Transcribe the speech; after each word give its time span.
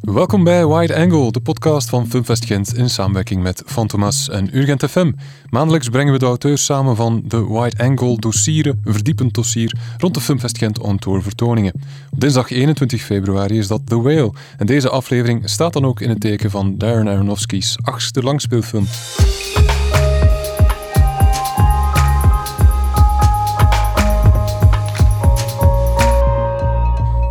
Welkom 0.00 0.44
bij 0.44 0.66
Wide 0.66 0.96
Angle, 0.96 1.32
de 1.32 1.40
podcast 1.40 1.88
van 1.88 2.08
Filmfest 2.08 2.44
Gent 2.44 2.76
in 2.76 2.90
samenwerking 2.90 3.42
met 3.42 3.62
Fantomas 3.66 4.28
en 4.28 4.56
Urgent 4.56 4.84
FM. 4.84 5.12
Maandelijks 5.50 5.88
brengen 5.88 6.12
we 6.12 6.18
de 6.18 6.24
auteurs 6.24 6.64
samen 6.64 6.96
van 6.96 7.22
de 7.24 7.46
Wide 7.46 7.82
Angle 7.84 8.16
dossieren, 8.18 8.80
een 8.84 8.92
verdiepend 8.92 9.34
dossier 9.34 9.78
rond 9.96 10.14
de 10.14 10.20
Filmfest 10.20 10.58
Gent 10.58 10.78
on 10.78 10.98
vertoningen. 11.02 11.72
Op 12.10 12.20
dinsdag 12.20 12.50
21 12.50 13.02
februari 13.02 13.58
is 13.58 13.66
dat 13.66 13.80
The 13.84 14.00
Whale 14.00 14.32
en 14.56 14.66
deze 14.66 14.88
aflevering 14.88 15.48
staat 15.48 15.72
dan 15.72 15.84
ook 15.84 16.00
in 16.00 16.08
het 16.08 16.20
teken 16.20 16.50
van 16.50 16.78
Darren 16.78 17.08
Aronofsky's 17.08 17.78
achtste 17.82 18.22
langspeelfilm. 18.22 18.86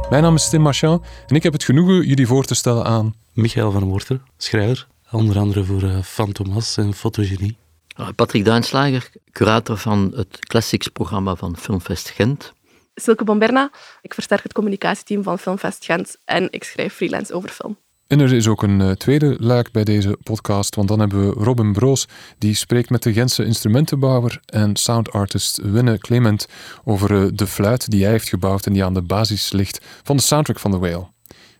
Mijn 0.09 0.23
naam 0.23 0.35
is 0.35 0.49
Tim 0.49 0.61
Marchand 0.61 1.05
en 1.27 1.35
ik 1.35 1.43
heb 1.43 1.53
het 1.53 1.63
genoegen 1.63 2.07
jullie 2.07 2.27
voor 2.27 2.45
te 2.45 2.55
stellen 2.55 2.85
aan... 2.85 3.15
Michael 3.33 3.71
van 3.71 3.83
Worter, 3.83 4.21
schrijver, 4.37 4.87
onder 5.11 5.37
andere 5.37 5.63
voor 5.63 5.83
uh, 5.83 6.01
Fantomas 6.01 6.77
en 6.77 6.93
Fotogenie. 6.93 7.57
Ah, 7.95 8.07
Patrick 8.15 8.45
Duinslager, 8.45 9.09
curator 9.31 9.77
van 9.77 10.11
het 10.15 10.39
Classics-programma 10.39 11.35
van 11.35 11.57
Filmfest 11.57 12.09
Gent. 12.09 12.53
Silke 12.95 13.23
Bomberna, 13.23 13.71
ik 14.01 14.13
versterk 14.13 14.43
het 14.43 14.53
communicatieteam 14.53 15.23
van 15.23 15.39
Filmfest 15.39 15.85
Gent 15.85 16.17
en 16.25 16.47
ik 16.51 16.63
schrijf 16.63 16.93
freelance 16.93 17.33
over 17.33 17.49
film. 17.49 17.77
En 18.07 18.19
er 18.19 18.33
is 18.33 18.47
ook 18.47 18.63
een 18.63 18.79
uh, 18.79 18.91
tweede 18.91 19.35
luik 19.39 19.71
bij 19.71 19.83
deze 19.83 20.17
podcast, 20.23 20.75
want 20.75 20.87
dan 20.87 20.99
hebben 20.99 21.27
we 21.27 21.43
Robin 21.43 21.73
Broos, 21.73 22.07
die 22.37 22.55
spreekt 22.55 22.89
met 22.89 23.03
de 23.03 23.13
Gentse 23.13 23.45
instrumentenbouwer 23.45 24.41
en 24.45 24.75
soundartist 24.75 25.61
Winne 25.61 25.97
Clement 25.97 26.47
over 26.83 27.11
uh, 27.11 27.27
de 27.33 27.47
fluit 27.47 27.89
die 27.89 28.03
hij 28.03 28.11
heeft 28.11 28.29
gebouwd 28.29 28.65
en 28.65 28.73
die 28.73 28.83
aan 28.83 28.93
de 28.93 29.01
basis 29.01 29.51
ligt 29.51 29.85
van 30.03 30.15
de 30.15 30.21
soundtrack 30.21 30.59
van 30.59 30.71
The 30.71 30.79
Whale. 30.79 31.07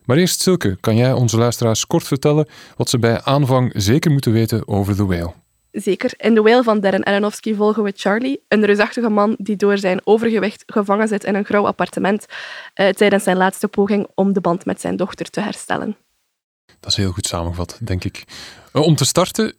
Maar 0.06 0.18
eerst 0.18 0.42
Silke, 0.42 0.78
kan 0.80 0.96
jij 0.96 1.14
onze 1.14 1.38
luisteraars 1.38 1.88
kort 1.88 2.08
vertellen 2.08 2.48
wat 2.76 2.90
ze 2.90 3.00
bij 3.00 3.22
aanvang 3.22 3.72
zeker 3.76 4.12
moeten 4.12 4.32
weten 4.32 4.68
over 4.68 4.96
The 4.96 5.06
Whale? 5.06 5.34
Zeker. 5.72 6.12
In 6.18 6.36
The 6.36 6.42
Whale 6.42 6.64
van 6.64 6.80
Darren 6.80 7.04
Aronofsky 7.04 7.56
volgen 7.56 7.84
we 7.84 7.94
Charlie, 7.96 8.42
een 8.48 8.66
reusachtige 8.66 9.10
man 9.10 9.36
die 9.38 9.56
door 9.56 9.78
zijn 9.78 10.02
overgewicht 10.04 10.64
gevangen 10.66 11.08
zit 11.08 11.24
in 11.24 11.36
een 11.36 11.46
grauw 11.46 11.66
appartement 11.66 12.26
uh, 12.76 12.90
tijdens 12.90 13.24
zijn 13.24 13.38
laatste 13.38 13.68
poging 13.68 14.08
om 14.16 14.34
de 14.34 14.42
band 14.42 14.66
met 14.66 14.82
zijn 14.82 14.96
dochter 14.96 15.30
te 15.30 15.42
herstellen. 15.42 15.98
Dat 16.80 16.92
is 16.92 16.98
heel 16.98 17.12
goed 17.12 17.28
samengevat, 17.28 17.78
denk 17.82 18.04
ik. 18.04 18.24
Uh, 18.74 18.82
om 18.82 18.96
te 18.96 19.06
starten, 19.06 19.56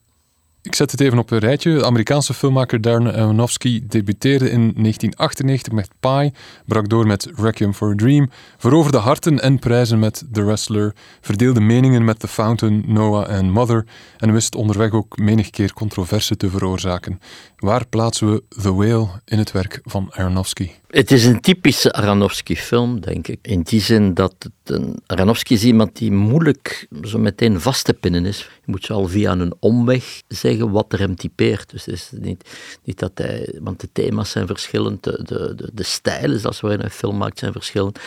ik 0.68 0.74
zet 0.74 0.90
het 0.90 1.00
even 1.00 1.18
op 1.18 1.30
een 1.30 1.38
rijtje. 1.38 1.74
De 1.74 1.84
Amerikaanse 1.84 2.34
filmmaker 2.34 2.80
Darren 2.80 3.14
Aronofsky 3.14 3.82
debuteerde 3.86 4.50
in 4.50 4.60
1998 4.60 5.72
met 5.72 5.88
Pie, 6.00 6.32
brak 6.66 6.88
door 6.88 7.06
met 7.06 7.30
Requiem 7.36 7.74
for 7.74 7.90
a 7.90 7.94
Dream, 7.94 8.30
veroverde 8.56 8.98
harten 8.98 9.40
en 9.40 9.58
prijzen 9.58 9.98
met 9.98 10.24
The 10.32 10.44
Wrestler, 10.44 10.94
verdeelde 11.20 11.60
meningen 11.60 12.04
met 12.04 12.18
The 12.18 12.28
Fountain, 12.28 12.84
Noah 12.86 13.30
en 13.30 13.50
Mother 13.50 13.86
en 14.18 14.32
wist 14.32 14.54
onderweg 14.54 14.92
ook 14.92 15.18
menig 15.18 15.50
keer 15.50 15.72
controverse 15.72 16.36
te 16.36 16.50
veroorzaken. 16.50 17.20
Waar 17.56 17.86
plaatsen 17.86 18.32
we 18.32 18.42
The 18.62 18.74
Whale 18.74 19.08
in 19.24 19.38
het 19.38 19.52
werk 19.52 19.80
van 19.84 20.12
Aronofsky? 20.12 20.70
Het 20.88 21.10
is 21.10 21.24
een 21.24 21.40
typische 21.40 21.92
Aronofsky-film, 21.92 23.00
denk 23.00 23.28
ik. 23.28 23.38
In 23.42 23.62
die 23.62 23.80
zin 23.80 24.14
dat 24.14 24.34
het 24.38 24.52
een, 24.64 25.02
Aronofsky 25.06 25.52
is 25.52 25.64
iemand 25.64 25.96
die 25.96 26.12
moeilijk 26.12 26.88
zo 27.02 27.18
meteen 27.18 27.60
vast 27.60 27.84
te 27.84 27.94
pinnen 27.94 28.26
is. 28.26 28.38
Je 28.38 28.70
moet 28.70 28.84
zo 28.84 28.92
al 28.92 29.08
via 29.08 29.32
een 29.32 29.54
omweg 29.58 30.22
zeggen 30.28 30.57
wat 30.66 30.92
er 30.92 30.98
hem 30.98 31.16
typeert. 31.16 31.70
Dus 31.70 31.84
het 31.84 31.94
is 31.94 32.10
niet, 32.12 32.50
niet 32.84 32.98
dat 32.98 33.12
hij... 33.14 33.58
Want 33.60 33.80
de 33.80 33.88
thema's 33.92 34.30
zijn 34.30 34.46
verschillend, 34.46 35.04
de, 35.04 35.22
de, 35.22 35.70
de, 35.72 35.82
stijlen 35.82 36.40
zoals 36.40 36.60
waarin 36.60 36.80
hij 36.80 36.90
film 36.90 37.16
maakt 37.16 37.38
zijn 37.38 37.52
verschillend. 37.52 37.98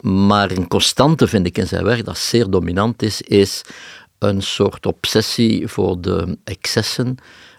Maar 0.00 0.50
een 0.50 0.68
constante 0.68 1.26
vind 1.26 1.46
ik 1.46 1.58
in 1.58 1.66
zijn 1.66 1.84
werk, 1.84 2.04
dat 2.04 2.18
zeer 2.18 2.50
dominant 2.50 3.02
is, 3.02 3.20
is 3.22 3.62
een 4.18 4.42
soort 4.42 4.86
obsessie 4.86 5.68
voor 5.68 6.00
de 6.00 6.38
excessen, 6.44 7.16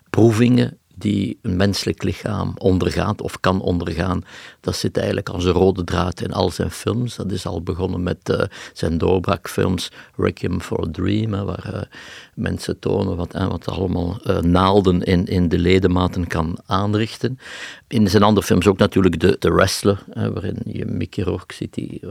proevingen 0.09 0.79
die 0.95 1.39
een 1.41 1.55
menselijk 1.55 2.03
lichaam 2.03 2.53
ondergaat 2.57 3.21
of 3.21 3.39
kan 3.39 3.61
ondergaan. 3.61 4.23
Dat 4.61 4.75
zit 4.75 4.97
eigenlijk 4.97 5.29
als 5.29 5.45
een 5.45 5.51
rode 5.51 5.83
draad 5.83 6.21
in 6.21 6.33
al 6.33 6.49
zijn 6.49 6.71
films. 6.71 7.15
Dat 7.15 7.31
is 7.31 7.45
al 7.45 7.61
begonnen 7.61 8.03
met 8.03 8.29
uh, 8.29 8.41
zijn 8.73 8.97
doorbraakfilms 8.97 9.91
Requiem 10.15 10.61
for 10.61 10.87
a 10.87 10.91
Dream, 10.91 11.45
waar 11.45 11.73
uh, 11.73 11.81
mensen 12.35 12.79
tonen 12.79 13.15
wat, 13.15 13.35
uh, 13.35 13.47
wat 13.47 13.67
allemaal 13.67 14.19
naalden 14.41 15.03
in, 15.03 15.25
in 15.25 15.49
de 15.49 15.57
ledematen 15.57 16.27
kan 16.27 16.57
aanrichten. 16.65 17.39
In 17.87 18.09
zijn 18.09 18.23
andere 18.23 18.45
films 18.45 18.67
ook 18.67 18.77
natuurlijk 18.77 19.19
The, 19.19 19.37
The 19.37 19.53
Wrestler, 19.53 20.03
waarin 20.13 20.57
je 20.65 20.85
Mickey 20.85 21.23
Rourke 21.23 21.53
ziet 21.53 21.73
die, 21.73 22.01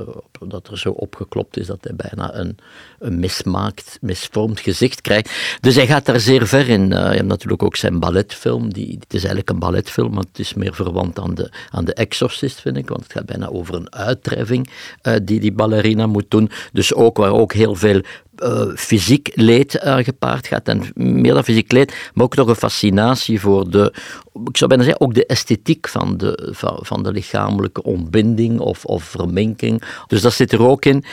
dat 0.49 0.69
er 0.69 0.79
zo 0.79 0.91
opgeklopt 0.91 1.57
is 1.57 1.67
dat 1.67 1.79
hij 1.81 1.95
bijna 1.97 2.34
een, 2.34 2.57
een 2.99 3.19
mismaakt, 3.19 3.99
misvormd 4.01 4.61
gezicht 4.61 5.01
krijgt. 5.01 5.59
Dus 5.61 5.75
hij 5.75 5.87
gaat 5.87 6.07
daar 6.07 6.21
zeer 6.21 6.47
ver 6.47 6.69
in. 6.69 6.89
je 6.89 6.95
hebt 6.95 7.25
natuurlijk 7.25 7.63
ook 7.63 7.77
zijn 7.77 8.01
balletfilm, 8.01 8.73
die, 8.73 8.97
het 9.01 9.15
is 9.15 9.19
eigenlijk 9.19 9.51
een 9.51 9.59
balletfilm, 9.59 10.11
maar 10.11 10.25
het 10.29 10.39
is 10.39 10.55
meer 10.55 10.75
verwant 10.75 11.19
aan 11.19 11.34
de, 11.34 11.53
aan 11.71 11.84
de 11.84 11.95
Exorcist, 11.95 12.61
vind 12.61 12.77
ik, 12.77 12.89
want 12.89 13.03
het 13.03 13.13
gaat 13.13 13.27
bijna 13.27 13.49
over 13.49 13.75
een 13.75 13.95
uittreffing 13.95 14.71
die 15.23 15.41
die 15.41 15.53
ballerina 15.53 16.07
moet 16.07 16.31
doen. 16.31 16.51
Dus 16.73 16.95
ook 16.95 17.17
waar 17.17 17.33
ook 17.33 17.53
heel 17.53 17.75
veel 17.75 18.01
uh, 18.44 18.77
fysiek 18.77 19.31
leed 19.34 19.75
uh, 19.84 19.97
gepaard 19.97 20.47
gaat. 20.47 20.69
En 20.69 20.82
meer 20.94 21.34
dan 21.34 21.44
fysiek 21.44 21.72
leed, 21.72 22.10
maar 22.15 22.25
ook 22.25 22.37
nog 22.37 22.49
een 22.49 22.55
fascinatie 22.56 23.41
voor 23.41 23.71
de, 23.71 23.94
ik 24.45 24.56
zou 24.56 24.69
bijna 24.69 24.84
zeggen, 24.84 25.03
ook 25.03 25.15
de 25.15 25.27
esthetiek 25.27 25.89
van 25.89 26.17
de, 26.17 26.49
van, 26.53 26.78
van 26.81 27.03
de 27.03 27.12
lichamelijke 27.12 27.83
ontbinding 27.83 28.61
of, 28.61 28.84
of 28.84 29.05
verminking. 29.05 29.83
Dus 30.06 30.22
dat 30.22 30.33
zit 30.33 30.53
er 30.53 30.67
ook 30.67 30.84
in. 30.84 31.05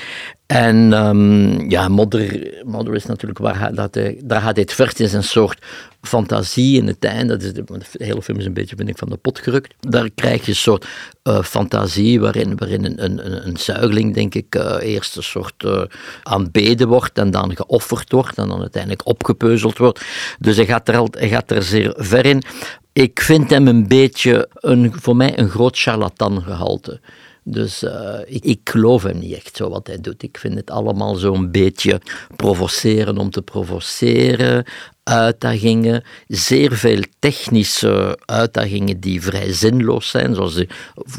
En 0.45 0.93
um, 1.05 1.69
ja, 1.69 1.87
Modder, 1.87 2.53
Modder 2.65 2.95
is 2.95 3.05
natuurlijk 3.05 3.39
waar 3.39 3.73
dat 3.73 3.93
daar 4.23 4.41
gaat 4.41 4.55
hij 4.55 4.63
het 4.63 4.73
verst 4.73 4.99
in 4.99 5.07
zijn 5.07 5.23
soort 5.23 5.65
fantasie 6.01 6.77
in 6.77 6.87
het 6.87 7.05
einde. 7.05 7.37
Dat 7.37 7.43
is 7.43 7.53
de, 7.53 7.63
hele 8.05 8.21
film 8.21 8.39
is 8.39 8.45
een 8.45 8.53
beetje, 8.53 8.75
vind 8.75 8.89
ik, 8.89 8.97
van 8.97 9.09
de 9.09 9.17
pot 9.17 9.39
gerukt. 9.39 9.73
Daar 9.79 10.09
krijg 10.15 10.45
je 10.45 10.51
een 10.51 10.57
soort 10.57 10.87
uh, 11.23 11.43
fantasie 11.43 12.19
waarin, 12.19 12.57
waarin 12.57 12.85
een, 12.85 13.03
een, 13.03 13.47
een 13.47 13.57
zuigeling, 13.57 14.13
denk 14.13 14.35
ik, 14.35 14.55
uh, 14.55 14.75
eerst 14.81 15.15
een 15.15 15.23
soort 15.23 15.63
uh, 15.63 15.81
aanbeden 16.23 16.87
wordt 16.87 17.17
en 17.17 17.31
dan 17.31 17.55
geofferd 17.55 18.11
wordt 18.11 18.37
en 18.37 18.47
dan 18.47 18.59
uiteindelijk 18.59 19.05
opgepeuzeld 19.07 19.77
wordt. 19.77 20.01
Dus 20.39 20.55
hij 20.55 20.65
gaat 20.65 20.87
er, 20.87 20.97
al, 20.97 21.07
hij 21.11 21.29
gaat 21.29 21.51
er 21.51 21.63
zeer 21.63 21.93
ver 21.97 22.25
in. 22.25 22.43
Ik 22.93 23.21
vind 23.21 23.49
hem 23.49 23.67
een 23.67 23.87
beetje, 23.87 24.49
een, 24.53 24.93
voor 25.01 25.15
mij, 25.15 25.39
een 25.39 25.49
groot 25.49 25.79
charlatan 25.79 26.41
gehalte. 26.41 26.99
Dus 27.43 27.83
uh, 27.83 28.19
ik, 28.25 28.43
ik, 28.43 28.59
geloof 28.63 29.03
hem 29.03 29.19
niet 29.19 29.33
echt 29.33 29.55
zo 29.55 29.69
wat 29.69 29.87
hij 29.87 30.01
doet. 30.01 30.23
Ik 30.23 30.37
vind 30.37 30.55
het 30.55 30.71
allemaal 30.71 31.15
zo'n 31.15 31.51
beetje 31.51 32.01
provoceren 32.35 33.17
om 33.17 33.29
te 33.29 33.41
provoceren, 33.41 34.65
uitdagingen, 35.03 36.03
zeer 36.27 36.73
veel 36.73 37.01
technische 37.19 38.19
uitdagingen 38.25 38.99
die 38.99 39.21
vrij 39.21 39.53
zinloos 39.53 40.09
zijn, 40.09 40.35
zoals 40.35 40.63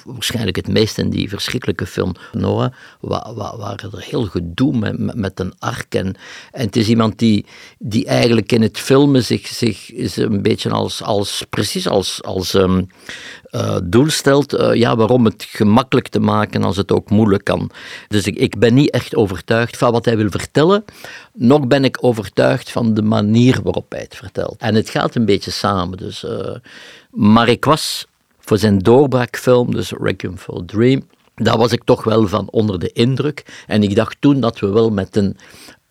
waarschijnlijk 0.04 0.56
het 0.56 0.68
meest 0.68 0.98
in 0.98 1.10
die 1.10 1.28
verschrikkelijke 1.28 1.86
film 1.86 2.12
Noah, 2.32 2.72
waar, 3.00 3.34
waar, 3.34 3.56
waar 3.56 3.88
er 3.92 4.00
heel 4.00 4.24
gedoe 4.24 4.76
met, 4.76 5.14
met 5.14 5.40
een 5.40 5.54
ark. 5.58 5.94
En, 5.94 6.14
en 6.50 6.66
het 6.66 6.76
is 6.76 6.88
iemand 6.88 7.18
die, 7.18 7.46
die 7.78 8.06
eigenlijk 8.06 8.52
in 8.52 8.62
het 8.62 8.78
filmen 8.78 9.24
zich, 9.24 9.46
zich 9.46 9.92
is 9.92 10.16
een 10.16 10.42
beetje 10.42 10.70
als, 10.70 11.02
als 11.02 11.44
precies 11.50 11.88
als, 11.88 12.22
als 12.22 12.54
um, 12.54 12.86
uh, 13.50 13.76
doel 13.84 14.10
stelt, 14.10 14.54
uh, 14.54 14.74
ja, 14.74 14.96
waarom 14.96 15.24
het 15.24 15.46
gemakkelijk 15.48 16.08
te 16.08 16.20
maken 16.20 16.62
als 16.64 16.76
het 16.76 16.92
ook 16.92 17.10
moeilijk 17.10 17.44
kan. 17.44 17.70
Dus 18.08 18.26
ik, 18.26 18.36
ik 18.36 18.58
ben 18.58 18.74
niet 18.74 18.90
echt 18.90 19.16
overtuigd 19.16 19.76
van 19.76 19.92
wat 19.92 20.04
hij 20.04 20.16
wil 20.16 20.30
vertellen, 20.30 20.84
nog 21.32 21.66
ben 21.66 21.84
ik 21.84 21.98
overtuigd 22.00 22.70
van 22.70 22.94
de 22.94 23.02
manier 23.02 23.54
waarop 23.62 23.71
hij 23.88 24.00
het 24.00 24.16
vertelt. 24.16 24.56
En 24.58 24.74
het 24.74 24.90
gaat 24.90 25.14
een 25.14 25.24
beetje 25.24 25.50
samen. 25.50 25.98
Dus, 25.98 26.24
uh, 26.24 26.56
maar 27.10 27.48
ik 27.48 27.64
was 27.64 28.06
voor 28.38 28.58
zijn 28.58 28.78
doorbraakfilm, 28.78 29.74
dus 29.74 29.92
Requiem 30.00 30.38
for 30.38 30.64
Dream, 30.64 31.08
daar 31.34 31.58
was 31.58 31.72
ik 31.72 31.84
toch 31.84 32.04
wel 32.04 32.28
van 32.28 32.50
onder 32.50 32.78
de 32.78 32.92
indruk. 32.92 33.64
En 33.66 33.82
ik 33.82 33.94
dacht 33.94 34.16
toen 34.20 34.40
dat 34.40 34.58
we 34.58 34.66
wel 34.66 34.90
met 34.90 35.16
een, 35.16 35.36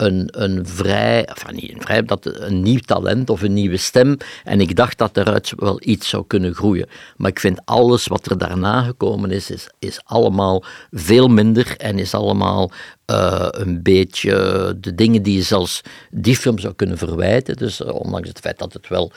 een, 0.02 0.28
een 0.32 0.66
vrij, 0.66 1.26
enfin 1.26 1.56
niet 1.56 1.74
een 1.74 1.82
vrij, 1.82 2.04
dat 2.04 2.26
een 2.26 2.62
nieuw 2.62 2.80
talent 2.80 3.30
of 3.30 3.42
een 3.42 3.54
nieuwe 3.54 3.78
stem. 3.78 4.18
En 4.44 4.62
ik 4.62 4.76
dacht 4.76 4.98
dat 4.98 5.18
eruit 5.18 5.54
wel 5.56 5.80
iets 5.84 6.10
zou 6.10 6.24
kunnen 6.28 6.54
groeien. 6.54 6.88
Maar 7.18 7.30
ik 7.30 7.40
vind 7.40 7.62
alles 7.66 8.08
wat 8.08 8.26
er 8.26 8.38
daarna 8.38 8.82
gekomen 8.82 9.32
is, 9.32 9.52
is, 9.80 10.02
allemaal 10.04 10.64
veel 10.92 11.28
minder 11.28 11.78
en 11.78 12.00
is 12.00 12.14
allemaal 12.14 12.72
uh, 13.12 13.48
een 13.50 13.84
beetje 13.84 14.34
de 14.80 14.96
dingen 14.96 15.24
die 15.24 15.36
je 15.36 15.42
zelfs 15.42 15.82
die 16.10 16.36
film 16.36 16.60
zou 16.60 16.74
kunnen 16.74 16.98
verwijten. 16.98 17.56
Dus 17.56 17.82
uh, 17.82 17.94
ondanks 17.94 18.28
het 18.28 18.40
feit 18.40 18.58
dat 18.58 18.74
het 18.74 18.88
wel 18.88 19.12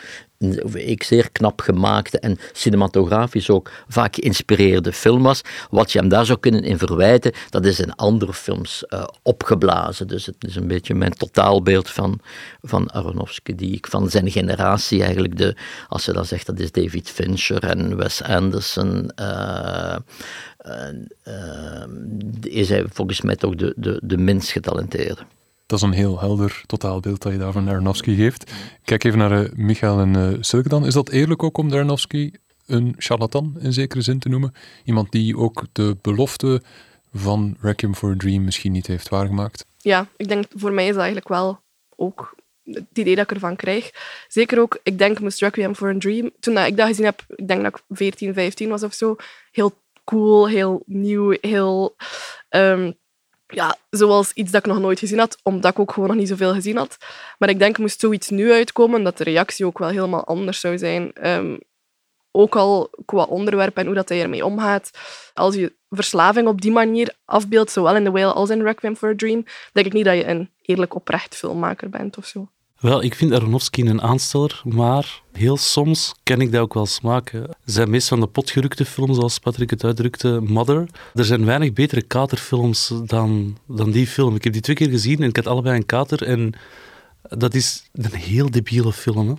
ik 0.72 1.02
zeer 1.02 1.30
knap 1.30 1.60
gemaakte 1.60 2.18
en 2.18 2.38
cinematografisch 2.52 3.50
ook 3.50 3.70
vaak 3.88 4.14
geïnspireerde 4.14 4.92
film 4.92 5.22
was. 5.22 5.40
Wat 5.70 5.92
je 5.92 5.98
hem 5.98 6.08
daar 6.08 6.26
zou 6.26 6.38
kunnen 6.38 6.62
in 6.62 6.78
verwijten, 6.78 7.32
dat 7.50 7.64
is 7.64 7.80
in 7.80 7.94
andere 7.94 8.32
films 8.32 8.84
uh, 8.88 9.04
opgeblazen. 9.22 10.08
Dus 10.08 10.26
het 10.26 10.36
is 10.38 10.56
een 10.56 10.68
beetje 10.68 10.94
mijn 10.94 11.12
totaalbeeld 11.12 11.90
van, 11.90 12.20
van 12.62 12.92
Aronofsky, 12.92 13.54
die 13.54 13.74
ik 13.74 13.86
van 13.86 14.10
zijn 14.10 14.30
generatie 14.30 15.02
eigenlijk, 15.02 15.36
de, 15.36 15.56
als 15.88 16.04
je 16.04 16.12
dan 16.12 16.24
zegt 16.24 16.46
dat 16.46 16.58
is 16.58 16.72
David 16.72 17.10
Fincher 17.10 17.64
en 17.64 17.96
Wes 17.96 18.22
Anderson. 18.22 19.10
Uh, 19.20 19.96
uh, 20.66 21.84
is 22.40 22.68
hij 22.68 22.84
volgens 22.88 23.20
mij 23.20 23.36
toch 23.36 23.54
de, 23.54 23.72
de, 23.76 24.00
de 24.02 24.16
minst 24.16 24.50
getalenteerde. 24.50 25.22
Dat 25.66 25.78
is 25.78 25.84
een 25.84 25.92
heel 25.92 26.20
helder 26.20 26.62
totaalbeeld 26.66 27.22
dat 27.22 27.32
je 27.32 27.38
daar 27.38 27.52
van 27.52 27.68
Aronofsky 27.68 28.14
geeft. 28.14 28.52
Kijk 28.84 29.04
even 29.04 29.18
naar 29.18 29.42
uh, 29.42 29.48
Michael 29.54 30.00
en 30.00 30.42
uh, 30.54 30.62
dan. 30.62 30.86
Is 30.86 30.94
dat 30.94 31.10
eerlijk 31.10 31.42
ook 31.42 31.58
om 31.58 31.72
Aronofsky 31.72 32.32
een 32.66 32.94
charlatan 32.98 33.56
in 33.58 33.72
zekere 33.72 34.02
zin 34.02 34.18
te 34.18 34.28
noemen? 34.28 34.54
Iemand 34.84 35.12
die 35.12 35.36
ook 35.36 35.66
de 35.72 35.96
belofte 36.02 36.62
van 37.12 37.56
Requiem 37.60 37.94
for 37.94 38.10
a 38.10 38.16
Dream 38.16 38.44
misschien 38.44 38.72
niet 38.72 38.86
heeft 38.86 39.08
waargemaakt? 39.08 39.66
Ja, 39.78 40.08
ik 40.16 40.28
denk 40.28 40.44
voor 40.54 40.72
mij 40.72 40.84
is 40.84 40.92
dat 40.92 41.02
eigenlijk 41.02 41.28
wel 41.28 41.60
ook 41.96 42.34
het 42.64 42.84
idee 42.92 43.14
dat 43.14 43.24
ik 43.24 43.32
ervan 43.32 43.56
krijg. 43.56 43.90
Zeker 44.28 44.60
ook, 44.60 44.78
ik 44.82 44.98
denk, 44.98 45.20
moest 45.20 45.40
Requiem 45.40 45.74
for 45.74 45.88
a 45.88 45.98
Dream, 45.98 46.30
toen 46.40 46.58
ik 46.58 46.76
dat 46.76 46.86
gezien 46.86 47.04
heb, 47.04 47.24
ik 47.28 47.48
denk 47.48 47.62
dat 47.62 47.76
ik 47.76 47.82
14, 47.88 48.34
15 48.34 48.68
was 48.68 48.82
of 48.82 48.94
zo, 48.94 49.16
heel 49.50 49.72
cool, 50.04 50.48
heel 50.48 50.82
nieuw, 50.86 51.36
heel... 51.40 51.96
Um, 52.50 53.02
ja, 53.46 53.76
zoals 53.90 54.32
iets 54.32 54.50
dat 54.50 54.66
ik 54.66 54.72
nog 54.72 54.80
nooit 54.80 54.98
gezien 54.98 55.18
had, 55.18 55.38
omdat 55.42 55.72
ik 55.72 55.78
ook 55.78 55.92
gewoon 55.92 56.08
nog 56.08 56.18
niet 56.18 56.28
zoveel 56.28 56.52
gezien 56.52 56.76
had. 56.76 56.96
Maar 57.38 57.48
ik 57.48 57.58
denk, 57.58 57.78
moest 57.78 58.00
zoiets 58.00 58.28
nu 58.30 58.52
uitkomen, 58.52 59.02
dat 59.02 59.18
de 59.18 59.24
reactie 59.24 59.66
ook 59.66 59.78
wel 59.78 59.88
helemaal 59.88 60.24
anders 60.24 60.60
zou 60.60 60.78
zijn. 60.78 61.28
Um, 61.28 61.58
ook 62.36 62.56
al 62.56 62.90
qua 63.04 63.22
onderwerp 63.22 63.76
en 63.76 63.86
hoe 63.86 63.94
dat 63.94 64.08
hij 64.08 64.22
ermee 64.22 64.44
omgaat. 64.44 64.90
Als 65.34 65.54
je 65.54 65.76
verslaving 65.88 66.48
op 66.48 66.60
die 66.60 66.72
manier 66.72 67.14
afbeeldt, 67.24 67.70
zowel 67.70 67.96
in 67.96 68.04
The 68.04 68.10
Whale 68.10 68.32
als 68.32 68.50
in 68.50 68.62
Requiem 68.62 68.96
for 68.96 69.08
a 69.08 69.14
Dream, 69.16 69.44
denk 69.72 69.86
ik 69.86 69.92
niet 69.92 70.04
dat 70.04 70.16
je 70.16 70.26
een 70.26 70.50
eerlijk 70.62 70.94
oprecht 70.94 71.36
filmmaker 71.36 71.90
bent 71.90 72.16
of 72.16 72.26
zo. 72.26 72.48
Wel, 72.84 73.02
ik 73.02 73.14
vind 73.14 73.32
Aronofsky 73.32 73.80
een 73.80 74.02
aansteller, 74.02 74.62
maar 74.64 75.22
heel 75.32 75.56
soms 75.56 76.14
kan 76.22 76.40
ik 76.40 76.52
dat 76.52 76.60
ook 76.60 76.74
wel 76.74 76.86
smaken. 76.86 77.56
zijn 77.64 77.90
meest 77.90 78.08
van 78.08 78.20
de 78.20 78.26
potgerukte 78.26 78.84
films, 78.84 79.16
zoals 79.16 79.38
Patrick 79.38 79.70
het 79.70 79.84
uitdrukte, 79.84 80.40
Mother. 80.42 80.86
Er 81.14 81.24
zijn 81.24 81.44
weinig 81.44 81.72
betere 81.72 82.02
katerfilms 82.02 82.92
dan, 83.04 83.56
dan 83.66 83.90
die 83.90 84.06
film. 84.06 84.34
Ik 84.34 84.44
heb 84.44 84.52
die 84.52 84.62
twee 84.62 84.76
keer 84.76 84.88
gezien 84.88 85.22
en 85.22 85.28
ik 85.28 85.36
had 85.36 85.46
allebei 85.46 85.76
een 85.76 85.86
kater. 85.86 86.22
En 86.22 86.52
dat 87.22 87.54
is 87.54 87.88
een 87.92 88.14
heel 88.14 88.50
debiele 88.50 88.92
film. 88.92 89.28
Hè? 89.28 89.34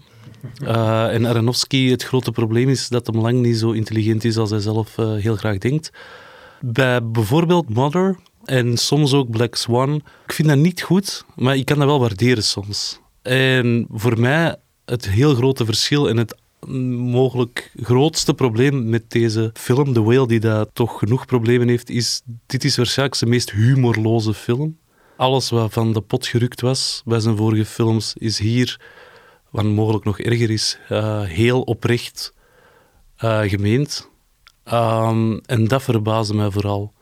Uh, 0.68 1.14
en 1.14 1.26
Aronofsky, 1.26 1.90
het 1.90 2.04
grote 2.04 2.32
probleem 2.32 2.70
is 2.70 2.88
dat 2.88 3.08
hem 3.08 3.20
lang 3.20 3.42
niet 3.42 3.58
zo 3.58 3.72
intelligent 3.72 4.24
is 4.24 4.38
als 4.38 4.50
hij 4.50 4.60
zelf 4.60 4.98
uh, 4.98 5.16
heel 5.16 5.36
graag 5.36 5.58
denkt. 5.58 5.92
Bij 6.62 7.04
bijvoorbeeld 7.04 7.70
Mother 7.70 8.18
en 8.46 8.78
soms 8.78 9.14
ook 9.14 9.30
Black 9.30 9.56
Swan, 9.56 9.96
ik 10.26 10.34
vind 10.34 10.48
dat 10.48 10.58
niet 10.58 10.82
goed, 10.82 11.26
maar 11.36 11.56
ik 11.56 11.66
kan 11.66 11.78
dat 11.78 11.88
wel 11.88 12.00
waarderen 12.00 12.44
soms. 12.44 13.04
En 13.26 13.88
voor 13.92 14.20
mij 14.20 14.56
het 14.86 15.10
heel 15.10 15.36
grote 15.36 15.66
verschil 15.66 16.10
en 16.10 16.18
het 16.18 16.36
mogelijk 17.10 17.72
grootste 17.76 18.34
probleem 18.34 18.90
met 18.90 19.12
deze 19.12 19.50
film, 19.54 19.94
The 19.94 20.04
Whale, 20.04 20.28
die 20.28 20.40
daar 20.40 20.66
toch 20.74 21.00
genoeg 21.00 21.26
problemen 21.26 21.68
heeft, 21.68 21.90
is 21.90 22.22
dit 22.46 22.64
is 22.64 22.78
waarschijnlijk 22.78 23.18
zijn 23.18 23.30
meest 23.30 23.52
humorloze 23.52 24.34
film. 24.34 24.78
Alles 25.18 25.50
wat 25.50 25.74
van 25.74 25.94
de 25.94 26.02
pot 26.02 26.28
gerukt 26.28 26.62
was 26.62 27.02
bij 27.06 27.20
zijn 27.20 27.38
vorige 27.38 27.66
films, 27.66 28.14
is 28.18 28.40
hier 28.40 28.82
wat 29.50 29.66
mogelijk 29.66 30.06
nog 30.06 30.20
erger 30.20 30.50
is, 30.50 30.78
uh, 30.90 31.22
heel 31.22 31.62
oprecht 31.62 32.34
uh, 33.24 33.40
gemeend. 33.42 34.10
Um, 34.74 35.40
en 35.40 35.68
dat 35.68 35.84
verbaasde 35.84 36.34
mij 36.34 36.52
vooral. 36.52 36.94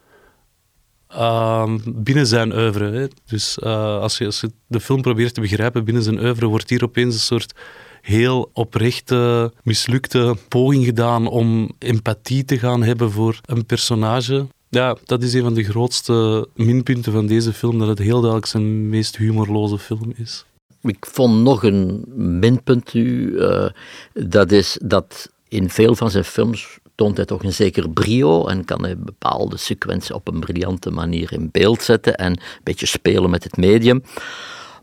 Um, 1.20 1.82
binnen 1.86 2.28
zijn 2.28 2.54
oeuvre. 2.54 2.92
Hè. 2.92 3.08
Dus 3.26 3.58
uh, 3.64 4.00
als, 4.00 4.18
je, 4.18 4.26
als 4.26 4.42
je 4.42 4.52
de 4.68 4.80
film 4.80 5.02
probeert 5.02 5.34
te 5.34 5.42
begrijpen 5.42 5.84
binnen 5.84 6.04
zijn 6.04 6.20
oeuvre, 6.20 6.46
wordt 6.46 6.70
hier 6.70 6.84
opeens 6.84 7.14
een 7.14 7.20
soort 7.20 7.54
heel 8.02 8.50
oprechte, 8.54 9.52
mislukte 9.64 10.36
poging 10.48 10.86
gedaan 10.86 11.28
om 11.28 11.72
empathie 11.80 12.46
te 12.46 12.60
gaan 12.60 12.84
hebben 12.84 13.12
voor 13.12 13.40
een 13.46 13.66
personage. 13.66 14.48
Ja, 14.70 14.98
dat 15.06 15.24
is 15.24 15.34
een 15.34 15.42
van 15.44 15.54
de 15.54 15.64
grootste 15.64 16.48
minpunten 16.56 17.12
van 17.12 17.26
deze 17.26 17.54
film, 17.54 17.80
dat 17.80 17.88
het 17.88 18.00
heel 18.00 18.20
duidelijk 18.20 18.46
zijn 18.46 18.90
meest 18.90 19.18
humorloze 19.18 19.78
film 19.78 20.14
is. 20.16 20.46
Ik 20.82 21.06
vond 21.06 21.44
nog 21.44 21.64
een 21.64 22.04
minpunt 22.40 22.94
nu, 22.94 23.32
uh, 23.32 23.70
dat 24.14 24.52
is 24.52 24.78
dat 24.82 25.30
in 25.48 25.70
veel 25.70 25.96
van 25.96 26.10
zijn 26.10 26.24
films 26.24 26.80
toont 26.96 27.18
hij 27.18 27.26
toch 27.26 27.44
een 27.44 27.54
zeker 27.54 27.90
brio 27.90 28.48
en 28.48 28.66
kan 28.66 28.84
hij 28.84 28.98
bepaalde 28.98 29.58
sequenties 29.58 30.12
op 30.12 30.28
een 30.28 30.40
briljante 30.40 30.92
manier 30.92 31.34
in 31.34 31.50
beeld 31.52 31.82
zetten 31.82 32.16
en 32.16 32.32
een 32.32 32.40
beetje 32.64 32.86
spelen 32.86 33.30
met 33.30 33.44
het 33.44 33.58
medium. 33.58 34.04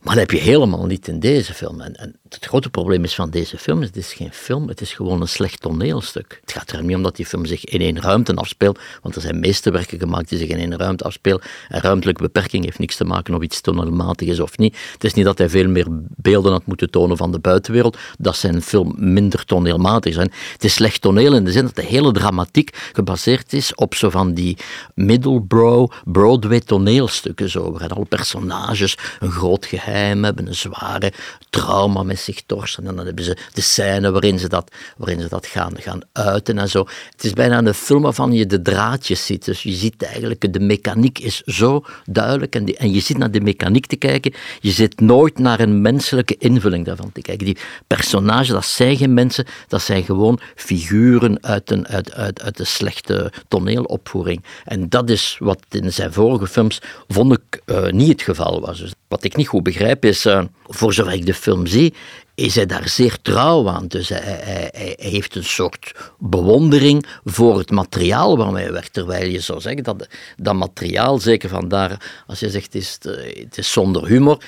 Maar 0.02 0.14
dat 0.14 0.28
heb 0.28 0.30
je 0.30 0.50
helemaal 0.50 0.86
niet 0.86 1.08
in 1.08 1.20
deze 1.20 1.54
film. 1.54 1.80
En, 1.80 1.94
en, 1.96 2.19
het 2.34 2.46
grote 2.46 2.70
probleem 2.70 3.04
is 3.04 3.14
van 3.14 3.30
deze 3.30 3.58
film, 3.58 3.80
het 3.80 3.96
is 3.96 4.12
geen 4.12 4.32
film, 4.32 4.68
het 4.68 4.80
is 4.80 4.92
gewoon 4.92 5.20
een 5.20 5.28
slecht 5.28 5.60
toneelstuk. 5.60 6.38
Het 6.40 6.52
gaat 6.52 6.70
er 6.70 6.82
niet 6.82 6.96
om 6.96 7.02
dat 7.02 7.16
die 7.16 7.26
film 7.26 7.46
zich 7.46 7.64
in 7.64 7.80
één 7.80 8.00
ruimte 8.00 8.34
afspeelt, 8.34 8.78
want 9.02 9.14
er 9.14 9.20
zijn 9.20 9.40
meesterwerken 9.40 9.98
gemaakt 9.98 10.28
die 10.28 10.38
zich 10.38 10.48
in 10.48 10.58
één 10.58 10.76
ruimte 10.76 11.04
afspelen. 11.04 11.40
En 11.68 11.80
ruimtelijke 11.80 12.22
beperking 12.22 12.64
heeft 12.64 12.78
niks 12.78 12.96
te 12.96 13.04
maken 13.04 13.34
of 13.34 13.42
iets 13.42 13.60
toneelmatig 13.60 14.28
is 14.28 14.40
of 14.40 14.58
niet. 14.58 14.76
Het 14.92 15.04
is 15.04 15.14
niet 15.14 15.24
dat 15.24 15.38
hij 15.38 15.48
veel 15.48 15.68
meer 15.68 15.86
beelden 16.16 16.52
had 16.52 16.66
moeten 16.66 16.90
tonen 16.90 17.16
van 17.16 17.32
de 17.32 17.38
buitenwereld, 17.38 17.98
dat 18.18 18.36
zijn 18.36 18.62
film 18.62 18.94
minder 18.96 19.44
toneelmatig 19.44 20.14
zijn. 20.14 20.32
Het 20.52 20.64
is 20.64 20.74
slecht 20.74 21.00
toneel 21.00 21.34
in 21.34 21.44
de 21.44 21.52
zin 21.52 21.64
dat 21.64 21.76
de 21.76 21.82
hele 21.82 22.12
dramatiek 22.12 22.90
gebaseerd 22.92 23.52
is 23.52 23.74
op 23.74 23.94
zo 23.94 24.10
van 24.10 24.34
die 24.34 24.56
middlebrow, 24.94 25.90
Broadway 26.04 26.60
toneelstukken, 26.60 27.50
zo, 27.50 27.70
waarin 27.70 27.90
alle 27.90 28.04
personages 28.04 28.96
een 29.20 29.30
groot 29.30 29.66
geheim 29.66 30.24
hebben, 30.24 30.46
een 30.46 30.54
zware 30.54 31.12
trauma 31.50 32.02
met 32.02 32.18
zich 32.20 32.42
torsen. 32.46 32.86
En 32.86 32.96
dan 32.96 33.06
hebben 33.06 33.24
ze 33.24 33.36
de 33.52 33.60
scène 33.60 34.10
waarin 34.10 34.38
ze 34.38 34.48
dat, 34.48 34.70
waarin 34.96 35.20
ze 35.20 35.28
dat 35.28 35.46
gaan, 35.46 35.80
gaan 35.80 36.00
uiten 36.12 36.58
en 36.58 36.68
zo. 36.68 36.86
Het 37.10 37.24
is 37.24 37.32
bijna 37.32 37.58
een 37.58 37.74
film 37.74 38.02
waarvan 38.02 38.32
je 38.32 38.46
de 38.46 38.62
draadjes 38.62 39.26
ziet. 39.26 39.44
Dus 39.44 39.62
je 39.62 39.72
ziet 39.72 40.02
eigenlijk, 40.02 40.52
de 40.52 40.60
mechaniek 40.60 41.18
is 41.18 41.40
zo 41.40 41.84
duidelijk 42.04 42.54
en, 42.54 42.76
en 42.76 42.92
je 42.92 43.00
zit 43.00 43.18
naar 43.18 43.30
de 43.30 43.40
mechaniek 43.40 43.86
te 43.86 43.96
kijken. 43.96 44.32
Je 44.60 44.70
zit 44.70 45.00
nooit 45.00 45.38
naar 45.38 45.60
een 45.60 45.80
menselijke 45.80 46.36
invulling 46.38 46.84
daarvan 46.84 47.12
te 47.12 47.20
kijken. 47.20 47.46
Die 47.46 47.58
personages, 47.86 48.48
dat 48.48 48.64
zijn 48.64 48.96
geen 48.96 49.14
mensen, 49.14 49.46
dat 49.68 49.82
zijn 49.82 50.04
gewoon 50.04 50.40
figuren 50.54 51.42
uit, 51.42 51.70
een, 51.70 51.88
uit, 51.88 52.12
uit, 52.12 52.42
uit 52.42 52.58
een 52.58 52.66
slechte 52.66 53.32
toneelopvoering. 53.48 54.44
En 54.64 54.88
dat 54.88 55.10
is 55.10 55.36
wat 55.38 55.60
in 55.68 55.92
zijn 55.92 56.12
vorige 56.12 56.46
films, 56.46 56.80
vond 57.08 57.32
ik, 57.32 57.60
uh, 57.66 57.90
niet 57.90 58.08
het 58.08 58.22
geval 58.22 58.60
was. 58.60 58.78
Dus 58.78 58.92
wat 59.10 59.24
ik 59.24 59.36
niet 59.36 59.48
goed 59.48 59.62
begrijp 59.62 60.04
is, 60.04 60.26
uh, 60.26 60.42
voor 60.66 60.92
zover 60.92 61.12
ik 61.12 61.26
de 61.26 61.34
film 61.34 61.66
zie, 61.66 61.94
is 62.40 62.54
hij 62.54 62.66
daar 62.66 62.88
zeer 62.88 63.18
trouw 63.22 63.68
aan. 63.68 63.86
Dus 63.86 64.08
hij, 64.08 64.70
heeft 64.96 65.34
een 65.34 65.44
soort 65.44 65.92
bewondering 66.18 67.06
voor 67.24 67.58
het 67.58 67.70
materiaal 67.70 68.36
waarmee 68.36 68.62
hij 68.62 68.72
werkt. 68.72 68.92
Terwijl 68.92 69.30
je 69.30 69.40
zou 69.40 69.60
zeggen 69.60 69.82
dat 69.82 70.08
dat 70.36 70.54
materiaal, 70.54 71.18
zeker 71.18 71.48
vandaar 71.48 72.22
als 72.26 72.40
je 72.40 72.50
zegt 72.50 72.64
het 72.64 72.74
is, 72.74 72.98
het 73.40 73.58
is 73.58 73.72
zonder 73.72 74.06
humor, 74.06 74.42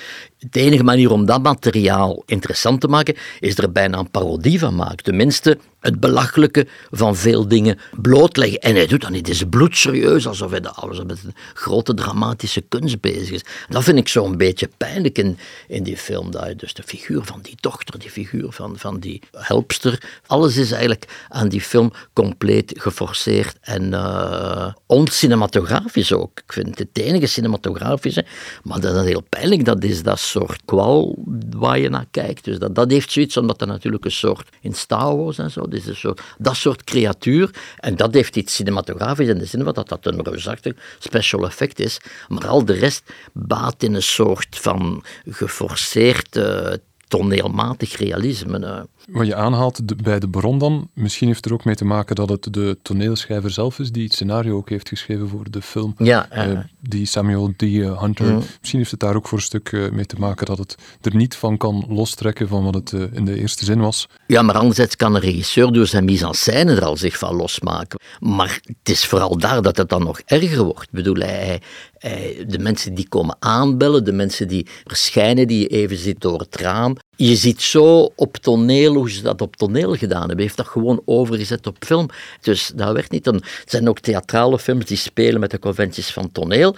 de 0.49 0.59
enige 0.59 0.83
manier 0.83 1.11
om 1.11 1.25
dat 1.25 1.43
materiaal 1.43 2.23
interessant 2.25 2.81
te 2.81 2.87
maken, 2.87 3.15
is 3.39 3.57
er 3.57 3.71
bijna 3.71 3.97
een 3.97 4.11
parodie 4.11 4.59
van 4.59 4.75
maken. 4.75 5.03
Tenminste, 5.03 5.57
het 5.83 5.99
belachelijke 5.99 6.67
van 6.91 7.15
veel 7.15 7.47
dingen 7.47 7.79
blootleggen. 8.01 8.59
En 8.59 8.75
hij 8.75 8.87
doet 8.87 9.01
dat 9.01 9.09
niet. 9.09 9.27
Het 9.27 9.35
is 9.35 9.43
bloedserieus, 9.49 10.27
alsof 10.27 10.51
hij 10.51 10.61
alles 10.61 10.97
met 10.97 11.23
een 11.23 11.35
grote 11.53 11.93
dramatische 11.93 12.61
kunst 12.61 13.01
bezig 13.01 13.31
is. 13.31 13.41
Dat 13.69 13.83
vind 13.83 13.97
ik 13.97 14.07
zo'n 14.07 14.37
beetje 14.37 14.69
pijnlijk 14.77 15.17
in, 15.17 15.37
in 15.67 15.83
die 15.83 15.97
film. 15.97 16.31
Dat 16.31 16.47
je 16.47 16.55
dus 16.55 16.73
de 16.73 16.83
figuur 16.83 17.23
van 17.23 17.39
die 17.41 17.57
dochter, 17.59 17.82
die 17.91 18.09
figuur 18.09 18.51
van, 18.51 18.77
van 18.77 18.99
die 18.99 19.21
helpster, 19.31 20.19
alles 20.27 20.57
is 20.57 20.71
eigenlijk 20.71 21.25
aan 21.29 21.49
die 21.49 21.61
film 21.61 21.91
compleet 22.13 22.73
geforceerd 22.77 23.57
en 23.61 23.83
uh, 23.83 24.73
ocinematografisch 24.85 26.13
ook. 26.13 26.39
Ik 26.39 26.53
vind 26.53 26.79
het 26.79 26.89
enige 26.93 27.25
cinematografische, 27.25 28.25
maar 28.63 28.79
dat 28.79 28.95
is 28.95 29.05
heel 29.05 29.23
pijnlijk. 29.29 29.65
Dat 29.65 29.83
is 29.83 30.03
dat 30.03 30.19
soort 30.19 30.61
kwal 30.65 31.15
waar 31.57 31.79
je 31.79 31.89
naar 31.89 32.05
kijkt. 32.11 32.43
Dus 32.43 32.59
dat, 32.59 32.75
dat 32.75 32.91
heeft 32.91 33.11
zoiets, 33.11 33.37
omdat 33.37 33.61
er 33.61 33.67
natuurlijk 33.67 34.05
een 34.05 34.11
soort 34.11 34.49
in 34.61 34.73
Star 34.73 35.17
Wars 35.17 35.37
en 35.37 35.51
zo, 35.51 35.67
dus 35.67 35.85
een 35.85 35.95
soort, 35.95 36.21
dat 36.37 36.55
soort 36.55 36.83
creatuur. 36.83 37.49
En 37.79 37.95
dat 37.95 38.13
heeft 38.13 38.35
iets 38.35 38.55
cinematografisch 38.55 39.27
in 39.27 39.37
de 39.37 39.45
zin 39.45 39.63
van 39.63 39.73
dat 39.73 39.89
dat 39.89 40.05
een 40.05 40.23
reusachtig 40.23 40.73
special 40.99 41.45
effect 41.45 41.79
is. 41.79 41.97
Maar 42.27 42.47
al 42.47 42.65
de 42.65 42.73
rest 42.73 43.13
baat 43.33 43.83
in 43.83 43.93
een 43.93 44.03
soort 44.03 44.57
van 44.59 45.03
geforceerd 45.25 46.35
uh, 46.35 46.73
toneelmatig 47.13 47.97
realisme. 48.01 48.87
Wat 49.09 49.27
je 49.27 49.35
aanhaalt 49.35 50.03
bij 50.03 50.19
de 50.19 50.29
bron 50.29 50.57
dan, 50.57 50.89
misschien 50.93 51.27
heeft 51.27 51.45
er 51.45 51.53
ook 51.53 51.65
mee 51.65 51.75
te 51.75 51.85
maken 51.85 52.15
dat 52.15 52.29
het 52.29 52.47
de 52.51 52.77
toneelschrijver 52.81 53.49
zelf 53.49 53.79
is 53.79 53.91
die 53.91 54.03
het 54.03 54.13
scenario 54.13 54.55
ook 54.55 54.69
heeft 54.69 54.89
geschreven 54.89 55.29
voor 55.29 55.51
de 55.51 55.61
film. 55.61 55.95
Ja, 55.97 56.47
uh, 56.47 56.59
die 56.79 57.05
Samuel 57.05 57.53
D. 57.55 57.61
Hunter. 57.61 58.25
Mm. 58.25 58.43
Misschien 58.59 58.79
heeft 58.79 58.91
het 58.91 58.99
daar 58.99 59.15
ook 59.15 59.27
voor 59.27 59.37
een 59.37 59.43
stuk 59.43 59.71
uh, 59.71 59.91
mee 59.91 60.05
te 60.05 60.15
maken 60.19 60.45
dat 60.45 60.57
het 60.57 60.75
er 61.01 61.15
niet 61.15 61.35
van 61.35 61.57
kan 61.57 61.85
lostrekken 61.89 62.47
van 62.47 62.63
wat 62.63 62.73
het 62.73 62.91
in 62.91 63.25
de 63.25 63.39
eerste 63.39 63.65
zin 63.65 63.79
was. 63.79 64.07
Ja, 64.27 64.41
maar 64.41 64.57
anderzijds 64.57 64.95
kan 64.95 65.15
een 65.15 65.21
regisseur 65.21 65.71
door 65.71 65.87
zijn 65.87 66.05
mise 66.05 66.25
en 66.25 66.33
scène 66.33 66.75
er 66.75 66.85
al 66.85 66.97
zich 66.97 67.17
van 67.17 67.35
losmaken. 67.35 67.99
Maar 68.19 68.59
het 68.63 68.89
is 68.89 69.05
vooral 69.05 69.37
daar 69.37 69.61
dat 69.61 69.77
het 69.77 69.89
dan 69.89 70.03
nog 70.03 70.21
erger 70.25 70.63
wordt. 70.63 70.83
Ik 70.83 70.91
bedoel, 70.91 71.15
hij, 71.15 71.61
hij, 71.97 72.45
de 72.47 72.59
mensen 72.59 72.93
die 72.93 73.07
komen 73.07 73.35
aanbellen, 73.39 74.03
de 74.05 74.11
mensen 74.11 74.47
die 74.47 74.67
verschijnen, 74.83 75.47
die 75.47 75.59
je 75.59 75.67
even 75.67 75.97
ziet 75.97 76.21
door 76.21 76.39
het 76.39 76.55
raam. 76.55 76.97
Je 77.15 77.35
ziet 77.35 77.61
zo 77.61 78.11
op 78.15 78.37
toneel 78.37 78.93
hoe 78.93 79.11
ze 79.11 79.21
dat 79.21 79.41
op 79.41 79.55
toneel 79.55 79.95
gedaan 79.95 80.27
hebben. 80.27 80.39
Heeft 80.39 80.57
dat 80.57 80.67
gewoon 80.67 81.01
overgezet 81.05 81.67
op 81.67 81.75
film. 81.79 82.09
Dus 82.41 82.71
dat 82.75 82.93
werd 82.93 83.11
niet. 83.11 83.27
Een, 83.27 83.35
het 83.59 83.69
zijn 83.69 83.89
ook 83.89 83.99
theatrale 83.99 84.59
films 84.59 84.85
die 84.85 84.97
spelen 84.97 85.39
met 85.39 85.51
de 85.51 85.59
conventies 85.59 86.11
van 86.11 86.31
toneel. 86.31 86.75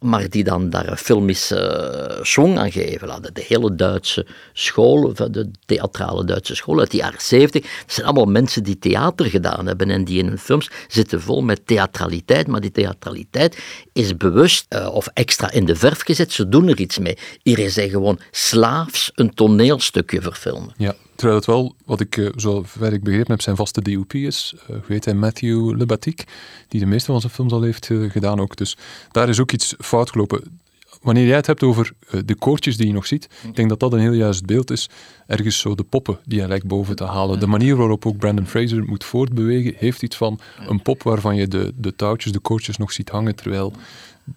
Maar 0.00 0.30
die 0.30 0.44
dan 0.44 0.70
daar 0.70 0.88
een 0.88 0.96
filmische 0.96 2.18
swing 2.22 2.58
aan 2.58 2.72
geven. 2.72 3.22
De 3.32 3.44
hele 3.48 3.74
Duitse 3.74 4.26
school, 4.52 5.14
de 5.14 5.50
theatrale 5.66 6.24
Duitse 6.24 6.54
school 6.54 6.78
uit 6.78 6.90
de 6.90 6.96
jaren 6.96 7.20
zeventig, 7.20 7.62
dat 7.62 7.94
zijn 7.94 8.06
allemaal 8.06 8.32
mensen 8.32 8.62
die 8.62 8.78
theater 8.78 9.26
gedaan 9.26 9.66
hebben 9.66 9.90
en 9.90 10.04
die 10.04 10.18
in 10.18 10.26
hun 10.26 10.38
films 10.38 10.70
zitten 10.88 11.20
vol 11.20 11.42
met 11.42 11.66
theatraliteit, 11.66 12.46
maar 12.46 12.60
die 12.60 12.70
theatraliteit 12.70 13.58
is 13.92 14.16
bewust 14.16 14.66
uh, 14.68 14.94
of 14.94 15.06
extra 15.06 15.50
in 15.50 15.64
de 15.64 15.76
verf 15.76 16.00
gezet, 16.00 16.32
ze 16.32 16.48
doen 16.48 16.68
er 16.68 16.80
iets 16.80 16.98
mee. 16.98 17.18
Hier 17.42 17.58
is 17.58 17.74
gewoon 17.74 18.20
slaafs 18.30 19.10
een 19.14 19.34
toneelstukje 19.34 20.22
verfilmen. 20.22 20.72
Ja, 20.76 20.94
terwijl 21.18 21.38
het 21.38 21.46
wel, 21.48 21.74
wat 21.84 22.00
ik, 22.00 22.16
uh, 22.16 22.28
zover 22.36 22.92
ik 22.92 23.02
begrepen 23.02 23.30
heb, 23.30 23.40
zijn 23.40 23.56
vaste 23.56 23.82
DOP 23.82 24.14
is. 24.14 24.54
Uh, 24.70 24.76
weet 24.86 25.04
hij, 25.04 25.14
Matthew 25.14 25.76
Lebatic, 25.76 26.24
die 26.68 26.80
de 26.80 26.86
meeste 26.86 27.12
van 27.12 27.20
zijn 27.20 27.32
films 27.32 27.52
al 27.52 27.62
heeft 27.62 27.90
gedaan 28.08 28.40
ook. 28.40 28.56
Dus 28.56 28.76
daar 29.10 29.28
is 29.28 29.40
ook 29.40 29.52
iets 29.52 29.74
fout 29.78 30.10
gelopen 30.10 30.60
wanneer 31.02 31.26
jij 31.26 31.36
het 31.36 31.46
hebt 31.46 31.62
over 31.62 31.92
eh, 32.08 32.20
de 32.24 32.34
koortjes 32.34 32.76
die 32.76 32.86
je 32.86 32.92
nog 32.92 33.06
ziet, 33.06 33.28
ik 33.46 33.56
denk 33.56 33.68
dat 33.68 33.80
dat 33.80 33.92
een 33.92 33.98
heel 33.98 34.12
juist 34.12 34.46
beeld 34.46 34.70
is. 34.70 34.88
Ergens 35.26 35.58
zo 35.58 35.74
de 35.74 35.82
poppen 35.82 36.18
die 36.24 36.38
hij 36.38 36.48
lijkt 36.48 36.66
boven 36.66 36.96
te 36.96 37.04
halen. 37.04 37.40
De 37.40 37.46
manier 37.46 37.76
waarop 37.76 38.06
ook 38.06 38.18
Brandon 38.18 38.46
Fraser 38.46 38.84
moet 38.84 39.04
voortbewegen, 39.04 39.74
heeft 39.76 40.02
iets 40.02 40.16
van 40.16 40.40
een 40.66 40.82
pop 40.82 41.02
waarvan 41.02 41.36
je 41.36 41.48
de, 41.48 41.72
de 41.76 41.96
touwtjes, 41.96 42.32
de 42.32 42.38
koortjes 42.38 42.76
nog 42.76 42.92
ziet 42.92 43.08
hangen, 43.08 43.36
terwijl 43.36 43.72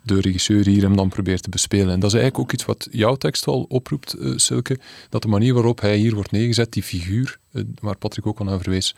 de 0.01 0.21
regisseur 0.21 0.65
hier 0.65 0.81
hem 0.81 0.95
dan 0.95 1.10
probeert 1.10 1.43
te 1.43 1.50
bespelen. 1.50 1.93
En 1.93 2.00
dat 2.00 2.13
is 2.13 2.19
eigenlijk 2.19 2.43
ook 2.43 2.51
iets 2.53 2.65
wat 2.65 2.88
jouw 2.91 3.15
tekst 3.15 3.48
al 3.48 3.65
oproept, 3.69 4.15
uh, 4.19 4.33
Silke, 4.38 4.79
dat 5.10 5.21
de 5.21 5.27
manier 5.27 5.53
waarop 5.53 5.81
hij 5.81 5.95
hier 5.95 6.13
wordt 6.13 6.31
neergezet, 6.31 6.74
die 6.74 6.83
figuur, 6.83 7.38
uh, 7.51 7.63
waar 7.81 7.98
Patrick 7.98 8.27
ook 8.27 8.39
al 8.39 8.45
naar 8.45 8.62
verwees, 8.62 8.95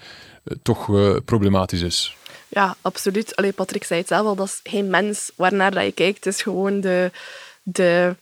toch 0.62 0.92
problematisch 1.26 1.82
is. 1.82 2.16
Ja, 2.48 2.76
absoluut. 2.82 3.36
Allee, 3.36 3.52
Patrick 3.52 3.84
zei 3.84 4.00
het 4.00 4.10
zelf 4.10 4.26
al, 4.26 4.36
dat 4.36 4.48
is 4.48 4.60
geen 4.64 4.90
mens 4.90 5.32
waarnaar 5.36 5.72
dat 5.72 5.84
je 5.84 5.92
kijkt. 5.92 6.24
Het 6.24 6.34
is 6.34 6.42
gewoon 6.42 6.82
de, 6.82 7.12
de... 7.64 8.16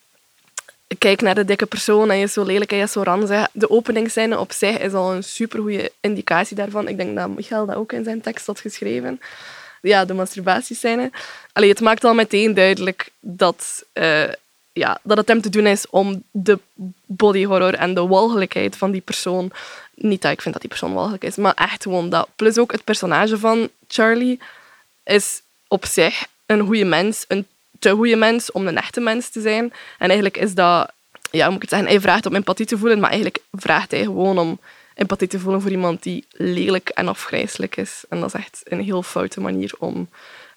Kijk 0.98 1.22
naar 1.22 1.36
de 1.36 1.46
dikke 1.46 1.66
persoon 1.66 2.12
en 2.12 2.18
je 2.18 2.24
is 2.24 2.34
zo 2.34 2.44
lelijk 2.44 2.72
en 2.72 2.78
je 2.78 2.84
is 2.84 2.92
zo 2.92 3.04
ranzig. 3.04 3.48
De 3.54 3.70
openingsscène 3.70 4.40
op 4.40 4.52
zich 4.52 4.80
is 4.80 4.94
al 4.94 5.14
een 5.14 5.24
supergoeie 5.24 5.92
indicatie 6.00 6.56
daarvan. 6.56 6.88
Ik 6.88 6.98
denk 6.98 7.16
dat 7.16 7.36
Michael 7.36 7.66
dat 7.66 7.76
ook 7.76 7.94
in 7.94 8.04
zijn 8.04 8.22
tekst 8.22 8.46
had 8.46 8.60
geschreven. 8.60 9.20
Ja, 9.82 10.06
de 10.06 10.14
masturbatiescène. 10.14 11.12
Allee, 11.54 11.70
het 11.70 11.82
maakt 11.82 12.04
al 12.04 12.14
meteen 12.14 12.54
duidelijk 12.54 13.10
dat, 13.20 13.86
uh, 13.94 14.30
ja, 14.74 15.00
dat 15.04 15.18
het 15.18 15.28
hem 15.28 15.42
te 15.42 15.50
doen 15.50 15.66
is 15.66 15.90
om 15.90 16.24
de 16.32 16.60
body 17.06 17.46
horror 17.46 17.74
en 17.74 17.94
de 17.94 18.08
walgelijkheid 18.08 18.78
van 18.78 18.92
die 18.92 19.02
persoon 19.02 19.52
niet 19.96 20.22
dat 20.22 20.32
ik 20.32 20.42
vind 20.42 20.54
dat 20.54 20.62
die 20.62 20.72
persoon 20.72 20.94
walgelijk 20.94 21.24
is, 21.24 21.36
maar 21.36 21.54
echt 21.54 21.84
gewoon 21.84 22.10
dat. 22.10 22.28
Plus 22.36 22.58
ook 22.58 22.72
het 22.72 22.84
personage 22.84 23.38
van 23.38 23.70
Charlie 23.88 24.40
is 25.04 25.42
op 25.68 25.86
zich 25.86 26.26
een 26.46 26.66
goede 26.66 26.86
mens, 26.86 27.26
een 27.28 27.48
te 27.80 27.90
goede 27.90 28.16
mens 28.16 28.52
om 28.52 28.68
een 28.68 28.78
echte 28.78 29.00
mens 29.00 29.30
te 29.30 29.42
zijn. 29.42 29.74
En 29.98 30.08
eigenlijk 30.08 30.38
is 30.38 30.54
dat, 30.54 30.92
ja, 31.32 31.50
moet 31.50 31.64
ik 31.64 31.70
zeggen, 31.70 31.88
hij 31.88 32.02
vraagt 32.02 32.26
om 32.26 32.36
empathie 32.36 32.66
te 32.66 32.78
voelen, 32.78 33.00
maar 33.00 33.10
eigenlijk 33.10 33.44
vraagt 33.52 33.92
hij 33.92 34.04
gewoon 34.04 34.38
om 34.40 34.60
empathie 35.02 35.28
te 35.28 35.40
voelen 35.40 35.62
voor 35.62 35.72
iemand 35.72 36.04
die 36.04 36.26
lelijk 36.32 36.90
en 36.90 37.08
afgrijzelijk 37.08 37.78
is. 37.78 38.04
En 38.10 38.20
dat 38.20 38.34
is 38.34 38.40
echt 38.40 38.62
een 38.64 38.82
heel 38.82 39.04
foute 39.04 39.42
manier 39.42 39.74
om 39.80 40.10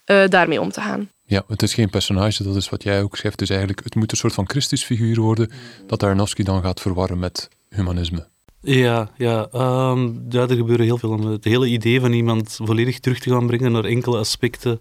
uh, 0.06 0.28
daarmee 0.28 0.60
om 0.60 0.70
te 0.70 0.80
gaan. 0.80 1.10
Ja, 1.26 1.42
het 1.48 1.62
is 1.62 1.74
geen 1.74 1.90
personage, 1.90 2.42
dat 2.42 2.56
is 2.56 2.68
wat 2.68 2.82
jij 2.82 3.02
ook 3.02 3.16
schrijft. 3.16 3.38
Dus 3.38 3.48
eigenlijk, 3.48 3.84
het 3.84 3.94
moet 3.94 4.10
een 4.10 4.16
soort 4.16 4.34
van 4.34 4.48
Christusfiguur 4.48 5.20
worden, 5.20 5.50
dat 5.86 6.02
Aronofsky 6.02 6.42
dan 6.42 6.62
gaat 6.62 6.80
verwarren 6.80 7.18
met 7.18 7.48
humanisme. 7.68 8.26
Ja, 8.60 9.10
ja, 9.16 9.48
um, 9.52 10.24
ja, 10.28 10.40
er 10.40 10.56
gebeuren 10.56 10.84
heel 10.84 10.98
veel. 10.98 11.30
Het 11.30 11.44
hele 11.44 11.66
idee 11.66 12.00
van 12.00 12.12
iemand 12.12 12.58
volledig 12.62 13.00
terug 13.00 13.18
te 13.18 13.30
gaan 13.30 13.46
brengen 13.46 13.72
naar 13.72 13.84
enkele 13.84 14.18
aspecten 14.18 14.80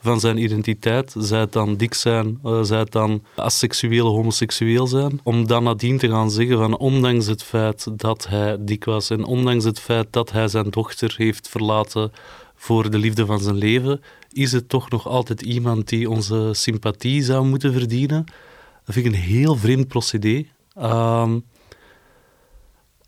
van 0.00 0.20
zijn 0.20 0.42
identiteit, 0.42 1.14
zij 1.18 1.40
het 1.40 1.52
dan 1.52 1.76
dik 1.76 1.94
zijn, 1.94 2.38
uh, 2.44 2.62
zij 2.62 2.78
het 2.78 2.92
dan 2.92 3.22
asexueel, 3.36 4.06
homoseksueel 4.06 4.86
zijn, 4.86 5.20
om 5.22 5.46
dan 5.46 5.62
nadien 5.62 5.98
te 5.98 6.08
gaan 6.08 6.30
zeggen 6.30 6.58
van 6.58 6.78
ondanks 6.78 7.26
het 7.26 7.42
feit 7.42 7.98
dat 7.98 8.28
hij 8.28 8.56
dik 8.60 8.84
was 8.84 9.10
en 9.10 9.24
ondanks 9.24 9.64
het 9.64 9.80
feit 9.80 10.06
dat 10.10 10.32
hij 10.32 10.48
zijn 10.48 10.70
dochter 10.70 11.14
heeft 11.16 11.48
verlaten 11.48 12.12
voor 12.54 12.90
de 12.90 12.98
liefde 12.98 13.26
van 13.26 13.40
zijn 13.40 13.56
leven, 13.56 14.00
is 14.32 14.52
het 14.52 14.68
toch 14.68 14.90
nog 14.90 15.06
altijd 15.06 15.42
iemand 15.42 15.88
die 15.88 16.10
onze 16.10 16.50
sympathie 16.52 17.22
zou 17.22 17.46
moeten 17.46 17.72
verdienen. 17.72 18.24
Dat 18.84 18.94
vind 18.94 19.06
ik 19.06 19.12
een 19.12 19.18
heel 19.18 19.56
vreemd 19.56 19.88
procedé. 19.88 20.44
Um, 20.78 21.44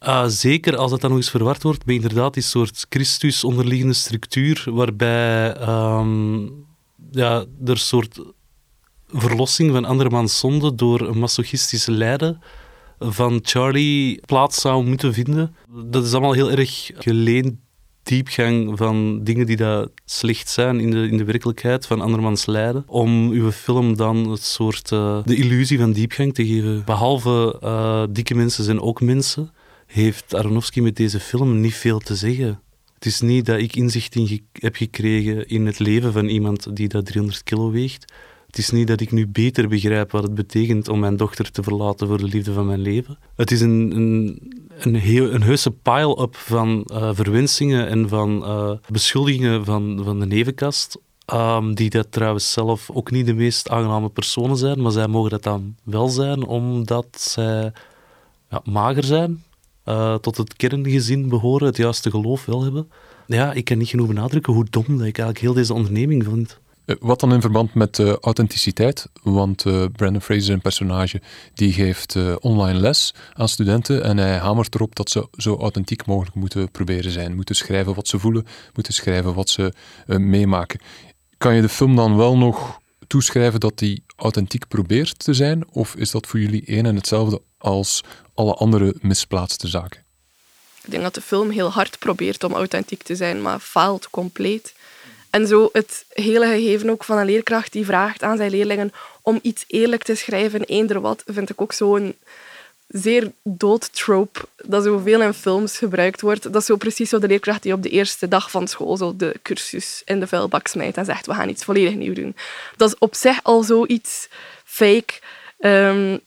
Uh, 0.07 0.25
zeker 0.27 0.77
als 0.77 0.91
dat 0.91 1.01
dan 1.01 1.11
nog 1.11 1.19
eens 1.19 1.31
verward 1.31 1.63
wordt 1.63 1.87
met 1.87 1.95
inderdaad 1.95 2.35
die 2.35 2.43
soort 2.43 2.87
Christus 2.89 3.45
onderliggende 3.45 3.95
structuur, 3.95 4.67
waarbij 4.67 5.69
um, 5.69 6.67
ja, 7.11 7.45
er 7.65 7.79
soort 7.79 8.21
verlossing 9.09 9.73
van 9.73 9.85
andermans 9.85 10.39
zonde 10.39 10.75
door 10.75 11.01
een 11.01 11.19
masochistische 11.19 11.91
lijden 11.93 12.41
van 12.99 13.39
Charlie 13.43 14.21
plaats 14.27 14.61
zou 14.61 14.85
moeten 14.85 15.15
vinden. 15.15 15.55
Dat 15.85 16.05
is 16.05 16.13
allemaal 16.13 16.33
heel 16.33 16.51
erg 16.51 16.91
geleend 16.95 17.55
diepgang 18.03 18.79
van 18.79 19.25
dingen 19.25 19.47
die 19.47 19.57
dat 19.57 19.91
slecht 20.05 20.49
zijn 20.49 20.81
in 20.81 20.91
de, 20.91 21.09
in 21.09 21.17
de 21.17 21.25
werkelijkheid, 21.25 21.87
van 21.87 22.01
andermans 22.01 22.47
lijden, 22.47 22.85
om 22.87 23.31
uw 23.31 23.51
film 23.51 23.97
dan 23.97 24.31
het 24.31 24.43
soort, 24.43 24.91
uh, 24.91 25.19
de 25.25 25.37
illusie 25.37 25.79
van 25.79 25.93
diepgang 25.93 26.35
te 26.35 26.47
geven. 26.47 26.85
Behalve 26.85 27.61
uh, 27.63 28.05
dikke 28.11 28.35
mensen 28.35 28.65
zijn 28.65 28.81
ook 28.81 29.01
mensen 29.01 29.51
heeft 29.87 30.35
Aronofsky 30.35 30.81
met 30.81 30.97
deze 30.97 31.21
film 31.21 31.61
niet 31.61 31.75
veel 31.75 31.99
te 31.99 32.15
zeggen. 32.15 32.61
Het 33.01 33.09
is 33.13 33.21
niet 33.21 33.47
dat 33.47 33.59
ik 33.59 33.77
inzicht 33.77 34.15
in 34.15 34.47
heb 34.53 34.77
gekregen 34.77 35.49
in 35.49 35.67
het 35.67 35.79
leven 35.79 36.13
van 36.13 36.27
iemand 36.27 36.77
die 36.77 36.89
dat 36.89 37.07
300 37.07 37.43
kilo 37.43 37.71
weegt. 37.71 38.13
Het 38.47 38.59
is 38.59 38.71
niet 38.71 38.87
dat 38.87 39.01
ik 39.01 39.13
nu 39.13 39.27
beter 39.27 39.69
begrijp 39.69 40.11
wat 40.11 40.23
het 40.23 40.35
betekent 40.35 40.89
om 40.89 40.99
mijn 40.99 41.17
dochter 41.17 41.51
te 41.51 41.63
verlaten 41.63 42.07
voor 42.07 42.19
de 42.19 42.25
liefde 42.25 42.53
van 42.53 42.67
mijn 42.67 42.81
leven. 42.81 43.19
Het 43.37 43.51
is 43.51 43.61
een, 43.61 43.91
een, 43.97 44.39
een, 44.79 44.95
heel, 44.95 45.33
een 45.33 45.43
heuse 45.43 45.71
pile-up 45.71 46.37
van 46.37 46.87
uh, 46.93 47.11
verwensingen 47.13 47.89
en 47.89 48.09
van 48.09 48.43
uh, 48.43 48.73
beschuldigingen 48.89 49.65
van, 49.65 50.01
van 50.05 50.21
de 50.21 50.27
nevenkast. 50.27 50.99
Um, 51.33 51.75
die 51.75 51.91
dat 51.91 52.13
trouwens 52.13 52.53
zelf 52.53 52.91
ook 52.91 53.11
niet 53.11 53.27
de 53.27 53.35
meest 53.35 53.69
aangename 53.69 54.09
personen 54.09 54.57
zijn, 54.57 54.83
maar 54.83 54.93
zij 54.93 55.07
mogen 55.07 55.31
dat 55.31 55.43
dan 55.43 55.77
wel 55.83 56.09
zijn 56.09 56.43
omdat 56.43 57.07
zij 57.21 57.73
ja, 58.51 58.63
mager 58.65 59.05
zijn, 59.05 59.43
uh, 59.91 60.15
tot 60.15 60.37
het 60.37 60.57
kerngezin 60.57 61.29
behoren, 61.29 61.67
het 61.67 61.77
juiste 61.77 62.11
geloof 62.11 62.45
wel 62.45 62.63
hebben. 62.63 62.91
Ja, 63.27 63.53
ik 63.53 63.65
kan 63.65 63.79
niet 63.79 63.89
genoeg 63.89 64.07
benadrukken 64.07 64.53
hoe 64.53 64.67
dom 64.71 64.85
dat 64.85 65.07
ik 65.07 65.19
eigenlijk 65.19 65.39
heel 65.39 65.53
deze 65.53 65.75
onderneming 65.75 66.25
vind. 66.25 66.59
Eh, 66.85 66.97
wat 67.01 67.21
dan 67.21 67.33
in 67.33 67.41
verband 67.41 67.75
met 67.75 67.99
uh, 67.99 68.13
authenticiteit? 68.21 69.07
Want 69.23 69.63
Brandon 69.93 70.21
Fraser, 70.21 70.55
een 70.55 70.61
personage, 70.61 71.21
die 71.55 71.73
geeft 71.73 72.39
online 72.41 72.79
les 72.79 73.15
aan 73.33 73.49
studenten 73.49 74.05
en 74.05 74.17
hij 74.17 74.37
hamert 74.37 74.75
erop 74.75 74.97
dat 74.97 75.11
ze 75.11 75.29
zo 75.33 75.57
authentiek 75.57 76.07
mogelijk 76.07 76.37
moeten 76.37 76.71
proberen 76.71 77.11
zijn. 77.11 77.35
Moeten 77.35 77.57
schrijven 77.57 77.95
wat 77.95 78.09
ze 78.09 78.19
voelen, 78.19 78.47
moeten 78.75 78.93
schrijven 78.93 79.35
wat 79.35 79.49
ze 79.49 79.73
meemaken. 80.07 80.81
Kan 81.39 81.55
je 81.55 81.61
de 81.61 81.69
film 81.69 81.97
dan 81.97 82.17
wel 82.17 82.37
nog 82.37 82.81
toeschrijven 83.07 83.61
dat 83.61 83.79
die 83.79 84.03
authentiek 84.21 84.69
probeert 84.69 85.19
te 85.19 85.35
zijn? 85.35 85.65
Of 85.73 85.95
is 85.95 86.11
dat 86.11 86.27
voor 86.27 86.41
jullie 86.41 86.65
één 86.67 86.87
en 86.87 86.97
hetzelfde 86.97 87.43
als 87.59 88.05
alle 88.35 88.55
andere 88.55 88.95
misplaatste 89.01 89.69
zaken? 89.69 90.05
Ik 90.85 90.91
denk 90.91 91.03
dat 91.03 91.15
de 91.15 91.21
film 91.21 91.51
heel 91.51 91.71
hard 91.71 91.99
probeert 91.99 92.45
om 92.45 92.53
authentiek 92.53 93.03
te 93.03 93.17
zijn, 93.17 93.43
maar 93.43 93.59
faalt 93.59 94.11
compleet. 94.11 94.75
En 95.31 95.47
zo 95.47 95.69
het 95.73 96.05
hele 96.09 96.47
gegeven 96.47 96.91
ook 96.91 97.05
van 97.05 97.19
een 97.19 97.27
leerkracht 97.27 97.73
die 97.73 97.85
vraagt 97.85 98.23
aan 98.23 98.37
zijn 98.37 98.51
leerlingen 98.51 98.93
om 99.23 99.39
iets 99.43 99.65
eerlijk 99.67 100.03
te 100.03 100.15
schrijven, 100.15 100.63
eender 100.63 101.01
wat, 101.01 101.23
vind 101.27 101.51
ik 101.51 101.61
ook 101.61 101.73
zo'n 101.73 102.15
zeer 102.93 103.33
dood 103.43 103.93
trope 103.93 104.41
dat 104.65 104.85
zoveel 104.85 105.23
in 105.23 105.33
films 105.33 105.79
gebruikt 105.79 106.21
wordt. 106.21 106.43
Dat 106.43 106.57
is 106.57 106.67
zo 106.67 106.77
precies 106.77 107.09
zo 107.09 107.19
de 107.19 107.27
leerkracht 107.27 107.63
die 107.63 107.73
op 107.73 107.83
de 107.83 107.89
eerste 107.89 108.29
dag 108.29 108.51
van 108.51 108.69
school 108.69 108.97
zo 108.97 109.17
de 109.17 109.35
cursus 109.43 110.03
in 110.05 110.21
de 110.21 110.27
vuilbak 110.27 110.67
smijt 110.67 110.97
en 110.97 111.05
zegt 111.05 111.27
we 111.27 111.35
gaan 111.35 111.49
iets 111.49 111.65
volledig 111.65 111.95
nieuw 111.95 112.15
doen. 112.15 112.37
Dat 112.77 112.89
is 112.89 112.99
op 112.99 113.15
zich 113.15 113.39
al 113.43 113.63
zoiets 113.63 114.29
fake. 114.65 115.13
Um, 115.59 116.21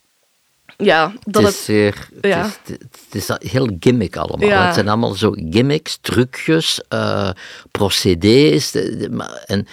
ja, 0.76 1.12
dat 1.24 1.42
het 1.42 1.52
is, 1.52 1.64
zeer, 1.64 2.08
ja. 2.20 2.42
het, 2.66 2.78
is, 3.10 3.28
het 3.28 3.42
is 3.42 3.50
heel 3.50 3.76
gimmick 3.80 4.16
allemaal. 4.16 4.48
Ja. 4.48 4.64
Het 4.64 4.74
zijn 4.74 4.88
allemaal 4.88 5.14
zo 5.14 5.34
gimmicks, 5.50 5.98
trucjes, 6.00 6.80
uh, 6.88 7.30
procedés. 7.70 8.74
En 9.46 9.66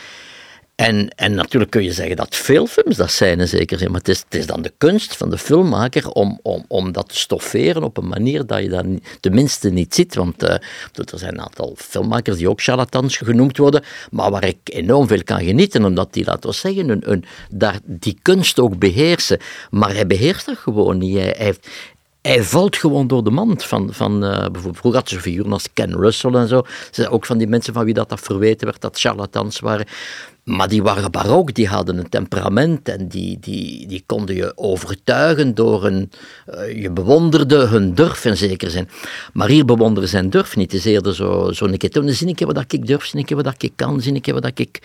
en, 0.81 1.09
en 1.15 1.33
natuurlijk 1.33 1.71
kun 1.71 1.83
je 1.83 1.91
zeggen 1.91 2.15
dat 2.15 2.35
veel 2.35 2.67
films 2.67 2.95
dat 2.95 3.11
zijn 3.11 3.39
in 3.39 3.47
zekere 3.47 3.79
zin, 3.79 3.91
maar 3.91 4.00
het 4.00 4.09
is, 4.09 4.19
het 4.19 4.35
is 4.35 4.45
dan 4.45 4.61
de 4.61 4.73
kunst 4.77 5.17
van 5.17 5.29
de 5.29 5.38
filmmaker 5.38 6.09
om, 6.09 6.39
om, 6.41 6.65
om 6.67 6.91
dat 6.91 7.09
te 7.09 7.17
stofferen 7.17 7.83
op 7.83 7.97
een 7.97 8.07
manier 8.07 8.45
dat 8.45 8.61
je 8.61 8.69
dat 8.69 8.85
tenminste 9.19 9.69
niet 9.69 9.95
ziet. 9.95 10.15
Want 10.15 10.43
uh, 10.43 10.50
er 10.50 11.19
zijn 11.19 11.33
een 11.33 11.41
aantal 11.41 11.73
filmmakers 11.77 12.38
die 12.38 12.50
ook 12.50 12.61
charlatans 12.61 13.17
genoemd 13.17 13.57
worden, 13.57 13.83
maar 14.11 14.31
waar 14.31 14.43
ik 14.43 14.57
enorm 14.63 15.07
veel 15.07 15.23
kan 15.23 15.43
genieten, 15.43 15.85
omdat 15.85 16.13
die, 16.13 16.25
laten 16.25 16.50
we 16.50 16.55
zeggen, 16.55 16.89
een, 16.89 17.11
een, 17.11 17.25
daar 17.50 17.79
die 17.83 18.19
kunst 18.21 18.59
ook 18.59 18.79
beheersen. 18.79 19.39
Maar 19.69 19.93
hij 19.93 20.07
beheerst 20.07 20.45
dat 20.45 20.57
gewoon 20.57 20.97
niet. 20.97 21.17
Hij, 21.17 21.55
hij 22.21 22.43
valt 22.43 22.77
gewoon 22.77 23.07
door 23.07 23.23
de 23.23 23.31
mand 23.31 23.63
van, 23.63 23.93
van 23.93 24.23
uh, 24.23 24.29
bijvoorbeeld, 24.29 24.77
vroeger 24.77 25.00
had 25.00 25.09
ze 25.09 25.19
figuren 25.19 25.51
als 25.51 25.67
Ken 25.73 25.95
Russell 25.95 26.33
en 26.33 26.47
zo. 26.47 26.63
Ze 26.91 27.09
ook 27.09 27.25
van 27.25 27.38
die 27.38 27.47
mensen 27.47 27.73
van 27.73 27.85
wie 27.85 27.93
dat, 27.93 28.09
dat 28.09 28.19
verweten 28.19 28.67
werd, 28.67 28.81
dat 28.81 29.00
charlatans 29.00 29.59
waren 29.59 29.85
Maar 30.43 30.67
die 30.67 30.83
waren 30.83 31.12
barok, 31.12 31.53
die 31.53 31.67
hadden 31.67 31.98
een 31.98 32.10
temperament 32.10 32.89
en 32.89 33.07
die, 33.07 33.38
die, 33.39 33.88
die 33.88 34.03
konden 34.05 34.36
je 34.36 34.51
overtuigen 34.55 35.55
door 35.55 35.83
hun... 35.83 36.12
Uh, 36.50 36.81
je 36.81 36.91
bewonderde 36.91 37.67
hun 37.67 37.95
durf 37.95 38.25
in 38.25 38.38
zekere 38.38 38.71
zin. 38.71 38.88
Maar 39.33 39.50
hier 39.50 39.65
bewonderen 39.65 40.10
zijn 40.10 40.29
durf 40.29 40.55
niet. 40.55 40.71
Het 40.71 40.86
is 40.86 40.91
eerder 40.91 41.15
zo, 41.15 41.51
zo 41.51 41.65
een 41.65 41.77
keer 41.77 41.91
doen, 41.91 42.10
zie 42.10 42.27
ik 42.27 42.39
wat 42.39 42.74
ik 42.74 42.88
durf, 42.88 43.05
zie 43.05 43.19
ik 43.19 43.29
wat 43.29 43.63
ik 43.63 43.71
kan, 43.75 44.01
zie 44.01 44.13
ik 44.13 44.25
wat 44.25 44.51
ik... 44.60 44.81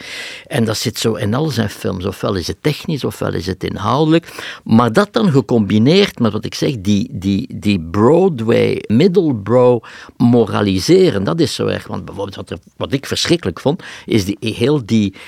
En 0.47 0.65
dat 0.65 0.77
zit 0.77 0.99
zo 0.99 1.15
in 1.15 1.35
al 1.35 1.49
zijn 1.49 1.71
films. 1.71 2.05
Ofwel 2.05 2.35
is 2.35 2.47
het 2.47 2.63
technisch, 2.63 3.05
ofwel 3.05 3.35
is 3.35 3.47
het 3.47 3.65
inhoudelijk. 3.65 4.61
Maar 4.65 4.93
dat 4.93 5.13
dan 5.13 5.31
gecombineerd 5.31 6.19
met 6.19 6.33
wat 6.33 6.45
ik 6.45 6.55
zeg, 6.55 6.81
die, 6.81 7.09
die, 7.13 7.59
die 7.59 7.81
Broadway, 7.81 8.83
middlebrow 8.87 9.83
moraliseren, 10.17 11.25
dat 11.25 11.41
is 11.41 11.55
zo 11.55 11.67
erg. 11.67 11.87
Want 11.87 12.05
bijvoorbeeld 12.05 12.37
wat, 12.37 12.51
er, 12.51 12.59
wat 12.77 12.93
ik 12.93 13.07
verschrikkelijk 13.07 13.61
vond, 13.61 13.83
is 14.07 14.25
die, 14.25 14.37
heel 14.41 14.87
die 14.87 15.15
eh, 15.15 15.21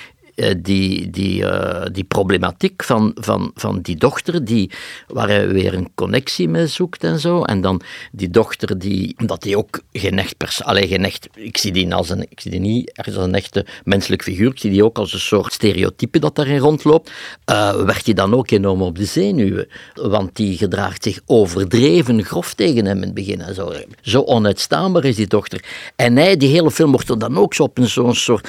die, 0.59 1.11
die, 1.11 1.43
uh, 1.43 1.83
die 1.93 2.05
problematiek 2.05 2.85
van, 2.85 3.13
van, 3.15 3.51
van 3.55 3.81
die 3.81 3.97
dochter, 3.97 4.45
die, 4.45 4.71
waar 5.07 5.29
hij 5.29 5.49
weer 5.49 5.75
een 5.75 5.91
connectie 5.95 6.49
mee 6.49 6.67
zoekt 6.67 7.05
en 7.05 7.19
zo. 7.19 7.43
En 7.43 7.61
dan 7.61 7.81
die 8.13 8.31
dochter, 8.31 8.79
die, 8.79 9.15
omdat 9.19 9.43
die 9.43 9.57
ook 9.57 9.81
geen 9.93 10.19
echt 10.19 10.37
persoon, 10.37 10.67
alleen 10.67 10.89
geen 10.89 11.05
echt, 11.05 11.29
ik 11.35 11.57
zie 11.57 11.73
die, 11.73 11.95
als 11.95 12.11
een, 12.11 12.27
ik 12.29 12.41
zie 12.41 12.51
die 12.51 12.61
niet 12.61 12.93
als 13.05 13.17
een 13.17 13.35
echte 13.35 13.67
menselijk 13.85 14.23
figuur, 14.23 14.51
ik 14.51 14.59
zie 14.59 14.71
die 14.71 14.85
ook 14.85 14.99
als 14.99 15.13
een 15.13 15.21
soort 15.21 15.53
stereotype 15.53 16.19
dat 16.19 16.35
daarin 16.35 16.59
rondloopt, 16.59 17.11
uh, 17.51 17.73
werd 17.85 18.05
hij 18.05 18.15
dan 18.15 18.35
ook 18.35 18.51
enorm 18.51 18.83
op 18.83 18.99
de 18.99 19.05
zenuwen. 19.05 19.69
Want 19.95 20.37
die 20.37 20.57
gedraagt 20.57 21.03
zich 21.03 21.21
overdreven 21.27 22.25
grof 22.25 22.55
tegen 22.55 22.85
hem 22.85 22.97
in 22.97 23.03
het 23.03 23.15
begin. 23.15 23.41
En 23.41 23.55
zo. 23.55 23.73
zo 24.01 24.21
onuitstaanbaar 24.21 25.05
is 25.05 25.17
die 25.17 25.27
dochter. 25.27 25.65
En 25.97 26.17
hij, 26.17 26.37
die 26.37 26.49
hele 26.49 26.71
film 26.71 26.91
wordt 26.91 27.09
er 27.09 27.19
dan 27.19 27.39
ook 27.39 27.55
zo 27.55 27.63
op 27.63 27.79
een 27.79 27.89
zo'n 27.89 28.15
soort 28.15 28.49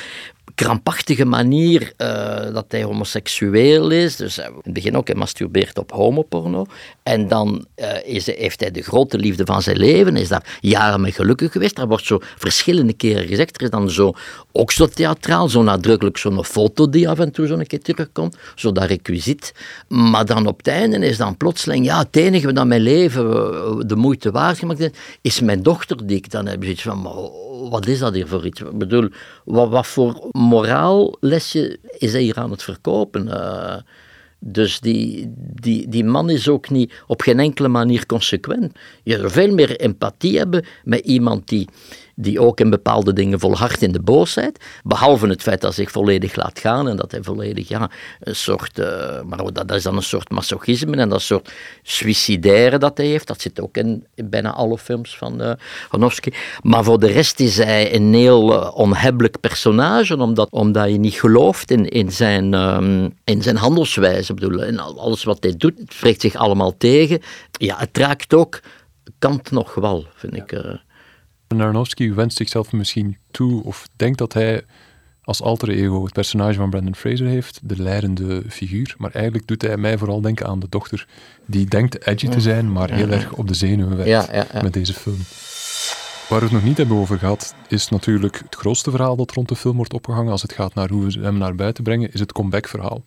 krampachtige 0.60 1.26
manier 1.26 1.94
uh, 1.98 2.54
dat 2.54 2.66
hij 2.68 2.84
homoseksueel 2.84 3.90
is. 3.90 4.16
Dus 4.16 4.38
in 4.38 4.44
het 4.64 4.74
begin 4.74 4.98
ook, 4.98 5.08
hij 5.08 5.16
masturbeert 5.16 5.78
op 5.78 5.92
homoporno. 5.92 6.66
En 7.04 7.28
dan 7.28 7.66
uh, 7.76 7.88
is, 8.04 8.26
heeft 8.26 8.60
hij 8.60 8.72
de 8.72 8.82
grote 8.82 9.18
liefde 9.18 9.46
van 9.46 9.62
zijn 9.62 9.78
leven, 9.78 10.16
is 10.16 10.28
daar 10.28 10.58
jaren 10.60 11.02
mee 11.02 11.12
gelukkig 11.12 11.52
geweest. 11.52 11.76
Daar 11.76 11.88
wordt 11.88 12.06
zo 12.06 12.20
verschillende 12.38 12.94
keren 12.94 13.28
gezegd. 13.28 13.56
Er 13.56 13.64
is 13.64 13.70
dan 13.70 13.90
zo, 13.90 14.14
ook 14.52 14.72
zo 14.72 14.86
theatraal, 14.88 15.50
zo 15.50 15.64
nadrukkelijk 15.64 16.18
zo'n 16.18 16.46
foto 16.46 16.90
die 16.90 17.10
af 17.10 17.20
en 17.20 17.32
toe 17.32 17.48
zo'n 17.48 17.66
keer 17.66 17.82
terugkomt, 17.82 18.38
zo 18.56 18.72
dat 18.72 18.84
requisiet. 18.84 19.54
Maar 19.88 20.26
dan 20.26 20.48
op 20.48 20.58
het 20.58 20.68
einde 20.68 20.98
is 20.98 21.18
dan 21.18 21.38
plotseling, 21.38 21.86
ja, 21.86 22.00
het 22.00 22.16
enige 22.16 22.54
dat 22.54 22.66
mijn 22.66 22.82
leven 22.82 23.24
de 23.88 23.96
moeite 23.96 24.32
waard 24.32 24.58
gemaakt 24.58 24.80
is, 24.80 24.92
is 25.22 25.40
mijn 25.42 25.64
dochter 25.64 26.08
die 26.08 26.18
ik 26.18 26.32
dan 26.32 26.48
heb. 26.48 26.64
Zoiets 26.64 26.82
van, 26.82 27.02
wat 27.70 27.88
is 27.88 28.00
dat 28.00 28.14
hier 28.14 28.28
voor 28.28 28.46
iets? 28.46 28.62
Ik 28.62 28.78
bedoel, 28.78 29.10
wat, 29.46 29.70
wat 29.70 29.88
voor 29.88 30.30
moraallesje 30.50 31.80
is 31.98 32.12
hij 32.12 32.22
hier 32.22 32.38
aan 32.38 32.52
het 32.52 32.64
verkopen? 32.64 33.28
Uh, 33.28 33.76
dus 34.40 34.80
die, 34.80 35.34
die, 35.38 35.90
die 35.90 36.04
man 36.04 36.30
is 36.30 36.48
ook 36.48 36.70
niet 36.70 36.94
op 37.08 37.22
geen 37.22 37.40
enkele 37.40 37.68
manier 37.68 38.06
consequent. 38.06 38.78
Je 39.04 39.18
zou 39.18 39.30
veel 39.30 39.54
meer 39.54 39.80
empathie 39.80 40.38
hebben 40.38 40.66
met 40.84 41.00
iemand 41.00 41.48
die 41.48 41.68
die 42.22 42.40
ook 42.40 42.60
in 42.60 42.70
bepaalde 42.70 43.14
dingen 43.14 43.40
volhardt 43.40 43.82
in 43.82 43.92
de 43.92 44.02
boosheid. 44.02 44.66
Behalve 44.84 45.28
het 45.28 45.42
feit 45.42 45.62
dat 45.62 45.76
hij 45.76 45.84
zich 45.84 45.94
volledig 45.94 46.36
laat 46.36 46.60
gaan 46.60 46.88
en 46.88 46.96
dat 46.96 47.12
hij 47.12 47.24
volledig, 47.24 47.68
ja, 47.68 47.90
een 48.20 48.36
soort, 48.36 48.80
uh, 48.80 49.22
maar 49.22 49.54
dat, 49.54 49.72
is 49.72 49.84
dan 49.84 49.96
een 49.96 50.04
soort 50.04 50.30
masochisme 50.30 50.96
en 50.96 51.10
dat 51.10 51.22
soort 51.22 51.52
suicidaire 51.84 52.78
dat 52.78 52.98
hij 52.98 53.06
heeft. 53.06 53.28
Dat 53.28 53.42
zit 53.42 53.62
ook 53.62 53.78
in, 53.78 54.06
bijna 54.16 54.54
alle 54.54 54.78
films 54.78 55.18
van 55.18 55.42
uh, 55.42 55.52
Hanowski. 55.90 56.34
Maar 56.62 56.84
voor 56.84 57.00
de 57.00 57.08
rest 57.08 57.40
is 57.40 57.58
hij 57.58 57.96
een 57.96 58.14
heel 58.14 58.54
uh, 58.54 58.72
onhebbelijk 58.74 59.40
personage, 59.40 60.18
omdat, 60.18 60.50
omdat 60.52 60.90
je 60.90 60.98
niet 60.98 61.20
gelooft 61.20 61.72
in, 61.72 61.90
in, 61.90 62.12
zijn, 62.12 62.54
um, 62.54 63.14
in 63.24 63.42
zijn 63.42 63.58
handelswijze. 63.58 64.34
Ik 64.34 64.40
bedoel, 64.40 64.64
in 64.64 64.80
alles 64.80 65.24
wat 65.24 65.44
hij 65.44 65.54
doet, 65.58 65.78
het 65.78 65.94
spreekt 65.94 66.22
zich 66.22 66.36
allemaal 66.36 66.78
tegen. 66.78 67.22
Ja, 67.52 67.78
het 67.78 67.98
raakt 67.98 68.34
ook 68.34 68.60
kant 69.20 69.52
nog 69.52 69.74
wel, 69.74 70.06
vind 70.16 70.36
ik. 70.36 70.52
Aronofsky 71.58 72.14
wenst 72.14 72.38
zichzelf 72.38 72.72
misschien 72.72 73.18
toe 73.32 73.64
of 73.64 73.88
denkt 73.96 74.18
dat 74.18 74.34
hij 74.34 74.64
als 75.24 75.42
alter 75.42 75.70
ego 75.70 76.04
het 76.04 76.14
personage 76.14 76.58
van 76.58 76.70
Brandon 76.70 76.96
Fraser 76.96 77.28
heeft, 77.28 77.60
de 77.64 77.82
leidende 77.82 78.44
figuur. 78.48 78.96
Maar 78.98 79.12
eigenlijk 79.12 79.48
doet 79.48 79.62
hij 79.62 79.78
mij 79.78 79.98
vooral 79.98 80.22
denken 80.22 80.48
aan 80.48 80.60
de 80.60 80.70
dochter 80.70 81.08
die 81.46 81.66
denkt 81.66 82.08
edgy 82.08 82.28
te 82.28 82.42
zijn, 82.42 82.72
maar 82.72 82.92
heel 82.92 83.10
erg 83.10 83.32
op 83.32 83.48
de 83.48 83.54
zenuwen 83.54 83.98
werkt 83.98 84.62
met 84.64 84.74
deze 84.74 84.94
film. 84.94 85.20
Waar 86.30 86.40
we 86.40 86.46
het 86.46 86.54
nog 86.54 86.64
niet 86.64 86.78
hebben 86.78 86.98
over 86.98 87.20
gehad, 87.20 87.56
is 87.68 87.90
natuurlijk 87.90 88.40
het 88.44 88.56
grootste 88.56 88.92
verhaal 88.92 89.16
dat 89.16 89.32
rond 89.32 89.48
de 89.48 89.56
film 89.56 89.76
wordt 89.76 89.94
opgehangen 89.94 90.32
als 90.32 90.42
het 90.42 90.54
gaat 90.54 90.74
naar 90.74 90.90
hoe 90.90 91.06
we 91.06 91.20
hem 91.20 91.38
naar 91.38 91.56
buiten 91.56 91.84
brengen, 91.84 92.14
is 92.14 92.20
het 92.20 92.32
comeback-verhaal. 92.32 93.04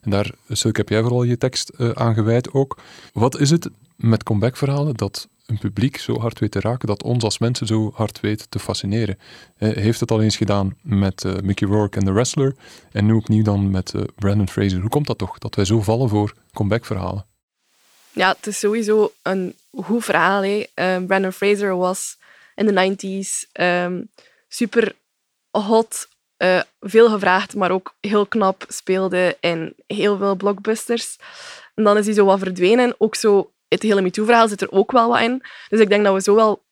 En 0.00 0.10
daar, 0.10 0.30
Silk, 0.48 0.76
heb 0.76 0.88
jij 0.88 1.00
vooral 1.00 1.22
je 1.22 1.38
tekst 1.38 1.72
uh, 1.78 1.90
aan 1.90 2.14
gewijd 2.14 2.52
ook. 2.52 2.78
Wat 3.12 3.38
is 3.38 3.50
het 3.50 3.70
met 4.00 4.22
comeback-verhalen 4.22 4.94
dat 4.94 5.28
een 5.46 5.58
publiek 5.58 5.96
zo 5.96 6.18
hard 6.18 6.38
weet 6.38 6.50
te 6.50 6.60
raken, 6.60 6.88
dat 6.88 7.02
ons 7.02 7.24
als 7.24 7.38
mensen 7.38 7.66
zo 7.66 7.92
hard 7.94 8.20
weet 8.20 8.50
te 8.50 8.58
fascineren. 8.58 9.18
Heeft 9.56 10.00
het 10.00 10.10
al 10.10 10.22
eens 10.22 10.36
gedaan 10.36 10.76
met 10.82 11.24
uh, 11.24 11.34
Mickey 11.42 11.68
Rourke 11.68 11.98
en 11.98 12.04
The 12.04 12.12
Wrestler 12.12 12.54
en 12.92 13.06
nu 13.06 13.12
opnieuw 13.12 13.42
dan 13.42 13.70
met 13.70 13.92
uh, 13.92 14.02
Brandon 14.14 14.48
Fraser. 14.48 14.80
Hoe 14.80 14.90
komt 14.90 15.06
dat 15.06 15.18
toch, 15.18 15.38
dat 15.38 15.54
wij 15.54 15.64
zo 15.64 15.80
vallen 15.80 16.08
voor 16.08 16.34
comeback-verhalen? 16.52 17.26
Ja, 18.12 18.28
het 18.28 18.46
is 18.46 18.58
sowieso 18.58 19.12
een 19.22 19.54
goed 19.70 20.04
verhaal. 20.04 20.44
Uh, 20.44 20.64
Brandon 21.06 21.32
Fraser 21.32 21.76
was 21.76 22.18
in 22.54 22.66
de 22.66 22.96
90s 22.96 23.62
um, 23.62 24.10
super 24.48 24.96
hot, 25.50 26.08
veel 26.80 27.10
gevraagd, 27.10 27.54
maar 27.54 27.70
ook 27.70 27.94
heel 28.00 28.26
knap 28.26 28.64
speelde 28.68 29.36
in 29.40 29.74
heel 29.86 30.16
veel 30.16 30.34
blockbusters. 30.34 31.16
En 31.74 31.84
dan 31.84 31.96
is 31.96 32.04
hij 32.04 32.14
zo 32.14 32.24
wat 32.24 32.38
verdwenen. 32.38 32.94
Ook 32.98 33.14
zo 33.14 33.50
het 33.74 33.82
hele 33.82 34.00
MeToo-verhaal 34.00 34.48
zit 34.48 34.60
er 34.60 34.72
ook 34.72 34.92
wel 34.92 35.08
wat 35.08 35.20
in. 35.20 35.42
Dus 35.68 35.80
ik 35.80 35.88
denk 35.88 36.04
dat 36.04 36.14
we 36.14 36.20
zo 36.20 36.34
wel, 36.34 36.62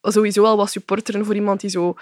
sowieso 0.00 0.42
wel 0.42 0.56
wat 0.56 0.70
supporteren 0.70 1.24
voor 1.24 1.34
iemand 1.34 1.60
die 1.60 1.70
zo 1.70 1.94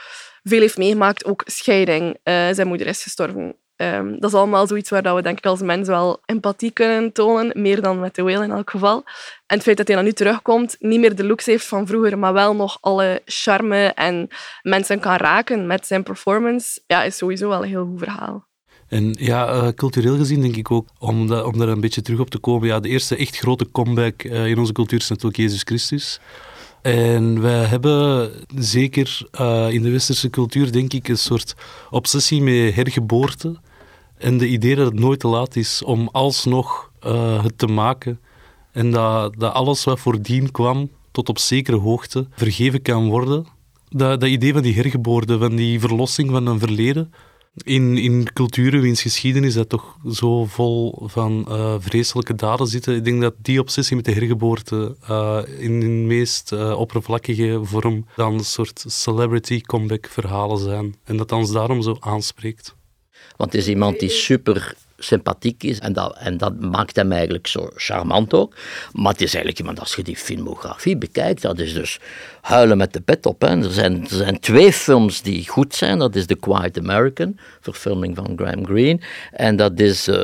veel 0.43 0.61
heeft 0.61 0.79
meegemaakt. 0.79 1.25
Ook 1.25 1.43
scheiding. 1.47 2.09
Uh, 2.25 2.49
zijn 2.51 2.67
moeder 2.67 2.87
is 2.87 3.03
gestorven. 3.03 3.57
Um, 3.77 4.21
dat 4.21 4.31
is 4.31 4.37
allemaal 4.37 4.67
zoiets 4.67 4.91
waar 4.91 5.15
we 5.15 5.23
denk 5.23 5.39
ik 5.39 5.47
als 5.47 5.61
mens 5.61 5.89
wel 5.89 6.21
empathie 6.25 6.71
kunnen 6.71 7.13
tonen. 7.13 7.63
Meer 7.63 7.83
dan 7.83 8.01
met 8.01 8.15
de 8.15 8.23
whale 8.23 8.45
in 8.45 8.51
elk 8.51 8.71
geval. 8.71 9.03
En 9.47 9.57
het 9.57 9.63
feit 9.63 9.77
dat 9.77 9.87
hij 9.87 9.97
dan 9.97 10.05
nu 10.05 10.13
terugkomt, 10.13 10.77
niet 10.79 11.01
meer 11.01 11.17
de 11.17 11.25
looks 11.25 11.47
heeft 11.47 11.67
van 11.67 11.87
vroeger, 11.87 12.19
maar 12.19 12.33
wel 12.33 12.55
nog 12.55 12.79
alle 12.81 13.23
charme 13.25 13.87
en 13.87 14.29
mensen 14.63 15.01
kan 15.01 15.17
raken 15.17 15.67
met 15.67 15.87
zijn 15.87 16.03
performance, 16.03 16.81
ja, 16.87 17.03
is 17.03 17.17
sowieso 17.17 17.49
wel 17.49 17.63
een 17.63 17.69
heel 17.69 17.87
goed 17.87 17.99
verhaal. 17.99 18.47
En 18.89 19.15
ja, 19.19 19.55
uh, 19.55 19.69
cultureel 19.69 20.17
gezien 20.17 20.41
denk 20.41 20.57
ik 20.57 20.71
ook, 20.71 20.89
om, 20.99 21.27
daar 21.27 21.69
een 21.69 21.81
beetje 21.81 22.03
terug 22.03 22.21
op 22.21 22.31
te 22.31 22.39
komen, 22.39 22.69
ja, 22.69 22.81
de 22.81 22.89
eerste 22.89 23.17
echt 23.17 23.37
grote 23.37 23.71
comeback 23.73 24.23
uh, 24.25 24.47
in 24.47 24.59
onze 24.59 24.73
cultuur 24.73 24.99
is 24.99 25.09
natuurlijk 25.09 25.37
Jezus 25.37 25.63
Christus. 25.63 26.21
En 26.83 27.41
wij 27.41 27.65
hebben 27.65 28.31
zeker 28.57 29.27
uh, 29.41 29.71
in 29.71 29.83
de 29.83 29.91
westerse 29.91 30.31
cultuur, 30.31 30.73
denk 30.73 30.93
ik, 30.93 31.09
een 31.09 31.19
soort 31.19 31.55
obsessie 31.91 32.43
met 32.43 32.75
hergeboorte. 32.75 33.57
En 34.19 34.39
de 34.39 34.49
idee 34.49 34.75
dat 34.75 34.87
het 34.87 35.01
nooit 35.01 35.21
te 35.21 35.29
laat 35.29 35.57
is 35.57 35.83
om 35.83 36.09
alsnog 36.13 36.91
het 37.43 37.59
te 37.59 37.67
maken. 37.67 38.21
En 38.73 38.91
dat, 38.91 39.35
dat 39.39 39.53
alles 39.53 39.85
wat 39.85 40.01
voordien 40.01 40.51
kwam, 40.51 40.91
tot 41.11 41.29
op 41.29 41.39
zekere 41.39 41.77
hoogte, 41.77 42.27
vergeven 42.31 42.83
kan 42.83 43.09
worden. 43.09 43.47
Dat, 43.89 44.21
dat 44.21 44.31
idee 44.31 44.53
van 44.53 44.63
die 44.63 44.75
hergeboorte, 44.75 45.39
van 45.39 45.57
die 45.57 45.81
verlossing 45.81 46.31
van 46.31 46.47
een 46.47 46.59
verleden, 46.59 47.13
in, 47.65 47.99
in 47.99 48.33
culturen 48.33 48.81
wiens 48.81 49.03
geschiedenis 49.03 49.55
dat 49.55 49.69
toch 49.69 49.97
zo 50.11 50.45
vol 50.45 51.03
van 51.03 51.47
uh, 51.49 51.75
vreselijke 51.79 52.35
daden 52.35 52.67
zitten. 52.67 52.95
Ik 52.95 53.05
denk 53.05 53.21
dat 53.21 53.35
die 53.43 53.61
obsessie 53.61 53.97
met 53.97 54.05
de 54.05 54.13
hergeboorte 54.13 54.97
uh, 55.11 55.43
in 55.59 55.81
de 55.81 55.87
meest 55.87 56.53
uh, 56.53 56.79
oppervlakkige 56.79 57.61
vorm 57.63 58.07
dan 58.17 58.35
een 58.35 58.45
soort 58.45 58.85
celebrity 58.87 59.61
comeback 59.61 60.07
verhalen 60.07 60.59
zijn. 60.59 60.97
En 61.05 61.17
dat 61.17 61.33
ons 61.33 61.53
daarom 61.53 61.83
zo 61.83 61.97
aanspreekt. 62.01 62.75
Want 63.37 63.53
het 63.53 63.61
is 63.61 63.69
iemand 63.69 63.99
die 64.01 64.09
super 64.09 64.77
sympathiek 64.99 65.63
is. 65.63 65.79
En 65.79 65.93
dat, 65.93 66.17
en 66.19 66.37
dat 66.37 66.61
maakt 66.61 66.97
hem 66.97 67.13
eigenlijk 67.13 67.47
zo 67.47 67.71
charmant 67.75 68.35
ook. 68.35 68.55
Maar 68.93 69.13
het 69.13 69.21
is 69.21 69.35
eigenlijk 69.35 69.59
iemand, 69.59 69.81
als 69.81 69.95
je 69.95 70.03
die 70.03 70.17
filmografie 70.17 70.97
bekijkt, 70.97 71.43
dat 71.43 71.59
is 71.59 71.73
dus 71.75 71.99
huilen 72.41 72.77
met 72.77 72.93
de 72.93 73.01
pet 73.01 73.27
op. 73.27 73.43
Er, 73.43 73.73
zijn, 73.73 74.03
er 74.03 74.17
zijn 74.17 74.41
twee 74.41 74.73
films 74.73 75.23
die 75.23 75.49
goed 75.49 75.75
zijn. 75.75 75.99
Dat 75.99 76.15
is 76.15 76.27
The 76.27 76.37
Quiet 76.37 76.79
American, 76.79 77.39
verfilming 77.61 78.17
van 78.17 78.33
Graham 78.37 78.67
Greene. 78.67 79.01
En 79.33 79.57
dat 79.57 79.81
is 79.81 80.09
uh, 80.09 80.17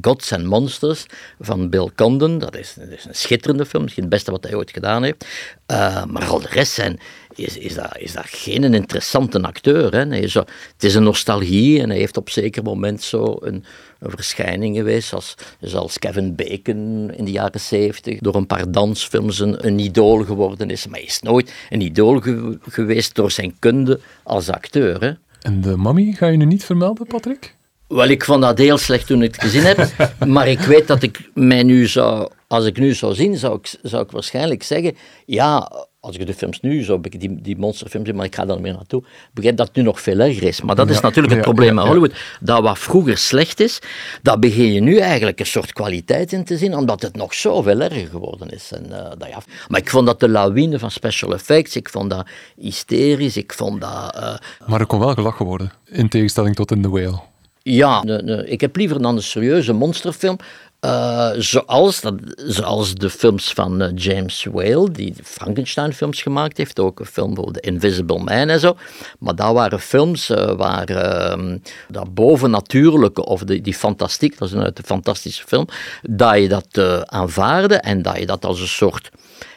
Gods 0.00 0.32
and 0.32 0.44
Monsters 0.44 1.06
van 1.40 1.70
Bill 1.70 1.90
Condon. 1.94 2.38
Dat 2.38 2.56
is, 2.56 2.76
is, 2.90 3.04
een 3.04 3.14
schitterende 3.14 3.66
film, 3.66 3.82
misschien 3.82 4.04
het 4.04 4.12
beste 4.12 4.30
wat 4.30 4.44
hij 4.44 4.54
ooit 4.54 4.70
gedaan 4.70 5.02
heeft. 5.02 5.26
Uh, 5.66 6.04
maar 6.04 6.24
al 6.24 6.40
de 6.40 6.48
rest 6.50 6.72
zijn 6.72 7.00
is, 7.46 7.58
is, 7.58 7.74
dat, 7.74 7.98
is 7.98 8.12
dat 8.12 8.26
geen 8.26 8.74
interessante 8.74 9.42
acteur. 9.42 9.92
Hè? 9.92 10.04
Nee, 10.04 10.28
zo, 10.28 10.38
het 10.72 10.84
is 10.84 10.94
een 10.94 11.02
nostalgie 11.02 11.80
en 11.80 11.88
hij 11.88 11.98
heeft 11.98 12.16
op 12.16 12.26
een 12.26 12.32
zeker 12.32 12.62
moment 12.62 13.02
zo 13.02 13.36
een, 13.40 13.64
een 13.98 14.10
verschijning 14.10 14.76
geweest, 14.76 15.08
zoals, 15.08 15.34
zoals 15.60 15.98
Kevin 15.98 16.34
Bacon 16.34 17.10
in 17.16 17.24
de 17.24 17.30
jaren 17.30 17.60
zeventig, 17.60 18.18
door 18.18 18.34
een 18.34 18.46
paar 18.46 18.70
dansfilms 18.70 19.38
een, 19.38 19.66
een 19.66 19.78
idool 19.78 20.24
geworden 20.24 20.70
is. 20.70 20.86
Maar 20.86 20.98
hij 20.98 21.08
is 21.08 21.20
nooit 21.20 21.52
een 21.70 21.80
idool 21.80 22.22
geweest 22.68 23.14
door 23.14 23.30
zijn 23.30 23.56
kunde 23.58 24.00
als 24.22 24.48
acteur. 24.48 25.00
Hè? 25.00 25.12
En 25.40 25.60
de 25.60 25.76
mummy 25.76 26.12
ga 26.12 26.26
je 26.26 26.36
nu 26.36 26.44
niet 26.44 26.64
vermelden, 26.64 27.06
Patrick? 27.06 27.58
Wel, 27.88 28.08
ik 28.08 28.24
vond 28.24 28.42
dat 28.42 28.58
heel 28.58 28.78
slecht 28.78 29.06
toen 29.06 29.22
ik 29.22 29.34
het 29.34 29.42
gezien 29.42 29.62
heb. 29.62 29.88
maar 30.26 30.48
ik 30.48 30.58
weet 30.58 30.86
dat 30.86 31.02
ik 31.02 31.30
mij 31.34 31.62
nu 31.62 31.86
zou... 31.86 32.30
Als 32.46 32.64
ik 32.64 32.78
nu 32.78 32.94
zou 32.94 33.14
zien, 33.14 33.36
zou 33.36 33.58
ik, 33.58 33.74
zou 33.82 34.02
ik 34.02 34.10
waarschijnlijk 34.10 34.62
zeggen... 34.62 34.96
Ja, 35.26 35.72
als 36.00 36.16
ik 36.16 36.26
de 36.26 36.34
films 36.34 36.60
nu 36.60 36.84
zo... 36.84 37.00
Die, 37.00 37.40
die 37.40 37.56
monsterfilms 37.56 38.06
zie, 38.06 38.16
maar 38.16 38.26
ik 38.26 38.34
ga 38.34 38.44
daar 38.44 38.60
meer 38.60 38.72
naartoe. 38.72 39.02
begrijp 39.32 39.56
dat 39.56 39.66
het 39.66 39.76
nu 39.76 39.82
nog 39.82 40.00
veel 40.00 40.18
erger 40.18 40.42
is. 40.42 40.62
Maar 40.62 40.74
dat 40.74 40.90
is 40.90 41.00
natuurlijk 41.00 41.34
het 41.34 41.42
probleem 41.42 41.74
met 41.74 41.84
Hollywood. 41.84 42.14
Dat 42.40 42.62
wat 42.62 42.78
vroeger 42.78 43.18
slecht 43.18 43.60
is, 43.60 43.78
daar 44.22 44.38
begin 44.38 44.72
je 44.72 44.80
nu 44.80 44.96
eigenlijk 44.98 45.40
een 45.40 45.46
soort 45.46 45.72
kwaliteit 45.72 46.32
in 46.32 46.44
te 46.44 46.56
zien, 46.56 46.76
omdat 46.76 47.02
het 47.02 47.16
nog 47.16 47.34
zoveel 47.34 47.80
erger 47.80 48.06
geworden 48.06 48.48
is. 48.48 48.72
En, 48.72 48.86
uh, 48.90 48.96
dat, 49.18 49.28
ja. 49.28 49.42
Maar 49.68 49.80
ik 49.80 49.90
vond 49.90 50.06
dat 50.06 50.20
de 50.20 50.28
lawine 50.28 50.78
van 50.78 50.90
special 50.90 51.32
effects, 51.32 51.76
ik 51.76 51.88
vond 51.88 52.10
dat 52.10 52.28
hysterisch, 52.56 53.36
ik 53.36 53.52
vond 53.52 53.80
dat... 53.80 54.16
Uh, 54.16 54.34
maar 54.66 54.80
er 54.80 54.86
kon 54.86 54.98
wel 54.98 55.14
gelachen 55.14 55.46
worden, 55.46 55.72
in 55.84 56.08
tegenstelling 56.08 56.54
tot 56.54 56.70
in 56.70 56.82
The 56.82 56.90
Whale. 56.90 57.20
Ja, 57.62 58.02
ne, 58.02 58.22
ne, 58.22 58.48
ik 58.48 58.60
heb 58.60 58.76
liever 58.76 59.02
dan 59.02 59.16
een 59.16 59.22
serieuze 59.22 59.72
monsterfilm. 59.72 60.38
Uh, 60.84 61.30
zoals, 61.36 62.00
dat, 62.00 62.14
zoals 62.36 62.94
de 62.94 63.10
films 63.10 63.52
van 63.52 63.82
uh, 63.82 63.88
James 63.94 64.46
Whale, 64.52 64.90
die 64.90 65.14
Frankenstein-films 65.22 66.22
gemaakt 66.22 66.56
heeft, 66.56 66.80
ook 66.80 67.00
een 67.00 67.06
film 67.06 67.36
over 67.36 67.52
The 67.52 67.60
Invisible 67.60 68.18
Man 68.18 68.48
en 68.48 68.60
zo. 68.60 68.76
Maar 69.18 69.34
dat 69.34 69.52
waren 69.52 69.80
films 69.80 70.30
uh, 70.30 70.52
waar 70.52 70.90
uh, 70.90 71.54
dat 71.88 72.14
bovennatuurlijke, 72.14 73.24
of 73.24 73.44
die, 73.44 73.74
fantastiek, 73.74 74.38
dat 74.38 74.48
is 74.48 74.54
een, 74.54 74.64
een 74.64 74.84
fantastische 74.84 75.44
film, 75.46 75.66
dat 76.02 76.38
je 76.38 76.48
dat 76.48 76.78
aanvaarde 77.08 77.74
en 77.74 78.02
dat 78.02 78.18
je 78.18 78.26
dat 78.26 78.44
als 78.44 78.60
een 78.60 78.68
soort 78.68 79.10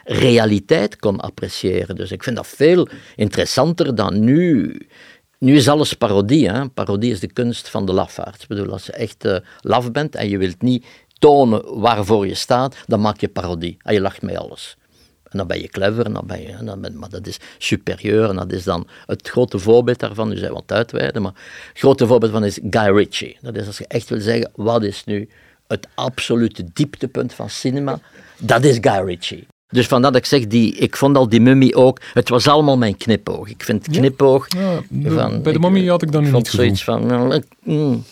realiteit 0.03 0.95
kon 0.95 1.19
appreciëren. 1.19 1.95
Dus 1.95 2.11
ik 2.11 2.23
vind 2.23 2.35
dat 2.35 2.47
veel 2.47 2.87
interessanter 3.15 3.95
dan 3.95 4.23
nu 4.23 4.77
nu 5.43 5.55
is 5.55 5.67
alles 5.67 5.93
parodie. 5.93 6.49
Hè? 6.49 6.69
Parodie 6.69 7.11
is 7.11 7.19
de 7.19 7.33
kunst 7.33 7.69
van 7.69 7.85
de 7.85 7.93
lafaard. 7.93 8.41
Ik 8.41 8.47
bedoel, 8.47 8.71
als 8.71 8.85
je 8.85 8.91
echt 8.91 9.25
uh, 9.25 9.37
laf 9.59 9.91
bent 9.91 10.15
en 10.15 10.29
je 10.29 10.37
wilt 10.37 10.61
niet 10.61 10.85
tonen 11.23 11.79
waarvoor 11.79 12.27
je 12.27 12.33
staat, 12.33 12.75
dan 12.87 13.01
maak 13.01 13.19
je 13.19 13.27
parodie. 13.27 13.77
En 13.81 13.93
je 13.93 14.01
lacht 14.01 14.21
met 14.21 14.37
alles. 14.37 14.77
En 15.29 15.37
dan 15.37 15.47
ben 15.47 15.61
je 15.61 15.67
clever, 15.67 16.05
en 16.05 16.13
dan 16.13 16.23
ben 16.27 16.41
je, 16.41 16.63
dan 16.63 16.81
ben, 16.81 16.99
maar 16.99 17.09
dat 17.09 17.27
is 17.27 17.39
superieur. 17.57 18.29
En 18.29 18.35
dat 18.35 18.51
is 18.51 18.63
dan 18.63 18.87
het 19.05 19.29
grote 19.29 19.59
voorbeeld 19.59 19.99
daarvan. 19.99 20.29
Nu 20.29 20.37
zijn 20.37 20.49
we 20.49 20.55
wat 20.55 20.71
uitweiden, 20.71 21.21
maar 21.21 21.31
het 21.69 21.79
grote 21.79 22.07
voorbeeld 22.07 22.31
van 22.31 22.43
is 22.43 22.59
Guy 22.69 22.95
Ritchie. 22.95 23.37
Dat 23.41 23.55
is 23.55 23.67
als 23.67 23.77
je 23.77 23.87
echt 23.87 24.09
wil 24.09 24.19
zeggen, 24.19 24.51
wat 24.55 24.83
is 24.83 25.03
nu 25.05 25.29
het 25.67 25.87
absolute 25.95 26.65
dieptepunt 26.73 27.33
van 27.33 27.49
cinema? 27.49 27.99
Dat 28.37 28.63
is 28.63 28.77
Guy 28.81 29.05
Ritchie. 29.05 29.47
Dus 29.67 29.87
vandaar 29.87 30.11
dat 30.11 30.21
ik 30.21 30.27
zeg, 30.27 30.47
die, 30.47 30.75
ik 30.75 30.95
vond 30.95 31.17
al 31.17 31.29
die 31.29 31.41
mummie 31.41 31.75
ook, 31.75 31.99
het 32.13 32.29
was 32.29 32.47
allemaal 32.47 32.77
mijn 32.77 32.97
knipoog. 32.97 33.49
Ik 33.49 33.63
vind 33.63 33.87
knipoog... 33.87 34.47
Ja, 34.49 34.81
van, 35.03 35.41
bij 35.41 35.53
de 35.53 35.59
mummie 35.59 35.89
had 35.89 36.01
ik 36.01 36.11
dan 36.11 36.31
niet 36.31 36.47
zoiets 36.47 36.83
van... 36.83 37.05
Nou, 37.05 37.43
mm. 37.63 38.03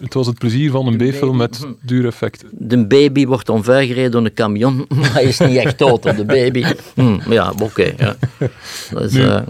Het 0.00 0.14
was 0.14 0.26
het 0.26 0.38
plezier 0.38 0.70
van 0.70 0.86
een 0.86 0.96
B-film 0.96 1.36
met 1.36 1.66
duur 1.82 2.06
effecten. 2.06 2.48
De 2.52 2.86
baby 2.86 3.26
wordt 3.26 3.48
omvergereden 3.48 4.10
door 4.10 4.24
een 4.24 4.34
camion, 4.34 4.86
maar 4.94 5.12
hij 5.12 5.24
is 5.24 5.38
niet 5.38 5.56
echt 5.56 5.78
dood, 5.78 6.02
de 6.02 6.24
baby. 6.24 6.64
Mm, 6.94 7.20
ja, 7.28 7.52
oké. 7.62 7.92
ja. 7.96 8.16
uh... 9.12 9.40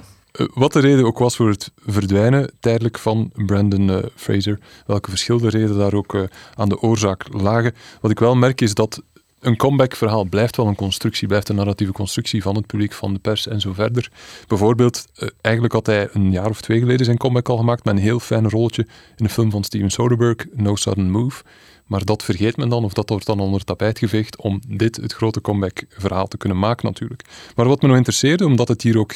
Wat 0.55 0.73
de 0.73 0.81
reden 0.81 1.05
ook 1.05 1.19
was 1.19 1.37
voor 1.37 1.49
het 1.49 1.71
verdwijnen 1.87 2.51
tijdelijk 2.61 2.99
van 2.99 3.31
Brandon 3.35 3.89
uh, 3.89 3.97
Fraser, 4.15 4.59
welke 4.87 5.11
verschillende 5.11 5.49
redenen 5.49 5.79
daar 5.79 5.95
ook 5.95 6.15
uh, 6.15 6.23
aan 6.55 6.69
de 6.69 6.81
oorzaak 6.81 7.25
lagen. 7.31 7.75
Wat 8.01 8.11
ik 8.11 8.19
wel 8.19 8.35
merk 8.35 8.61
is 8.61 8.75
dat 8.75 9.03
een 9.41 9.57
comeback-verhaal 9.57 10.25
blijft 10.25 10.57
wel 10.57 10.67
een 10.67 10.75
constructie, 10.75 11.29
blijft 11.29 11.49
een 11.49 11.55
narratieve 11.55 11.93
constructie 11.93 12.43
van 12.43 12.57
het 12.57 12.67
publiek, 12.67 12.93
van 12.93 13.13
de 13.13 13.19
pers 13.19 13.47
en 13.47 13.61
zo 13.61 13.73
verder. 13.73 14.11
Bijvoorbeeld, 14.47 15.07
eh, 15.15 15.29
eigenlijk 15.41 15.75
had 15.75 15.87
hij 15.87 16.09
een 16.13 16.31
jaar 16.31 16.49
of 16.49 16.61
twee 16.61 16.79
geleden 16.79 17.05
zijn 17.05 17.17
comeback 17.17 17.49
al 17.49 17.57
gemaakt 17.57 17.85
met 17.85 17.95
een 17.95 18.01
heel 18.01 18.21
fijn 18.21 18.51
rolletje 18.51 18.87
in 19.17 19.25
een 19.25 19.31
film 19.31 19.51
van 19.51 19.65
Steven 19.65 19.91
Soderbergh, 19.91 20.45
No 20.53 20.77
Sudden 20.77 21.11
Move. 21.11 21.43
Maar 21.87 22.05
dat 22.05 22.23
vergeet 22.23 22.57
men 22.57 22.69
dan, 22.69 22.85
of 22.85 22.93
dat 22.93 23.09
wordt 23.09 23.27
dan 23.27 23.41
onder 23.41 23.59
het 23.59 23.67
tapijt 23.67 23.99
geveegd, 23.99 24.37
om 24.37 24.61
dit, 24.69 24.97
het 24.97 25.13
grote 25.13 25.41
comeback-verhaal, 25.41 26.29
te 26.29 26.37
kunnen 26.37 26.59
maken 26.59 26.87
natuurlijk. 26.87 27.25
Maar 27.57 27.69
wat 27.69 27.83
me 27.83 27.89
nog 27.89 27.97
interesseerde, 27.97 28.47
omdat 28.47 28.69
het 28.69 28.83
hier 28.83 28.99
ook 28.99 29.15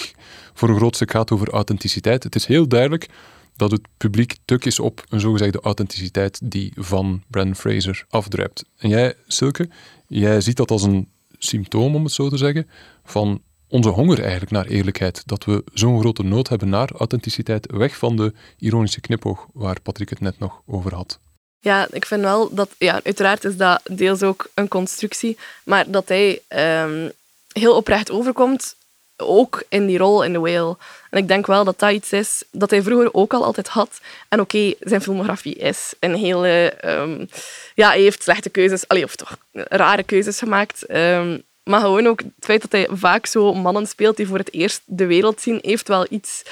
voor 0.55 0.69
een 0.69 0.77
groot 0.77 0.95
stuk 0.95 1.11
gaat 1.11 1.31
over 1.31 1.51
authenticiteit, 1.51 2.23
het 2.23 2.35
is 2.35 2.47
heel 2.47 2.69
duidelijk 2.69 3.09
dat 3.57 3.71
het 3.71 3.81
publiek 3.97 4.37
tuk 4.45 4.64
is 4.64 4.79
op 4.79 5.05
een 5.09 5.21
zogezegde 5.21 5.61
authenticiteit 5.61 6.40
die 6.43 6.73
van 6.77 7.23
Brandon 7.29 7.55
Fraser 7.55 8.05
afdruipt. 8.09 8.64
En 8.77 8.88
jij, 8.88 9.14
Silke, 9.27 9.69
jij 10.07 10.40
ziet 10.40 10.57
dat 10.57 10.71
als 10.71 10.83
een 10.83 11.09
symptoom, 11.38 11.95
om 11.95 12.05
het 12.05 12.12
zo 12.12 12.29
te 12.29 12.37
zeggen, 12.37 12.69
van 13.05 13.43
onze 13.69 13.88
honger 13.88 14.21
eigenlijk 14.21 14.51
naar 14.51 14.67
eerlijkheid. 14.67 15.23
Dat 15.27 15.45
we 15.45 15.64
zo'n 15.73 16.01
grote 16.01 16.23
nood 16.23 16.49
hebben 16.49 16.69
naar 16.69 16.93
authenticiteit, 16.93 17.71
weg 17.71 17.97
van 17.97 18.17
de 18.17 18.33
ironische 18.59 19.01
knipoog 19.01 19.47
waar 19.53 19.81
Patrick 19.81 20.09
het 20.09 20.21
net 20.21 20.38
nog 20.38 20.62
over 20.67 20.95
had. 20.95 21.19
Ja, 21.61 21.87
ik 21.90 22.07
vind 22.07 22.21
wel 22.21 22.55
dat, 22.55 22.71
ja, 22.79 23.01
uiteraard 23.05 23.45
is 23.45 23.57
dat 23.57 23.81
deels 23.90 24.23
ook 24.23 24.51
een 24.55 24.69
constructie, 24.69 25.38
maar 25.64 25.90
dat 25.90 26.09
hij 26.09 26.40
um, 26.85 27.11
heel 27.53 27.77
oprecht 27.77 28.11
overkomt 28.11 28.77
ook 29.16 29.62
in 29.68 29.87
die 29.87 29.98
rol 29.98 30.22
in 30.22 30.33
The 30.33 30.40
Whale. 30.40 30.77
En 31.11 31.18
ik 31.18 31.29
denk 31.29 31.46
wel 31.46 31.64
dat 31.64 31.79
dat 31.79 31.92
iets 31.92 32.12
is 32.12 32.42
dat 32.50 32.70
hij 32.70 32.83
vroeger 32.83 33.14
ook 33.14 33.35
al 33.35 33.44
altijd 33.44 33.68
had. 33.68 34.00
En 34.29 34.40
oké, 34.40 34.74
zijn 34.81 35.03
filmografie 35.03 35.55
is 35.55 35.92
een 36.00 36.14
hele... 36.14 36.72
Um, 36.85 37.29
ja, 37.74 37.88
hij 37.88 38.00
heeft 38.00 38.22
slechte 38.22 38.50
keuzes, 38.50 38.88
allee, 38.88 39.05
of 39.05 39.16
toch 39.16 39.37
rare 39.53 40.03
keuzes 40.03 40.38
gemaakt. 40.38 40.90
Um, 40.90 41.42
maar 41.64 41.81
gewoon 41.81 42.07
ook 42.07 42.20
het 42.20 42.33
feit 42.40 42.62
dat 42.62 42.72
hij 42.72 42.88
vaak 42.90 43.27
zo 43.27 43.55
mannen 43.55 43.87
speelt 43.87 44.16
die 44.16 44.27
voor 44.27 44.38
het 44.38 44.53
eerst 44.53 44.83
de 44.85 45.07
wereld 45.07 45.40
zien, 45.40 45.59
heeft 45.62 45.88
wel 45.88 46.07
iets 46.11 46.42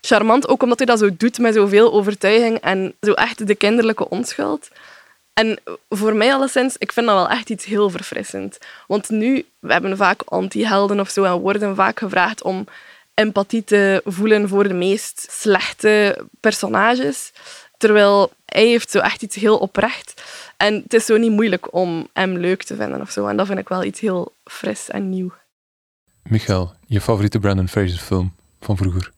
charmant. 0.00 0.48
Ook 0.48 0.62
omdat 0.62 0.78
hij 0.78 0.86
dat 0.86 0.98
zo 0.98 1.16
doet 1.16 1.38
met 1.38 1.54
zoveel 1.54 1.92
overtuiging 1.92 2.58
en 2.60 2.94
zo 3.00 3.12
echt 3.12 3.46
de 3.46 3.54
kinderlijke 3.54 4.08
onschuld. 4.08 4.68
En 5.32 5.58
voor 5.88 6.14
mij 6.14 6.34
alleszins, 6.34 6.76
ik 6.76 6.92
vind 6.92 7.06
dat 7.06 7.14
wel 7.14 7.28
echt 7.28 7.50
iets 7.50 7.64
heel 7.64 7.90
verfrissend. 7.90 8.58
Want 8.86 9.10
nu, 9.10 9.46
we 9.58 9.72
hebben 9.72 9.96
vaak 9.96 10.22
anti-helden 10.22 11.00
of 11.00 11.08
zo 11.08 11.24
en 11.24 11.32
worden 11.32 11.74
vaak 11.74 11.98
gevraagd 11.98 12.42
om 12.42 12.66
empathie 13.14 13.64
te 13.64 14.02
voelen 14.04 14.48
voor 14.48 14.68
de 14.68 14.74
meest 14.74 15.26
slechte 15.30 16.24
personages. 16.40 17.32
Terwijl 17.76 18.32
hij 18.44 18.66
heeft 18.66 18.90
zo 18.90 18.98
echt 18.98 19.22
iets 19.22 19.36
heel 19.36 19.58
oprecht. 19.58 20.22
En 20.56 20.74
het 20.74 20.94
is 20.94 21.06
zo 21.06 21.16
niet 21.16 21.30
moeilijk 21.30 21.74
om 21.74 22.08
hem 22.12 22.36
leuk 22.36 22.62
te 22.62 22.76
vinden 22.76 23.00
of 23.00 23.10
zo. 23.10 23.26
En 23.26 23.36
dat 23.36 23.46
vind 23.46 23.58
ik 23.58 23.68
wel 23.68 23.84
iets 23.84 24.00
heel 24.00 24.32
fris 24.44 24.90
en 24.90 25.10
nieuw. 25.10 25.32
Michael, 26.22 26.74
je 26.86 27.00
favoriete 27.00 27.38
Brandon 27.38 27.68
Fraser 27.68 27.98
film 27.98 28.34
van 28.60 28.76
vroeger? 28.76 29.12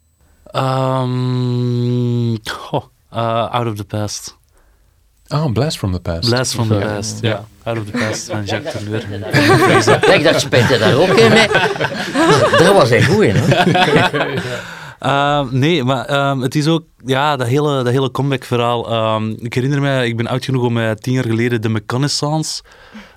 Um, 0.53 2.33
oh, 2.71 2.85
uh, 3.13 3.51
Out 3.51 3.67
of 3.67 3.75
the 3.77 3.85
Past. 3.85 4.37
Ah, 5.29 5.47
Blast 5.53 5.79
from 5.79 5.93
the 5.93 6.01
Past. 6.01 6.29
Blast 6.29 6.55
from 6.55 6.69
the 6.69 6.79
Past, 6.79 7.19
ja. 7.21 7.45
Out 7.63 7.79
of 7.79 7.85
the 7.85 7.99
Past 7.99 8.31
van 8.31 8.45
Jacques 8.45 8.73
Tourneur. 8.73 9.01
Kijk, 10.01 10.23
dat 10.23 10.47
hij 10.51 10.79
daar 10.79 10.95
ook 10.95 11.09
in 11.09 11.33
mee. 11.33 11.49
Dat 12.59 12.75
was 12.75 12.91
een 12.91 13.05
goeie, 13.05 13.33
hè? 13.33 14.35
Uh, 15.03 15.41
nee, 15.51 15.85
maar 15.85 16.31
um, 16.31 16.41
het 16.41 16.55
is 16.55 16.67
ook 16.67 16.83
ja, 17.05 17.37
dat 17.37 17.47
hele, 17.47 17.83
dat 17.83 17.93
hele 17.93 18.11
comeback-verhaal. 18.11 19.15
Um, 19.15 19.37
ik 19.39 19.55
herinner 19.55 19.81
me, 19.81 20.07
ik 20.07 20.17
ben 20.17 20.27
oud 20.27 20.45
genoeg 20.45 20.63
om 20.63 20.73
mij 20.73 20.95
tien 20.95 21.13
jaar 21.13 21.25
geleden 21.25 21.63
de 21.63 21.69
McConaissance 21.69 22.63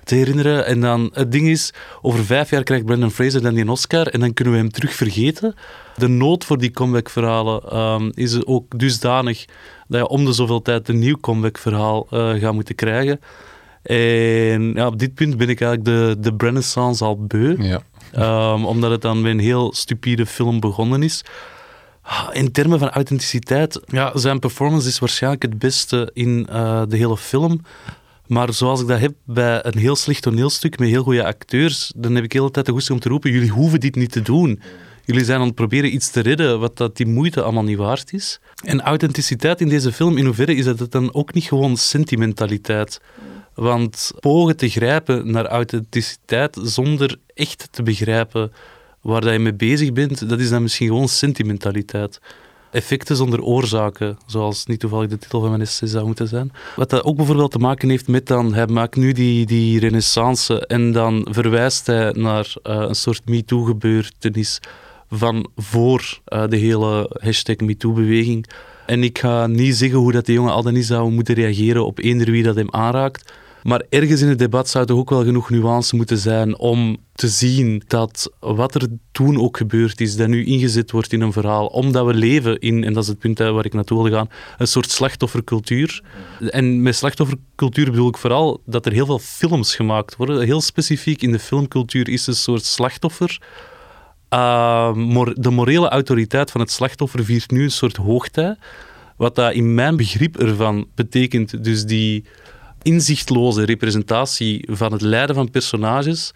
te 0.08 0.14
herinneren. 0.14 0.66
En 0.66 0.80
dan, 0.80 1.10
het 1.12 1.32
ding 1.32 1.48
is, 1.48 1.72
over 2.02 2.24
vijf 2.24 2.50
jaar 2.50 2.62
krijgt 2.62 2.84
Brendan 2.84 3.10
Fraser 3.10 3.42
dan 3.42 3.54
die 3.54 3.70
Oscar 3.70 4.06
en 4.06 4.20
dan 4.20 4.34
kunnen 4.34 4.54
we 4.54 4.60
hem 4.60 4.70
terug 4.70 4.94
vergeten. 4.94 5.54
De 5.96 6.08
nood 6.08 6.44
voor 6.44 6.58
die 6.58 6.70
comeback-verhalen 6.70 7.78
um, 7.78 8.10
is 8.14 8.46
ook 8.46 8.78
dusdanig 8.78 9.44
dat 9.88 10.00
je 10.00 10.08
om 10.08 10.24
de 10.24 10.32
zoveel 10.32 10.62
tijd 10.62 10.88
een 10.88 10.98
nieuw 10.98 11.16
comeback-verhaal 11.20 12.06
uh, 12.10 12.30
gaat 12.40 12.52
moeten 12.52 12.74
krijgen. 12.74 13.20
En 13.82 14.72
ja, 14.74 14.86
op 14.86 14.98
dit 14.98 15.14
punt 15.14 15.36
ben 15.36 15.48
ik 15.48 15.60
eigenlijk 15.60 15.84
de, 15.84 16.30
de 16.30 16.44
Renaissance 16.44 17.04
al 17.04 17.26
beu. 17.26 17.56
Ja. 17.58 17.82
Um, 18.52 18.66
omdat 18.66 18.90
het 18.90 19.02
dan 19.02 19.20
met 19.20 19.30
een 19.30 19.38
heel 19.38 19.72
stupide 19.74 20.26
film 20.26 20.60
begonnen 20.60 21.02
is. 21.02 21.24
Ah, 22.02 22.28
in 22.32 22.52
termen 22.52 22.78
van 22.78 22.90
authenticiteit, 22.90 23.80
ja, 23.86 24.10
zijn 24.14 24.38
performance 24.38 24.88
is 24.88 24.98
waarschijnlijk 24.98 25.42
het 25.42 25.58
beste 25.58 26.10
in 26.12 26.46
uh, 26.50 26.82
de 26.88 26.96
hele 26.96 27.16
film. 27.16 27.60
Maar 28.28 28.52
zoals 28.52 28.80
ik 28.80 28.86
dat 28.86 29.00
heb 29.00 29.14
bij 29.24 29.64
een 29.64 29.78
heel 29.78 29.96
slecht 29.96 30.22
toneelstuk 30.22 30.78
met 30.78 30.88
heel 30.88 31.02
goede 31.02 31.24
acteurs, 31.24 31.92
dan 31.96 32.14
heb 32.14 32.24
ik 32.24 32.30
de 32.30 32.38
hele 32.38 32.50
tijd 32.50 32.66
de 32.66 32.72
goesting 32.72 32.96
om 32.96 33.02
te 33.02 33.08
roepen, 33.08 33.30
jullie 33.30 33.50
hoeven 33.50 33.80
dit 33.80 33.94
niet 33.94 34.12
te 34.12 34.22
doen. 34.22 34.60
Jullie 35.04 35.24
zijn 35.24 35.40
aan 35.40 35.46
het 35.46 35.54
proberen 35.54 35.94
iets 35.94 36.10
te 36.10 36.20
redden 36.20 36.60
wat 36.60 36.76
dat 36.76 36.96
die 36.96 37.06
moeite 37.06 37.42
allemaal 37.42 37.62
niet 37.62 37.76
waard 37.76 38.12
is. 38.12 38.40
En 38.64 38.80
authenticiteit 38.80 39.60
in 39.60 39.68
deze 39.68 39.92
film, 39.92 40.16
in 40.16 40.24
hoeverre 40.24 40.54
is 40.54 40.64
dat 40.64 40.92
dan 40.92 41.14
ook 41.14 41.34
niet 41.34 41.44
gewoon 41.44 41.76
sentimentaliteit? 41.76 43.00
Want 43.54 44.12
pogen 44.20 44.56
te 44.56 44.68
grijpen 44.68 45.30
naar 45.30 45.46
authenticiteit 45.46 46.58
zonder 46.62 47.16
echt 47.34 47.68
te 47.70 47.82
begrijpen 47.82 48.52
waar 49.00 49.20
dat 49.20 49.32
je 49.32 49.38
mee 49.38 49.54
bezig 49.54 49.92
bent, 49.92 50.28
dat 50.28 50.40
is 50.40 50.48
dan 50.48 50.62
misschien 50.62 50.86
gewoon 50.86 51.08
sentimentaliteit. 51.08 52.20
Effecten 52.70 53.16
zonder 53.16 53.42
oorzaken, 53.42 54.18
zoals 54.26 54.66
niet 54.66 54.80
toevallig 54.80 55.08
de 55.08 55.18
titel 55.18 55.40
van 55.40 55.48
mijn 55.48 55.60
essay 55.60 55.88
zou 55.88 56.06
moeten 56.06 56.28
zijn. 56.28 56.52
Wat 56.76 56.90
dat 56.90 57.04
ook 57.04 57.16
bijvoorbeeld 57.16 57.50
te 57.50 57.58
maken 57.58 57.88
heeft 57.88 58.08
met 58.08 58.26
dan, 58.26 58.54
hij 58.54 58.66
maakt 58.66 58.96
nu 58.96 59.12
die, 59.12 59.46
die 59.46 59.80
renaissance 59.80 60.66
en 60.66 60.92
dan 60.92 61.26
verwijst 61.30 61.86
hij 61.86 62.12
naar 62.12 62.54
uh, 62.62 62.74
een 62.88 62.94
soort 62.94 63.22
MeToo-gebeurtenis 63.28 64.60
van 65.10 65.48
voor 65.56 66.20
uh, 66.28 66.48
de 66.48 66.56
hele 66.56 67.16
hashtag 67.20 67.56
MeToo-beweging. 67.56 68.46
En 68.86 69.02
ik 69.02 69.18
ga 69.18 69.46
niet 69.46 69.76
zeggen 69.76 69.98
hoe 69.98 70.12
dat 70.12 70.26
die 70.26 70.34
jongen 70.34 70.52
al 70.52 70.62
dan 70.62 70.72
niet 70.72 70.86
zou 70.86 71.10
moeten 71.10 71.34
reageren 71.34 71.86
op 71.86 71.98
eender 71.98 72.30
wie 72.30 72.42
dat 72.42 72.56
hem 72.56 72.70
aanraakt. 72.70 73.32
Maar 73.62 73.82
ergens 73.88 74.20
in 74.20 74.28
het 74.28 74.38
debat 74.38 74.68
zou 74.68 74.84
er 74.84 74.96
ook 74.96 75.10
wel 75.10 75.24
genoeg 75.24 75.50
nuance 75.50 75.96
moeten 75.96 76.18
zijn 76.18 76.58
om 76.58 76.96
te 77.14 77.28
zien 77.28 77.82
dat 77.86 78.32
wat 78.40 78.74
er 78.74 78.86
toen 79.12 79.40
ook 79.40 79.56
gebeurd 79.56 80.00
is, 80.00 80.16
dat 80.16 80.28
nu 80.28 80.44
ingezet 80.44 80.90
wordt 80.90 81.12
in 81.12 81.20
een 81.20 81.32
verhaal, 81.32 81.66
omdat 81.66 82.06
we 82.06 82.14
leven 82.14 82.58
in, 82.58 82.84
en 82.84 82.92
dat 82.92 83.02
is 83.02 83.08
het 83.08 83.18
punt 83.18 83.38
waar 83.38 83.64
ik 83.64 83.74
naartoe 83.74 84.02
wil 84.02 84.12
gaan, 84.12 84.28
een 84.58 84.66
soort 84.66 84.90
slachtoffercultuur. 84.90 86.02
En 86.50 86.82
met 86.82 86.96
slachtoffercultuur 86.96 87.84
bedoel 87.90 88.08
ik 88.08 88.16
vooral 88.16 88.62
dat 88.66 88.86
er 88.86 88.92
heel 88.92 89.06
veel 89.06 89.18
films 89.18 89.76
gemaakt 89.76 90.16
worden. 90.16 90.40
Heel 90.40 90.60
specifiek 90.60 91.22
in 91.22 91.32
de 91.32 91.38
filmcultuur 91.38 92.08
is 92.08 92.26
een 92.26 92.34
soort 92.34 92.64
slachtoffer. 92.64 93.40
Uh, 94.34 94.96
de 95.34 95.50
morele 95.50 95.88
autoriteit 95.88 96.50
van 96.50 96.60
het 96.60 96.70
slachtoffer 96.70 97.24
viert 97.24 97.50
nu 97.50 97.62
een 97.62 97.70
soort 97.70 97.96
hoogtij. 97.96 98.56
Wat 99.16 99.34
dat 99.34 99.52
in 99.52 99.74
mijn 99.74 99.96
begrip 99.96 100.36
ervan 100.36 100.86
betekent, 100.94 101.64
dus 101.64 101.84
die 101.84 102.24
inzichtloze 102.82 103.64
representatie 103.64 104.68
van 104.70 104.92
het 104.92 105.00
lijden 105.00 105.34
van 105.34 105.50
personages, 105.50 106.32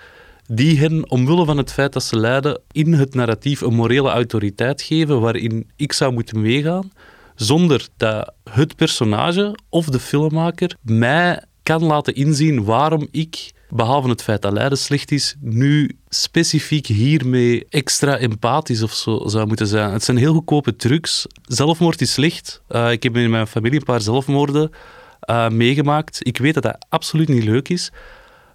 die 0.46 0.78
hen, 0.78 1.11
omwille 1.11 1.44
van 1.44 1.57
het 1.57 1.72
feit 1.72 1.92
dat 1.92 2.05
ze 2.05 2.18
lijden, 2.18 2.61
in 2.72 2.92
het 2.92 3.14
narratief 3.14 3.61
een 3.61 3.74
morele 3.74 4.11
autoriteit 4.11 4.83
geven 4.83 5.20
waarin 5.20 5.70
ik 5.76 5.92
zou 5.92 6.12
moeten 6.12 6.40
meegaan, 6.40 6.90
zonder 7.35 7.88
dat 7.96 8.33
het 8.50 8.76
personage 8.76 9.59
of 9.68 9.87
de 9.87 10.00
filmmaker 10.00 10.76
mij 10.83 11.44
kan 11.62 11.85
laten 11.85 12.14
inzien 12.14 12.64
waarom 12.64 13.09
ik, 13.11 13.52
behalve 13.68 14.09
het 14.09 14.22
feit 14.22 14.42
dat 14.42 14.52
lijden 14.52 14.78
slecht 14.78 15.11
is, 15.11 15.37
nu 15.40 15.96
specifiek 16.09 16.87
hiermee 16.87 17.66
extra 17.68 18.18
empathisch 18.18 18.83
of 18.83 18.92
zo 18.92 19.22
zou 19.26 19.46
moeten 19.46 19.66
zijn. 19.66 19.92
Het 19.92 20.05
zijn 20.05 20.16
heel 20.16 20.33
goedkope 20.33 20.76
trucs. 20.76 21.26
Zelfmoord 21.42 22.00
is 22.00 22.12
slecht. 22.12 22.62
Uh, 22.68 22.90
ik 22.90 23.02
heb 23.02 23.16
in 23.16 23.31
mijn 23.31 23.46
familie 23.46 23.78
een 23.78 23.85
paar 23.85 24.00
zelfmoorden 24.00 24.70
uh, 25.30 25.48
meegemaakt. 25.48 26.18
Ik 26.26 26.38
weet 26.38 26.54
dat 26.54 26.62
dat 26.62 26.87
absoluut 26.88 27.28
niet 27.28 27.44
leuk 27.44 27.68
is. 27.68 27.92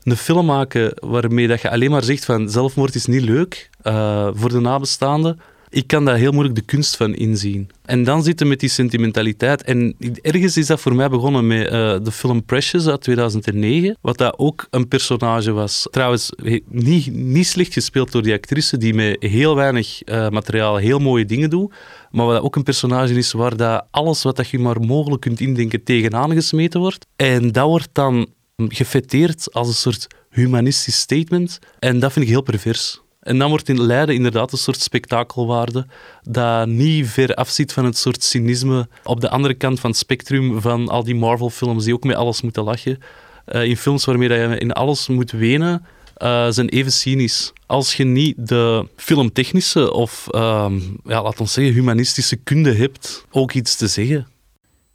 Een 0.03 0.17
film 0.17 0.45
maken 0.45 0.91
waarmee 0.95 1.47
dat 1.47 1.61
je 1.61 1.69
alleen 1.69 1.91
maar 1.91 2.03
zegt 2.03 2.25
van 2.25 2.49
zelfmoord 2.49 2.95
is 2.95 3.05
niet 3.05 3.21
leuk 3.21 3.69
uh, 3.83 4.29
voor 4.33 4.49
de 4.49 4.59
nabestaanden, 4.59 5.39
ik 5.69 5.87
kan 5.87 6.05
daar 6.05 6.15
heel 6.15 6.31
moeilijk 6.31 6.55
de 6.55 6.61
kunst 6.61 6.95
van 6.95 7.15
inzien. 7.15 7.69
En 7.85 8.03
dan 8.03 8.23
zitten 8.23 8.47
met 8.47 8.59
die 8.59 8.69
sentimentaliteit. 8.69 9.63
En 9.63 9.95
ergens 10.21 10.57
is 10.57 10.67
dat 10.67 10.79
voor 10.79 10.95
mij 10.95 11.09
begonnen 11.09 11.47
met 11.47 11.65
uh, 11.65 11.71
de 12.03 12.11
film 12.11 12.43
Precious 12.43 12.87
uit 12.87 13.01
2009, 13.01 13.97
wat 14.01 14.17
dat 14.17 14.33
ook 14.37 14.67
een 14.69 14.87
personage 14.87 15.51
was. 15.51 15.87
Trouwens, 15.91 16.31
niet, 16.67 17.13
niet 17.13 17.47
slecht 17.47 17.73
gespeeld 17.73 18.11
door 18.11 18.23
die 18.23 18.33
actrice, 18.33 18.77
die 18.77 18.93
met 18.93 19.17
heel 19.19 19.55
weinig 19.55 20.01
uh, 20.05 20.29
materiaal 20.29 20.75
heel 20.75 20.99
mooie 20.99 21.25
dingen 21.25 21.49
doet. 21.49 21.73
Maar 22.11 22.25
wat 22.25 22.35
dat 22.35 22.43
ook 22.43 22.55
een 22.55 22.63
personage 22.63 23.13
is 23.13 23.31
waar 23.31 23.57
dat 23.57 23.85
alles 23.91 24.23
wat 24.23 24.35
dat 24.35 24.47
je 24.49 24.59
maar 24.59 24.79
mogelijk 24.81 25.21
kunt 25.21 25.39
indenken 25.39 25.83
tegenaan 25.83 26.31
gesmeten 26.31 26.79
wordt. 26.79 27.05
En 27.15 27.51
dat 27.51 27.67
wordt 27.67 27.89
dan 27.91 28.27
gefeteerd 28.67 29.53
als 29.53 29.67
een 29.67 29.73
soort 29.73 30.07
humanistisch 30.29 30.99
statement. 30.99 31.59
En 31.79 31.99
dat 31.99 32.13
vind 32.13 32.25
ik 32.25 32.31
heel 32.31 32.41
pervers. 32.41 33.01
En 33.27 33.37
dan 33.37 33.49
wordt 33.49 33.69
in 33.69 33.81
Leiden 33.81 34.15
inderdaad 34.15 34.51
een 34.51 34.57
soort 34.57 34.81
spektakelwaarde 34.81 35.85
dat 36.23 36.67
niet 36.67 37.07
ver 37.07 37.33
afziet 37.33 37.73
van 37.73 37.85
het 37.85 37.97
soort 37.97 38.23
cynisme 38.23 38.87
op 39.03 39.21
de 39.21 39.29
andere 39.29 39.53
kant 39.53 39.79
van 39.79 39.89
het 39.89 39.99
spectrum 39.99 40.61
van 40.61 40.87
al 40.87 41.03
die 41.03 41.15
Marvel-films 41.15 41.83
die 41.83 41.93
ook 41.93 42.03
met 42.03 42.15
alles 42.15 42.41
moeten 42.41 42.63
lachen. 42.63 42.99
Uh, 43.47 43.63
in 43.63 43.77
films 43.77 44.05
waarmee 44.05 44.29
je 44.29 44.57
in 44.57 44.71
alles 44.71 45.07
moet 45.07 45.31
wenen, 45.31 45.85
uh, 46.17 46.47
zijn 46.49 46.69
even 46.69 46.91
cynisch. 46.91 47.53
Als 47.65 47.93
je 47.93 48.03
niet 48.03 48.47
de 48.47 48.87
filmtechnische 48.95 49.93
of, 49.93 50.27
uh, 50.31 50.71
ja, 51.03 51.23
laat 51.23 51.39
ons 51.39 51.53
zeggen, 51.53 51.73
humanistische 51.73 52.35
kunde 52.35 52.73
hebt, 52.73 53.25
ook 53.31 53.53
iets 53.53 53.75
te 53.75 53.87
zeggen. 53.87 54.27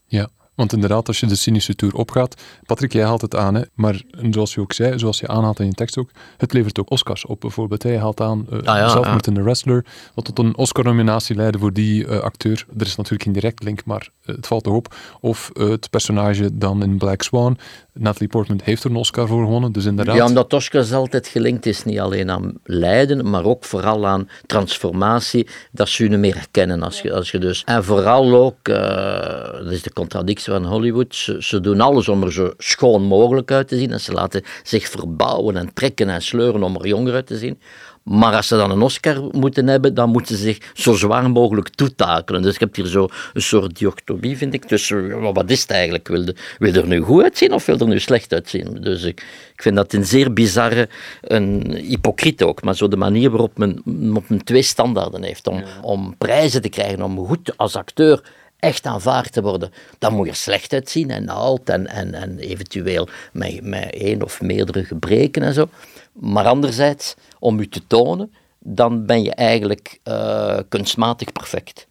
Ja. 0.07 0.29
Want 0.55 0.73
inderdaad, 0.73 1.09
als 1.09 1.21
je 1.21 1.27
de 1.27 1.35
cynische 1.35 1.75
tour 1.75 1.95
opgaat, 1.95 2.43
Patrick, 2.67 2.93
jij 2.93 3.05
haalt 3.05 3.21
het 3.21 3.37
aan, 3.37 3.55
hè, 3.55 3.63
maar 3.75 4.03
zoals 4.31 4.55
je 4.55 4.61
ook 4.61 4.73
zei, 4.73 4.99
zoals 4.99 5.21
je 5.21 5.29
aanhaalt 5.29 5.61
in 5.61 5.67
je 5.67 5.73
tekst 5.73 5.99
ook, 5.99 6.11
het 6.37 6.53
levert 6.53 6.79
ook 6.79 6.91
Oscars 6.91 7.27
op. 7.27 7.41
Bijvoorbeeld, 7.41 7.83
hij 7.83 7.99
haalt 7.99 8.21
aan 8.21 8.47
uh, 8.53 8.59
ah, 8.59 8.65
ja, 8.65 8.89
zelfmoord 8.89 9.27
ja. 9.27 9.43
wrestler, 9.43 9.85
wat 10.15 10.25
tot 10.25 10.39
een 10.39 10.57
Oscar-nominatie 10.57 11.37
leidde 11.37 11.59
voor 11.59 11.73
die 11.73 12.07
uh, 12.07 12.19
acteur. 12.19 12.67
Er 12.79 12.87
is 12.87 12.97
natuurlijk 12.97 13.23
geen 13.23 13.33
direct 13.33 13.63
link, 13.63 13.85
maar 13.85 14.09
uh, 14.27 14.37
het 14.37 14.47
valt 14.47 14.67
erop. 14.67 14.95
Of 15.21 15.51
het 15.53 15.91
personage 15.91 16.59
dan 16.59 16.83
in 16.83 16.99
Black 16.99 17.23
Swan, 17.23 17.59
Natalie 17.93 18.29
Portman 18.29 18.61
heeft 18.65 18.85
er 18.85 18.91
een 18.91 18.97
Oscar 18.97 19.27
voor 19.27 19.45
gewonnen, 19.45 19.73
dus 19.73 19.85
inderdaad... 19.85 20.17
Ja, 20.17 20.27
omdat 20.27 20.53
Oscars 20.53 20.93
altijd 20.93 21.27
gelinkt 21.27 21.67
is, 21.67 21.85
niet 21.85 21.99
alleen 22.01 22.31
aan 22.31 22.53
lijden, 22.65 23.31
maar 23.31 23.45
ook 23.45 23.65
vooral 23.65 24.07
aan 24.07 24.29
transformatie, 24.47 25.49
dat 25.71 25.89
ze 25.89 26.11
je 26.11 26.17
meer 26.17 26.35
herkennen 26.35 26.83
als 26.83 27.01
je, 27.01 27.13
als 27.13 27.31
je 27.31 27.39
dus... 27.39 27.63
En 27.65 27.85
vooral 27.85 28.35
ook, 28.35 28.65
dat 28.65 29.71
is 29.71 29.83
de 29.83 29.93
contradictie 29.93 30.42
van 30.45 30.65
Hollywood, 30.65 31.15
ze, 31.15 31.37
ze, 31.41 31.61
doen 31.61 31.81
alles 31.81 32.09
om 32.09 32.23
er 32.23 32.33
zo 32.33 32.53
schoon 32.59 33.03
mogelijk 33.03 33.51
uit 33.51 33.69
te 33.69 33.79
zien 33.79 33.93
en 33.93 34.01
ze 34.01 34.13
laten 34.13 34.43
zich 34.63 34.89
verbouwen 34.89 35.57
en 35.57 35.73
trekken 35.75 36.09
en 36.09 36.23
sleuren 36.23 36.63
om 36.63 36.77
er 36.77 36.87
jonger 36.87 37.15
uit 37.15 37.27
te 37.27 37.39
zien. 37.39 37.59
Maar 38.03 38.35
als 38.35 38.47
ze 38.47 38.57
dan 38.57 38.71
een 38.71 38.83
Oscar 38.83 39.23
moeten 39.31 39.67
hebben, 39.67 39.95
dan 39.95 40.11
moeten 40.11 40.37
ze 40.37 40.43
zich 40.43 40.71
zo 40.75 40.95
zwaar 40.95 41.31
mogelijk 41.31 41.69
toetakelen. 41.69 42.43
Dus 42.43 42.53
je 42.53 42.59
hebt 42.59 42.77
hier 42.77 42.87
zo 42.87 43.09
een 43.33 43.43
soort 43.43 43.79
dichotomie, 43.79 44.37
vind 44.37 44.55
ik, 44.55 44.65
tussen 44.65 45.21
wat 45.21 45.51
is 45.51 45.61
het 45.61 45.71
eigenlijk? 45.71 46.09
Wil, 46.09 46.25
de, 46.25 46.35
wil 46.59 46.75
er 46.75 46.87
nu 46.87 47.01
goed 47.01 47.23
uitzien 47.23 47.53
of 47.53 47.67
wil 47.67 47.79
er 47.79 47.87
nu 47.87 48.01
slecht 48.01 48.33
uitzien? 48.33 48.79
Dus 48.81 49.03
ik, 49.03 49.21
ik 49.55 49.63
vind 49.63 49.77
dat 49.77 49.93
een 49.93 50.07
zeer 50.07 50.33
bizarre, 50.33 50.89
een 51.21 51.75
hypocriet 51.75 52.43
ook, 52.43 52.63
maar 52.63 52.77
zo 52.77 52.89
de 52.89 52.97
manier 52.97 53.31
waarop 53.31 53.59
men, 53.59 53.83
op 54.17 54.29
men 54.29 54.45
twee 54.45 54.63
standaarden 54.63 55.23
heeft 55.23 55.47
om, 55.47 55.63
om 55.83 56.15
prijzen 56.19 56.63
te 56.63 56.69
krijgen, 56.69 57.03
om 57.03 57.27
goed 57.27 57.57
als 57.57 57.77
acteur 57.77 58.23
echt 58.63 58.87
aanvaard 58.87 59.33
te 59.33 59.43
worden, 59.43 59.73
dan 59.99 60.15
moet 60.15 60.27
je 60.27 60.35
slecht 60.35 60.73
uitzien 60.73 61.11
en 61.11 61.29
oud 61.29 61.69
en, 61.69 61.87
en, 61.87 62.15
en 62.15 62.39
eventueel 62.39 63.09
met, 63.33 63.63
met 63.63 63.95
één 63.95 64.23
of 64.23 64.41
meerdere 64.41 64.85
gebreken 64.85 65.43
en 65.43 65.55
zo. 65.55 65.69
Maar 66.13 66.45
anderzijds, 66.45 67.15
om 67.39 67.61
je 67.61 67.69
te 67.69 67.87
tonen, 67.87 68.33
dan 68.59 69.07
ben 69.07 69.23
je 69.23 69.35
eigenlijk 69.35 69.99
uh, 70.05 70.59
kunstmatig 70.69 71.33
perfect. 71.33 71.87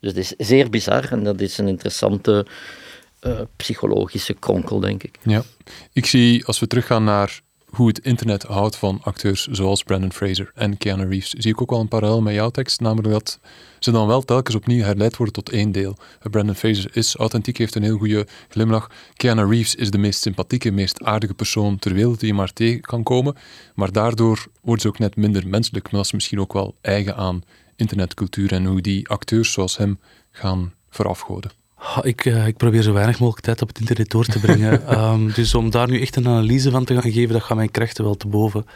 Dus 0.00 0.10
het 0.10 0.16
is 0.16 0.46
zeer 0.46 0.70
bizar 0.70 1.12
en 1.12 1.24
dat 1.24 1.40
is 1.40 1.58
een 1.58 1.68
interessante 1.68 2.46
uh, 3.20 3.40
psychologische 3.56 4.34
kronkel, 4.34 4.80
denk 4.80 5.02
ik. 5.02 5.18
Ja, 5.22 5.42
ik 5.92 6.06
zie 6.06 6.44
als 6.44 6.60
we 6.60 6.66
teruggaan 6.66 7.04
naar 7.04 7.40
hoe 7.76 7.88
het 7.88 7.98
internet 7.98 8.42
houdt 8.42 8.76
van 8.76 9.00
acteurs 9.02 9.46
zoals 9.46 9.82
Brandon 9.82 10.12
Fraser 10.12 10.50
en 10.54 10.76
Keanu 10.76 11.08
Reeves, 11.08 11.30
zie 11.30 11.50
ik 11.50 11.60
ook 11.60 11.70
wel 11.70 11.80
een 11.80 11.88
parallel 11.88 12.22
met 12.22 12.34
jouw 12.34 12.50
tekst, 12.50 12.80
namelijk 12.80 13.12
dat 13.12 13.38
ze 13.78 13.90
dan 13.90 14.06
wel 14.06 14.22
telkens 14.22 14.56
opnieuw 14.56 14.82
herleid 14.82 15.16
worden 15.16 15.34
tot 15.34 15.50
één 15.50 15.72
deel. 15.72 15.96
Brandon 16.30 16.54
Fraser 16.54 16.96
is 16.96 17.16
authentiek, 17.16 17.58
heeft 17.58 17.74
een 17.74 17.82
heel 17.82 17.98
goede 17.98 18.26
glimlach. 18.48 18.90
Keanu 19.14 19.44
Reeves 19.44 19.74
is 19.74 19.90
de 19.90 19.98
meest 19.98 20.20
sympathieke, 20.20 20.70
meest 20.70 21.02
aardige 21.02 21.34
persoon 21.34 21.78
ter 21.78 21.94
wereld 21.94 22.20
die 22.20 22.28
je 22.28 22.34
maar 22.34 22.52
tegen 22.52 22.80
kan 22.80 23.02
komen, 23.02 23.36
maar 23.74 23.92
daardoor 23.92 24.46
worden 24.62 24.82
ze 24.82 24.88
ook 24.88 24.98
net 24.98 25.16
minder 25.16 25.48
menselijk, 25.48 25.84
maar 25.84 25.94
dat 25.94 26.04
is 26.04 26.12
misschien 26.12 26.40
ook 26.40 26.52
wel 26.52 26.76
eigen 26.80 27.16
aan 27.16 27.42
internetcultuur 27.76 28.52
en 28.52 28.64
hoe 28.64 28.80
die 28.80 29.08
acteurs 29.08 29.52
zoals 29.52 29.76
hem 29.76 29.98
gaan 30.30 30.72
verafgoden. 30.90 31.63
Ik, 32.02 32.24
uh, 32.24 32.46
ik, 32.46 32.56
probeer 32.56 32.82
zo 32.82 32.92
weinig 32.92 33.18
mogelijk 33.18 33.44
tijd 33.44 33.62
op 33.62 33.68
het 33.68 33.78
internet 33.78 34.10
door 34.10 34.24
te 34.24 34.40
brengen. 34.40 35.00
um, 35.02 35.32
dus 35.34 35.54
om 35.54 35.70
daar 35.70 35.88
nu 35.88 36.00
echt 36.00 36.16
een 36.16 36.28
analyse 36.28 36.70
van 36.70 36.84
te 36.84 37.00
gaan 37.00 37.12
geven, 37.12 37.32
dat 37.32 37.42
gaat 37.42 37.56
mijn 37.56 37.70
krachten 37.70 38.04
wel 38.04 38.14
te 38.14 38.28
boven. 38.28 38.66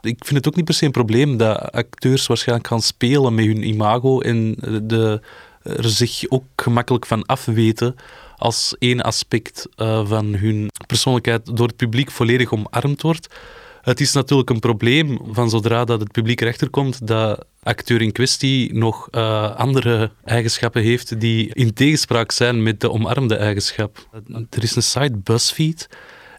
Ik 0.00 0.24
vind 0.24 0.36
het 0.36 0.48
ook 0.48 0.56
niet 0.56 0.64
per 0.64 0.74
se 0.74 0.84
een 0.84 0.90
probleem 0.90 1.36
dat 1.36 1.72
acteurs 1.72 2.26
waarschijnlijk 2.26 2.68
gaan 2.68 2.82
spelen 2.82 3.34
met 3.34 3.44
hun 3.44 3.68
imago 3.68 4.20
en 4.20 4.54
de, 4.82 5.20
er 5.62 5.88
zich 5.88 6.22
ook 6.28 6.44
gemakkelijk 6.56 7.06
van 7.06 7.26
afweten 7.26 7.94
als 8.36 8.76
één 8.78 9.00
aspect 9.00 9.68
uh, 9.76 10.06
van 10.06 10.34
hun 10.34 10.70
persoonlijkheid 10.86 11.56
door 11.56 11.66
het 11.66 11.76
publiek 11.76 12.10
volledig 12.10 12.52
omarmd 12.52 13.02
wordt. 13.02 13.34
Het 13.80 14.00
is 14.00 14.12
natuurlijk 14.12 14.50
een 14.50 14.58
probleem 14.58 15.18
van 15.30 15.50
zodra 15.50 15.84
dat 15.84 16.00
het 16.00 16.12
publiek 16.12 16.40
erachter 16.40 16.70
komt 16.70 17.06
dat 17.06 17.44
acteur 17.62 18.02
in 18.02 18.12
kwestie 18.12 18.74
nog 18.74 19.08
uh, 19.10 19.56
andere 19.56 20.10
eigenschappen 20.24 20.82
heeft 20.82 21.20
die 21.20 21.54
in 21.54 21.72
tegenspraak 21.72 22.32
zijn 22.32 22.62
met 22.62 22.80
de 22.80 22.90
omarmde 22.90 23.36
eigenschap. 23.36 24.08
Er 24.50 24.62
is 24.62 24.76
een 24.76 24.82
site 24.82 25.16
BuzzFeed 25.16 25.88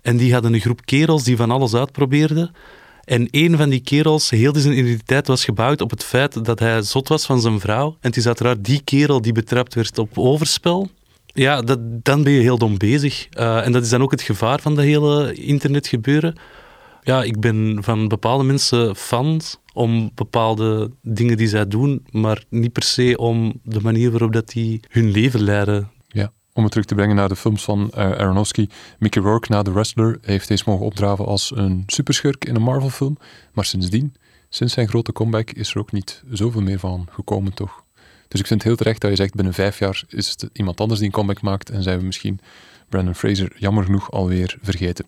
en 0.01 0.17
die 0.17 0.33
hadden 0.33 0.53
een 0.53 0.59
groep 0.59 0.85
kerels 0.85 1.23
die 1.23 1.35
van 1.35 1.51
alles 1.51 1.73
uitprobeerden. 1.73 2.51
En 3.03 3.27
een 3.31 3.57
van 3.57 3.69
die 3.69 3.79
kerels, 3.79 4.29
heel 4.29 4.55
zijn 4.55 4.77
identiteit 4.77 5.27
was 5.27 5.45
gebouwd 5.45 5.81
op 5.81 5.89
het 5.89 6.03
feit 6.03 6.45
dat 6.45 6.59
hij 6.59 6.81
zot 6.81 7.07
was 7.07 7.25
van 7.25 7.41
zijn 7.41 7.59
vrouw. 7.59 7.87
En 7.87 8.09
het 8.09 8.17
is 8.17 8.27
uiteraard 8.27 8.65
die 8.65 8.81
kerel 8.83 9.21
die 9.21 9.33
betrapt 9.33 9.73
werd 9.73 9.97
op 9.97 10.17
overspel. 10.17 10.89
Ja, 11.25 11.61
dat, 11.61 11.79
dan 11.81 12.23
ben 12.23 12.33
je 12.33 12.41
heel 12.41 12.57
dom 12.57 12.77
bezig. 12.77 13.27
Uh, 13.31 13.65
en 13.65 13.71
dat 13.71 13.83
is 13.83 13.89
dan 13.89 14.01
ook 14.01 14.11
het 14.11 14.21
gevaar 14.21 14.61
van 14.61 14.75
dat 14.75 14.83
hele 14.83 15.33
internetgebeuren 15.33 16.35
ja, 17.03 17.23
ik 17.23 17.39
ben 17.39 17.77
van 17.83 18.07
bepaalde 18.07 18.43
mensen 18.43 18.95
fan 18.95 19.41
om 19.73 20.11
bepaalde 20.15 20.91
dingen 21.01 21.37
die 21.37 21.47
zij 21.47 21.67
doen, 21.67 22.05
maar 22.11 22.43
niet 22.49 22.71
per 22.71 22.83
se 22.83 23.17
om 23.17 23.59
de 23.63 23.81
manier 23.81 24.11
waarop 24.11 24.33
dat 24.33 24.49
die 24.49 24.79
hun 24.89 25.11
leven 25.11 25.41
leiden. 25.41 25.91
Ja, 26.07 26.31
om 26.53 26.63
het 26.63 26.71
terug 26.71 26.87
te 26.87 26.95
brengen 26.95 27.15
naar 27.15 27.29
de 27.29 27.35
films 27.35 27.63
van 27.63 27.91
uh, 27.95 27.97
Aronofsky. 27.97 28.67
Mickey 28.99 29.21
Rourke 29.21 29.51
na 29.51 29.61
The 29.61 29.73
Wrestler 29.73 30.17
heeft 30.21 30.49
eens 30.49 30.63
mogen 30.63 30.85
opdraven 30.85 31.25
als 31.25 31.51
een 31.55 31.83
superschurk 31.87 32.45
in 32.45 32.55
een 32.55 32.61
Marvel-film, 32.61 33.17
maar 33.53 33.65
sindsdien, 33.65 34.15
sinds 34.49 34.73
zijn 34.73 34.87
grote 34.87 35.11
comeback, 35.11 35.51
is 35.51 35.71
er 35.71 35.79
ook 35.79 35.91
niet 35.91 36.23
zoveel 36.31 36.61
meer 36.61 36.79
van 36.79 37.07
gekomen, 37.11 37.53
toch? 37.53 37.83
Dus 38.27 38.39
ik 38.39 38.47
vind 38.47 38.59
het 38.59 38.63
heel 38.63 38.77
terecht 38.77 39.01
dat 39.01 39.09
je 39.09 39.15
zegt, 39.15 39.35
binnen 39.35 39.53
vijf 39.53 39.79
jaar 39.79 40.03
is 40.07 40.29
het 40.29 40.49
iemand 40.53 40.79
anders 40.79 40.99
die 40.99 41.07
een 41.07 41.15
comeback 41.15 41.41
maakt 41.41 41.69
en 41.69 41.83
zijn 41.83 41.99
we 41.99 42.05
misschien 42.05 42.39
Brandon 42.89 43.15
Fraser 43.15 43.51
jammer 43.57 43.83
genoeg 43.83 44.11
alweer 44.11 44.57
vergeten. 44.61 45.05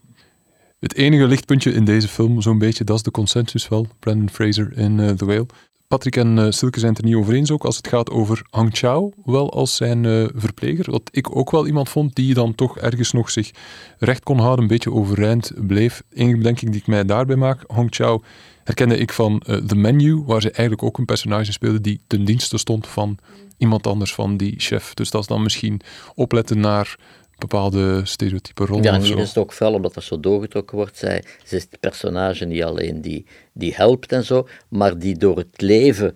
Het 0.84 0.96
enige 0.96 1.28
lichtpuntje 1.28 1.74
in 1.74 1.86
deze 1.86 2.08
film, 2.08 2.42
zo'n 2.42 2.58
beetje, 2.58 2.84
dat 2.84 2.96
is 2.96 3.04
de 3.04 3.12
consensus 3.12 3.68
wel. 3.68 3.88
Brandon 4.00 4.30
Fraser 4.30 4.78
in 4.78 4.98
uh, 4.98 5.10
The 5.10 5.26
Whale. 5.26 5.46
Patrick 5.88 6.16
en 6.16 6.38
uh, 6.38 6.46
Silke 6.50 6.80
zijn 6.80 6.92
het 6.92 7.02
er 7.02 7.08
niet 7.08 7.16
over 7.16 7.34
eens 7.34 7.52
ook 7.52 7.66
als 7.66 7.78
het 7.78 7.88
gaat 7.88 8.10
over 8.10 8.42
Hang 8.50 8.78
Chao, 8.78 9.12
wel 9.26 9.54
als 9.54 9.76
zijn 9.76 10.04
uh, 10.04 10.26
verpleger. 10.36 10.92
Wat 10.92 11.10
ik 11.12 11.36
ook 11.36 11.52
wel 11.52 11.68
iemand 11.68 11.90
vond 11.90 12.16
die 12.16 12.34
dan 12.34 12.56
toch 12.56 12.78
ergens 12.78 13.12
nog 13.12 13.30
zich 13.30 13.52
recht 14.00 14.24
kon 14.24 14.40
houden, 14.40 14.62
een 14.62 14.68
beetje 14.68 14.92
overeind 14.92 15.52
bleef. 15.68 16.04
Enige 16.10 16.38
bedenking 16.38 16.72
die 16.72 16.80
ik 16.80 16.88
mij 16.88 17.06
daarbij 17.06 17.36
maak, 17.36 17.64
Hang 17.68 17.96
Chao 17.96 18.24
herkende 18.64 18.98
ik 18.98 19.14
van 19.14 19.44
The 19.68 19.76
Menu, 19.76 20.24
waar 20.26 20.42
ze 20.42 20.52
eigenlijk 20.52 20.84
ook 20.84 20.98
een 20.98 21.06
personage 21.06 21.52
speelde 21.52 21.82
die 21.82 22.02
ten 22.08 22.26
dienste 22.26 22.58
stond 22.58 22.88
van 22.88 23.18
iemand 23.58 23.88
anders, 23.88 24.14
van 24.14 24.38
die 24.38 24.54
chef. 24.58 24.94
Dus 24.94 25.10
dat 25.10 25.22
is 25.22 25.28
dan 25.28 25.44
misschien 25.44 25.82
opletten 26.16 26.60
naar 26.60 26.96
bepaalde 27.48 28.02
stereotype 28.04 28.66
rollen. 28.66 28.84
Ja, 28.84 28.94
en 28.94 29.02
hier 29.02 29.20
is 29.20 29.28
het 29.28 29.38
ook 29.38 29.54
fel, 29.54 29.74
omdat 29.74 29.94
dat 29.94 30.04
zo 30.04 30.20
doorgetrokken 30.20 30.78
wordt. 30.78 30.98
Zij, 30.98 31.24
ze 31.44 31.56
is 31.56 31.62
het 31.62 31.80
personage 31.80 32.46
niet 32.46 32.64
alleen 32.64 33.02
die, 33.02 33.26
die 33.54 33.74
helpt 33.76 34.12
en 34.12 34.24
zo, 34.24 34.48
maar 34.70 34.98
die 34.98 35.18
door 35.18 35.38
het 35.38 35.62
leven 35.62 36.16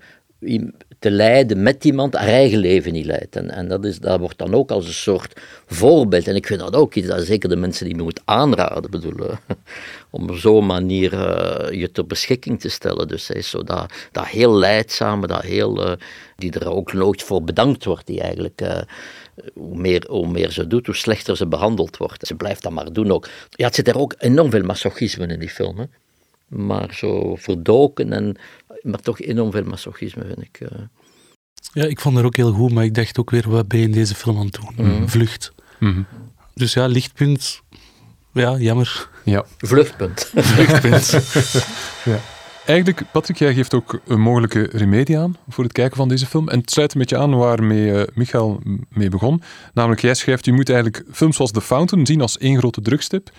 te 1.00 1.12
leiden 1.12 1.64
met 1.64 1.86
iemand 1.86 2.14
haar 2.14 2.28
eigen 2.28 2.58
leven 2.58 2.94
niet 2.94 3.06
leidt. 3.06 3.36
En, 3.36 3.50
en 3.50 3.68
dat, 3.68 3.86
is, 3.86 4.00
dat 4.00 4.20
wordt 4.20 4.38
dan 4.38 4.54
ook 4.54 4.72
als 4.72 4.88
een 4.88 4.94
soort 4.94 5.42
voorbeeld. 5.66 6.28
En 6.28 6.36
ik 6.36 6.48
vind 6.48 6.60
dat 6.60 6.76
ook 6.76 6.96
iets 6.96 7.08
dat 7.08 7.26
zeker 7.26 7.50
de 7.50 7.56
mensen 7.56 7.86
die 7.86 7.96
me 7.96 8.04
moet 8.04 8.22
aanraden, 8.26 8.92
bedoel, 8.92 9.28
om 10.12 10.30
op 10.30 10.36
zo'n 10.36 10.66
manier 10.66 11.14
uh, 11.14 11.80
je 11.80 11.92
ter 11.92 12.08
beschikking 12.08 12.60
te 12.60 12.70
stellen. 12.70 13.08
Dus 13.08 13.26
zij 13.26 13.36
is 13.36 13.50
zo 13.50 13.64
dat, 13.64 13.94
dat 14.12 14.26
heel 14.26 14.54
leidzame, 14.54 15.28
dat 15.28 15.42
heel, 15.42 15.88
uh, 15.88 15.94
die 16.36 16.52
er 16.52 16.70
ook 16.70 16.94
nooit 16.94 17.24
voor 17.24 17.44
bedankt 17.44 17.86
wordt, 17.86 18.08
die 18.08 18.22
eigenlijk... 18.22 18.62
Uh, 18.62 18.82
hoe 19.54 19.78
meer, 19.78 20.06
hoe 20.10 20.28
meer 20.28 20.52
ze 20.52 20.68
doet, 20.68 20.86
hoe 20.86 20.96
slechter 20.96 21.38
ze 21.38 21.48
behandeld 21.48 21.98
wordt. 21.98 22.28
Ze 22.28 22.36
blijft 22.36 22.64
dat 22.64 22.72
maar 22.72 22.94
doen 22.94 23.12
ook. 23.12 23.30
Ja, 23.50 23.66
het 23.66 23.76
zit 23.76 23.88
er 23.88 23.98
ook 23.98 24.16
enorm 24.18 24.52
veel 24.52 24.64
masochisme 24.64 25.28
in 25.28 25.40
die 25.40 25.50
film. 25.50 25.78
Hè? 25.78 25.86
Maar 26.48 26.94
zo 26.94 27.36
verdoken, 27.36 28.14
en, 28.14 28.36
maar 28.82 29.00
toch 29.00 29.22
enorm 29.22 29.52
veel 29.52 29.64
masochisme 29.64 30.26
vind 30.26 30.42
ik. 30.42 30.60
Uh... 30.60 30.70
Ja, 31.74 31.84
ik 31.84 32.00
vond 32.00 32.16
het 32.16 32.26
ook 32.26 32.36
heel 32.36 32.52
goed, 32.52 32.72
maar 32.72 32.84
ik 32.84 32.94
dacht 32.94 33.20
ook 33.20 33.30
weer, 33.30 33.50
wat 33.50 33.68
ben 33.68 33.80
je 33.80 33.86
in 33.86 33.92
deze 33.92 34.16
film 34.16 34.38
aan 34.38 34.46
het 34.46 34.60
doen? 34.76 34.86
Mm. 34.86 35.10
Vlucht. 35.10 35.54
Mm 35.80 36.06
Dus 36.54 36.74
ja, 36.74 36.86
lichtpunt. 36.86 37.62
Ja, 38.34 38.58
jammer. 38.58 39.10
Ja. 39.24 39.46
Vluchtpunt. 39.58 40.32
Vluchtpunt. 40.36 41.10
ja. 42.12 42.20
Eigenlijk, 42.68 43.04
Patrick, 43.12 43.38
jij 43.38 43.54
geeft 43.54 43.74
ook 43.74 44.00
een 44.06 44.22
mogelijke 44.22 44.70
remedie 44.72 45.18
aan 45.18 45.36
voor 45.50 45.64
het 45.64 45.74
kijken 45.74 45.98
van 45.98 46.08
deze 46.08 46.26
film. 46.26 46.50
En 46.50 46.60
het 46.60 46.72
sluit 46.72 46.94
een 46.94 47.00
beetje 47.00 47.18
aan 47.18 47.36
waarmee 47.36 47.92
uh, 47.92 48.02
Michael 48.14 48.62
mee 48.90 49.10
begon. 49.10 49.42
Namelijk, 49.74 50.02
jij 50.02 50.14
schrijft, 50.14 50.46
je 50.46 50.54
moet 50.54 50.70
eigenlijk 50.70 51.04
films 51.12 51.36
zoals 51.36 51.52
The 51.52 51.62
Fountain 51.62 52.06
zien 52.06 52.22
als 52.22 52.38
één 52.38 52.58
grote 52.58 52.82
drugstip. 52.82 53.30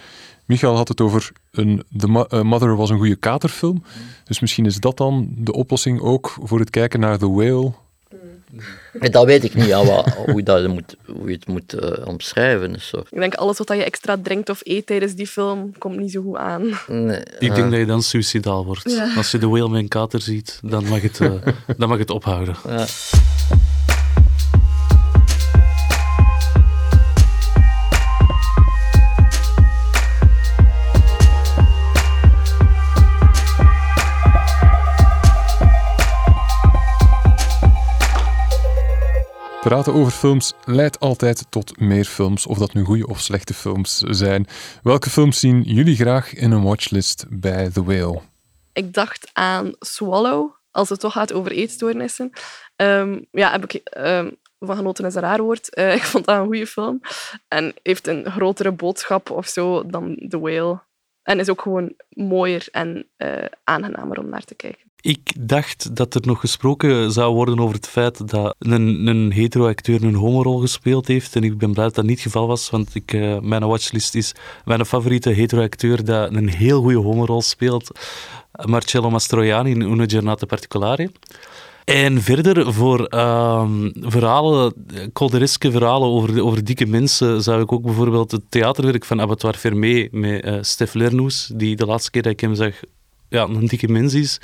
Michael 0.47 0.77
had 0.77 0.89
het 0.89 1.01
over 1.01 1.33
een, 1.51 1.83
The 1.97 2.27
uh, 2.31 2.43
Mother 2.43 2.77
was 2.77 2.91
een 2.91 2.97
goede 2.97 3.17
katerfilm. 3.17 3.83
Dus 4.25 4.41
misschien 4.41 4.67
is 4.67 4.77
dat 4.77 4.97
dan 4.97 5.29
de 5.37 5.53
oplossing 5.53 6.01
ook 6.01 6.37
voor 6.43 6.59
het 6.59 6.71
kijken 6.71 7.01
naar 7.01 7.19
The 7.19 7.31
Whale. 7.31 7.73
Dat 9.11 9.25
weet 9.25 9.45
ik 9.45 9.55
niet, 9.55 9.67
ja, 9.67 9.85
wat, 9.85 10.15
hoe, 10.15 10.37
je 10.37 10.43
dat 10.43 10.67
moet, 10.67 10.97
hoe 11.07 11.27
je 11.29 11.35
het 11.35 11.47
moet 11.47 11.75
uh, 11.75 12.07
omschrijven. 12.07 12.81
Soort. 12.81 13.07
Ik 13.11 13.19
denk 13.19 13.35
alles 13.35 13.59
wat 13.59 13.69
je 13.69 13.85
extra 13.85 14.17
drinkt 14.23 14.49
of 14.49 14.61
eet 14.63 14.87
tijdens 14.87 15.15
die 15.15 15.27
film, 15.27 15.79
komt 15.79 15.99
niet 15.99 16.13
zo 16.13 16.23
goed 16.23 16.37
aan. 16.37 16.79
Nee, 16.87 17.23
ik 17.39 17.55
denk 17.55 17.71
dat 17.71 17.79
je 17.79 17.87
dan 17.87 18.03
suicidaal 18.03 18.65
wordt. 18.65 18.91
Ja. 18.91 19.15
Als 19.17 19.31
je 19.31 19.39
The 19.39 19.49
Whale 19.49 19.69
met 19.69 19.81
een 19.81 19.89
kater 19.89 20.21
ziet, 20.21 20.59
dan 20.63 20.89
mag 20.89 21.03
het, 21.03 21.21
uh, 21.21 21.33
dan 21.77 21.89
mag 21.89 21.99
het 21.99 22.11
ophouden. 22.11 22.57
Ja. 22.67 22.87
Praten 39.61 39.95
over 39.95 40.13
films 40.13 40.53
leidt 40.65 41.01
altijd 41.01 41.47
tot 41.51 41.81
meer 41.81 42.05
films, 42.05 42.47
of 42.47 42.59
dat 42.59 42.75
nu 42.75 42.85
goede 42.85 43.07
of 43.07 43.21
slechte 43.21 43.55
films 43.55 43.99
zijn. 43.99 44.47
Welke 44.83 45.11
films 45.11 45.41
zien 45.41 45.63
jullie 45.63 45.97
graag 45.97 46.35
in 46.35 46.51
een 46.51 46.63
watchlist 46.63 47.27
bij 47.29 47.71
The 47.71 47.85
Whale? 47.85 48.21
Ik 48.73 48.95
dacht 48.95 49.31
aan 49.33 49.73
Swallow, 49.79 50.51
als 50.71 50.89
het 50.89 51.01
toch 51.01 51.13
gaat 51.13 51.33
over 51.33 51.53
eetstoornissen. 51.53 52.31
Um, 52.77 53.27
ja, 53.31 53.51
heb 53.51 53.65
ik 53.73 53.97
um, 53.99 54.37
van 54.59 54.77
genoten 54.77 55.05
is 55.05 55.15
een 55.15 55.21
raar 55.21 55.43
woord. 55.43 55.77
Uh, 55.79 55.95
ik 55.99 56.03
vond 56.03 56.25
dat 56.25 56.39
een 56.39 56.47
goede 56.47 56.67
film. 56.67 57.01
En 57.49 57.75
heeft 57.83 58.07
een 58.07 58.31
grotere 58.31 58.73
boodschap 58.73 59.31
of 59.31 59.47
zo 59.47 59.87
dan 59.87 60.27
The 60.29 60.41
Whale. 60.41 60.81
En 61.23 61.39
is 61.39 61.49
ook 61.49 61.63
gewoon 61.63 61.93
mooier 62.09 62.69
en 62.71 63.07
uh, 63.17 63.45
aangenamer 63.65 64.19
om 64.19 64.29
naar 64.29 64.45
te 64.45 64.55
kijken. 64.55 64.88
Ik 65.01 65.33
dacht 65.39 65.97
dat 65.97 66.15
er 66.15 66.21
nog 66.25 66.41
gesproken 66.41 67.13
zou 67.13 67.35
worden 67.35 67.59
over 67.59 67.75
het 67.75 67.87
feit 67.87 68.29
dat 68.31 68.55
een, 68.59 69.07
een 69.07 69.33
hetero-acteur 69.33 70.03
een 70.03 70.15
homorol 70.15 70.59
gespeeld 70.59 71.07
heeft. 71.07 71.37
En 71.37 71.45
ik 71.45 71.59
ben 71.59 71.73
blij 71.73 71.85
dat 71.85 71.95
dat 71.95 72.05
niet 72.05 72.15
het 72.15 72.23
geval 72.23 72.47
was, 72.47 72.71
want 72.71 72.95
ik, 72.95 73.13
uh, 73.13 73.39
mijn 73.41 73.67
watchlist 73.67 74.15
is 74.15 74.33
mijn 74.65 74.87
favoriete 74.87 75.31
hetero-acteur 75.31 76.05
dat 76.05 76.35
een 76.35 76.49
heel 76.49 76.81
goede 76.81 76.99
homorol 76.99 77.43
speelt. 77.43 77.91
Marcello 78.65 79.11
Mastroianni 79.11 79.71
in 79.71 79.81
Una 79.81 80.05
Giornata 80.07 80.47
Particolare. 80.47 81.11
En 81.85 82.23
verder 82.23 82.73
voor 82.73 83.15
uh, 83.15 83.69
verhalen, 84.01 84.73
koldereske 85.13 85.71
verhalen 85.71 86.09
over, 86.09 86.43
over 86.43 86.65
dikke 86.65 86.87
mensen, 86.87 87.43
zou 87.43 87.63
ik 87.63 87.73
ook 87.73 87.83
bijvoorbeeld 87.83 88.31
het 88.31 88.43
theaterwerk 88.49 89.05
van 89.05 89.21
Abattoir 89.21 89.55
Fermé 89.55 90.09
met 90.11 90.45
uh, 90.45 90.59
Stef 90.61 90.95
Lernoes, 90.95 91.51
die 91.55 91.77
de 91.77 91.87
laatste 91.87 92.11
keer 92.11 92.23
dat 92.23 92.33
ik 92.33 92.41
hem 92.41 92.55
zag 92.55 92.75
ja, 93.29 93.43
een 93.43 93.67
dikke 93.67 93.89
mens 93.89 94.15
is, 94.15 94.41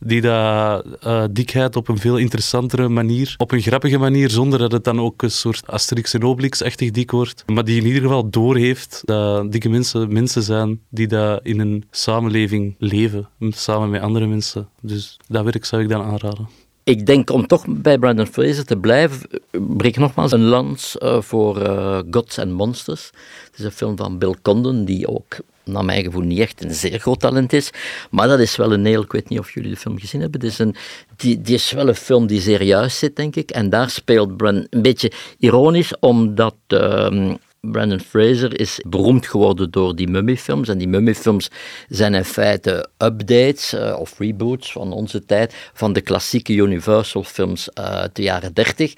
die 0.00 0.20
dat 0.20 0.86
uh, 1.06 1.24
dikheid 1.30 1.76
op 1.76 1.88
een 1.88 1.98
veel 1.98 2.16
interessantere 2.16 2.88
manier, 2.88 3.34
op 3.36 3.52
een 3.52 3.60
grappige 3.60 3.98
manier, 3.98 4.30
zonder 4.30 4.58
dat 4.58 4.72
het 4.72 4.84
dan 4.84 5.00
ook 5.00 5.22
een 5.22 5.30
soort 5.30 5.66
Asterix 5.66 6.14
en 6.14 6.24
Obelix-achtig 6.24 6.90
dik 6.90 7.10
wordt, 7.10 7.42
maar 7.46 7.64
die 7.64 7.80
in 7.80 7.86
ieder 7.86 8.02
geval 8.02 8.30
doorheeft 8.30 9.02
dat 9.04 9.52
dikke 9.52 9.68
mensen 9.68 10.12
mensen 10.12 10.42
zijn 10.42 10.80
die 10.88 11.06
dat 11.06 11.40
in 11.42 11.60
een 11.60 11.84
samenleving 11.90 12.74
leven, 12.78 13.28
samen 13.40 13.90
met 13.90 14.02
andere 14.02 14.26
mensen. 14.26 14.68
Dus 14.82 15.18
dat 15.26 15.44
werk 15.44 15.64
zou 15.64 15.82
ik 15.82 15.88
dan 15.88 16.02
aanraden. 16.02 16.48
Ik 16.90 17.06
denk 17.06 17.30
om 17.30 17.46
toch 17.46 17.64
bij 17.68 17.98
Brandon 17.98 18.26
Fraser 18.26 18.64
te 18.64 18.76
blijven, 18.76 19.20
breek 19.50 19.96
nogmaals 19.96 20.32
een 20.32 20.44
lans 20.44 20.96
uh, 21.02 21.20
voor 21.20 21.62
uh, 21.62 21.98
Gods 22.10 22.38
and 22.38 22.50
Monsters. 22.50 23.10
Het 23.50 23.58
is 23.58 23.64
een 23.64 23.70
film 23.70 23.96
van 23.96 24.18
Bill 24.18 24.34
Condon, 24.42 24.84
die 24.84 25.08
ook 25.08 25.36
naar 25.64 25.84
mijn 25.84 26.04
gevoel 26.04 26.22
niet 26.22 26.38
echt 26.38 26.64
een 26.64 26.74
zeer 26.74 26.98
groot 26.98 27.20
talent 27.20 27.52
is. 27.52 27.70
Maar 28.10 28.28
dat 28.28 28.38
is 28.38 28.56
wel 28.56 28.72
een 28.72 28.84
heel, 28.84 29.02
ik 29.02 29.12
weet 29.12 29.28
niet 29.28 29.38
of 29.38 29.54
jullie 29.54 29.70
de 29.70 29.76
film 29.76 29.98
gezien 29.98 30.20
hebben, 30.20 30.40
is 30.40 30.58
een, 30.58 30.74
die, 31.16 31.40
die 31.40 31.54
is 31.54 31.72
wel 31.72 31.88
een 31.88 31.94
film 31.94 32.26
die 32.26 32.40
zeer 32.40 32.62
juist 32.62 32.96
zit, 32.96 33.16
denk 33.16 33.36
ik. 33.36 33.50
En 33.50 33.70
daar 33.70 33.90
speelt 33.90 34.36
Brandon 34.36 34.66
een 34.70 34.82
beetje 34.82 35.12
ironisch, 35.38 35.98
omdat... 35.98 36.54
Uh, 36.68 37.34
Brandon 37.60 38.00
Fraser 38.00 38.60
is 38.60 38.80
beroemd 38.86 39.26
geworden 39.26 39.70
door 39.70 39.96
die 39.96 40.08
mummiefilms. 40.08 40.68
En 40.68 40.78
die 40.78 40.88
mummiefilms 40.88 41.50
zijn 41.88 42.14
in 42.14 42.24
feite 42.24 42.88
updates 42.98 43.74
uh, 43.74 43.96
of 43.98 44.18
reboots 44.18 44.72
van 44.72 44.92
onze 44.92 45.24
tijd 45.24 45.54
van 45.72 45.92
de 45.92 46.00
klassieke 46.00 46.52
Universal 46.52 47.22
films 47.22 47.74
uit 47.74 48.16
de 48.16 48.22
jaren 48.22 48.54
30. 48.54 48.94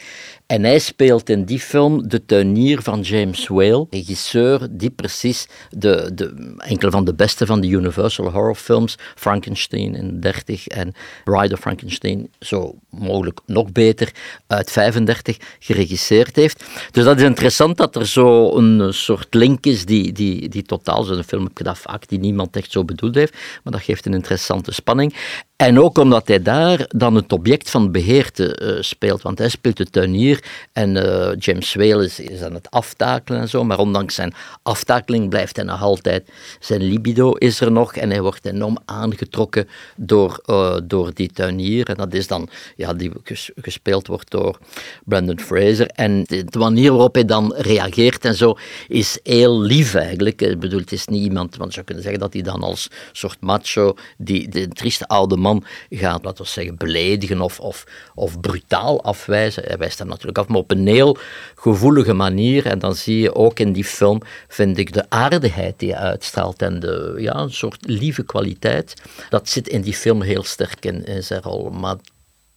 En 0.53 0.65
hij 0.65 0.79
speelt 0.79 1.29
in 1.29 1.45
die 1.45 1.61
film 1.61 2.09
de 2.09 2.25
tuinier 2.25 2.83
van 2.83 3.01
James 3.01 3.47
Whale, 3.47 3.87
regisseur 3.91 4.69
die 4.71 4.91
precies 4.91 5.49
de, 5.71 6.11
de, 6.15 6.55
enkele 6.59 6.91
van 6.91 7.05
de 7.05 7.15
beste 7.15 7.47
van 7.47 7.61
de 7.61 7.69
Universal 7.69 8.31
horror 8.31 8.55
films, 8.55 8.99
Frankenstein 9.15 9.95
in 9.95 10.21
30 10.21 10.67
en 10.67 10.95
Bride 11.25 11.55
of 11.55 11.61
Frankenstein, 11.61 12.31
zo 12.41 12.75
mogelijk 12.91 13.41
nog 13.47 13.73
beter, 13.73 14.13
uit 14.47 14.71
35 14.71 15.37
geregisseerd 15.59 16.37
heeft. 16.37 16.65
Dus 16.91 17.05
dat 17.05 17.17
is 17.17 17.23
interessant 17.23 17.77
dat 17.77 17.97
er 17.97 18.07
zo 18.07 18.57
een 18.57 18.95
soort 18.95 19.35
link 19.35 19.67
is 19.67 19.85
die, 19.85 20.13
die, 20.13 20.49
die 20.49 20.63
totaal, 20.63 21.03
zo'n 21.03 21.25
film 21.25 21.43
heb 21.55 21.67
ik 21.67 21.77
vaak, 21.77 22.09
die 22.09 22.19
niemand 22.19 22.57
echt 22.57 22.73
zo 22.73 22.85
bedoeld 22.85 23.15
heeft, 23.15 23.33
maar 23.63 23.73
dat 23.73 23.83
geeft 23.83 24.07
een 24.07 24.15
interessante 24.15 24.73
spanning. 24.73 25.15
En 25.63 25.81
ook 25.81 25.99
omdat 25.99 26.29
hij 26.29 26.43
daar 26.43 26.85
dan 26.89 27.15
het 27.15 27.33
object 27.33 27.71
van 27.71 27.93
beheerte 27.93 28.59
uh, 28.63 28.83
speelt. 28.83 29.23
Want 29.23 29.39
hij 29.39 29.49
speelt 29.49 29.77
de 29.77 29.85
tuinier 29.85 30.45
en 30.73 30.97
uh, 30.97 31.31
James 31.39 31.75
Whale 31.75 32.05
is, 32.05 32.43
aan 32.43 32.55
het 32.55 32.71
aftakelen 32.71 33.41
en 33.41 33.49
zo. 33.49 33.65
Maar 33.65 33.79
ondanks 33.79 34.15
zijn 34.15 34.35
aftakeling 34.63 35.29
blijft 35.29 35.57
hij 35.57 35.65
nog 35.65 35.83
altijd... 35.83 36.31
Zijn 36.61 36.83
libido 36.83 37.33
is 37.33 37.61
er 37.61 37.73
nog 37.73 37.95
en 37.95 38.11
hij 38.11 38.23
wordt 38.23 38.47
enorm 38.47 38.79
aangetrokken 38.85 39.69
door, 39.97 40.43
uh, 40.47 40.77
door 40.85 41.11
die 41.15 41.31
tuinier. 41.33 41.89
En 41.89 41.97
dat 41.97 42.15
is 42.15 42.27
dan... 42.27 42.49
Ja, 42.77 42.93
die 42.93 43.13
gespeeld 43.55 44.07
wordt 44.07 44.31
door 44.31 44.59
Brandon 45.05 45.41
Fraser. 45.41 45.87
En 45.87 46.25
de, 46.25 46.45
de, 46.45 46.59
manier 46.59 46.91
waarop 46.91 47.15
hij 47.15 47.25
dan 47.25 47.55
reageert 47.57 48.25
en 48.25 48.35
zo 48.35 48.59
is 48.89 49.19
heel 49.23 49.61
lief 49.61 49.95
eigenlijk. 49.95 50.43
Ik 50.43 50.61
bedoel, 50.61 50.81
het 50.81 50.93
is 50.93 51.07
niet 51.07 51.23
iemand... 51.23 51.57
Want 51.57 51.69
je 51.69 51.75
zou 51.75 51.87
kunnen 51.87 52.05
zeggen 52.05 52.21
dat 52.21 52.33
hij 52.33 52.43
dan 52.43 52.63
als 52.63 52.89
soort 53.13 53.41
macho... 53.41 53.95
Die, 54.19 54.49
de 54.49 54.69
trieste 54.69 55.07
oude 55.07 55.37
man 55.37 55.51
gaat, 55.91 56.25
laten 56.25 56.45
we 56.45 56.51
zeggen, 56.51 56.77
beledigen 56.77 57.41
of, 57.41 57.61
of, 57.61 57.85
of 58.15 58.41
brutaal 58.41 59.03
afwijzen. 59.03 59.63
Hij 59.67 59.79
wijst 59.79 59.99
hem 59.99 60.09
natuurlijk 60.09 60.39
af, 60.39 60.49
maar 60.49 60.59
op 60.59 60.71
een 60.71 60.87
heel 60.87 61.17
gevoelige 61.55 62.13
manier. 62.13 62.67
En 62.67 62.79
dan 62.79 62.95
zie 62.95 63.21
je 63.21 63.35
ook 63.35 63.59
in 63.59 63.73
die 63.73 63.85
film, 63.85 64.21
vind 64.49 64.79
ik, 64.79 64.93
de 64.93 65.05
aardigheid 65.09 65.79
die 65.79 65.93
hij 65.93 66.03
uitstraalt 66.03 66.63
en 66.63 66.81
de, 66.81 67.15
ja, 67.17 67.35
een 67.35 67.53
soort 67.53 67.87
lieve 67.87 68.23
kwaliteit. 68.23 68.95
Dat 69.29 69.49
zit 69.49 69.69
in 69.69 69.81
die 69.81 69.95
film 69.95 70.23
heel 70.23 70.45
sterk 70.45 70.85
in, 70.85 71.05
in 71.05 71.23
zijn 71.23 71.43
rol. 71.43 71.71
Maar 71.71 71.97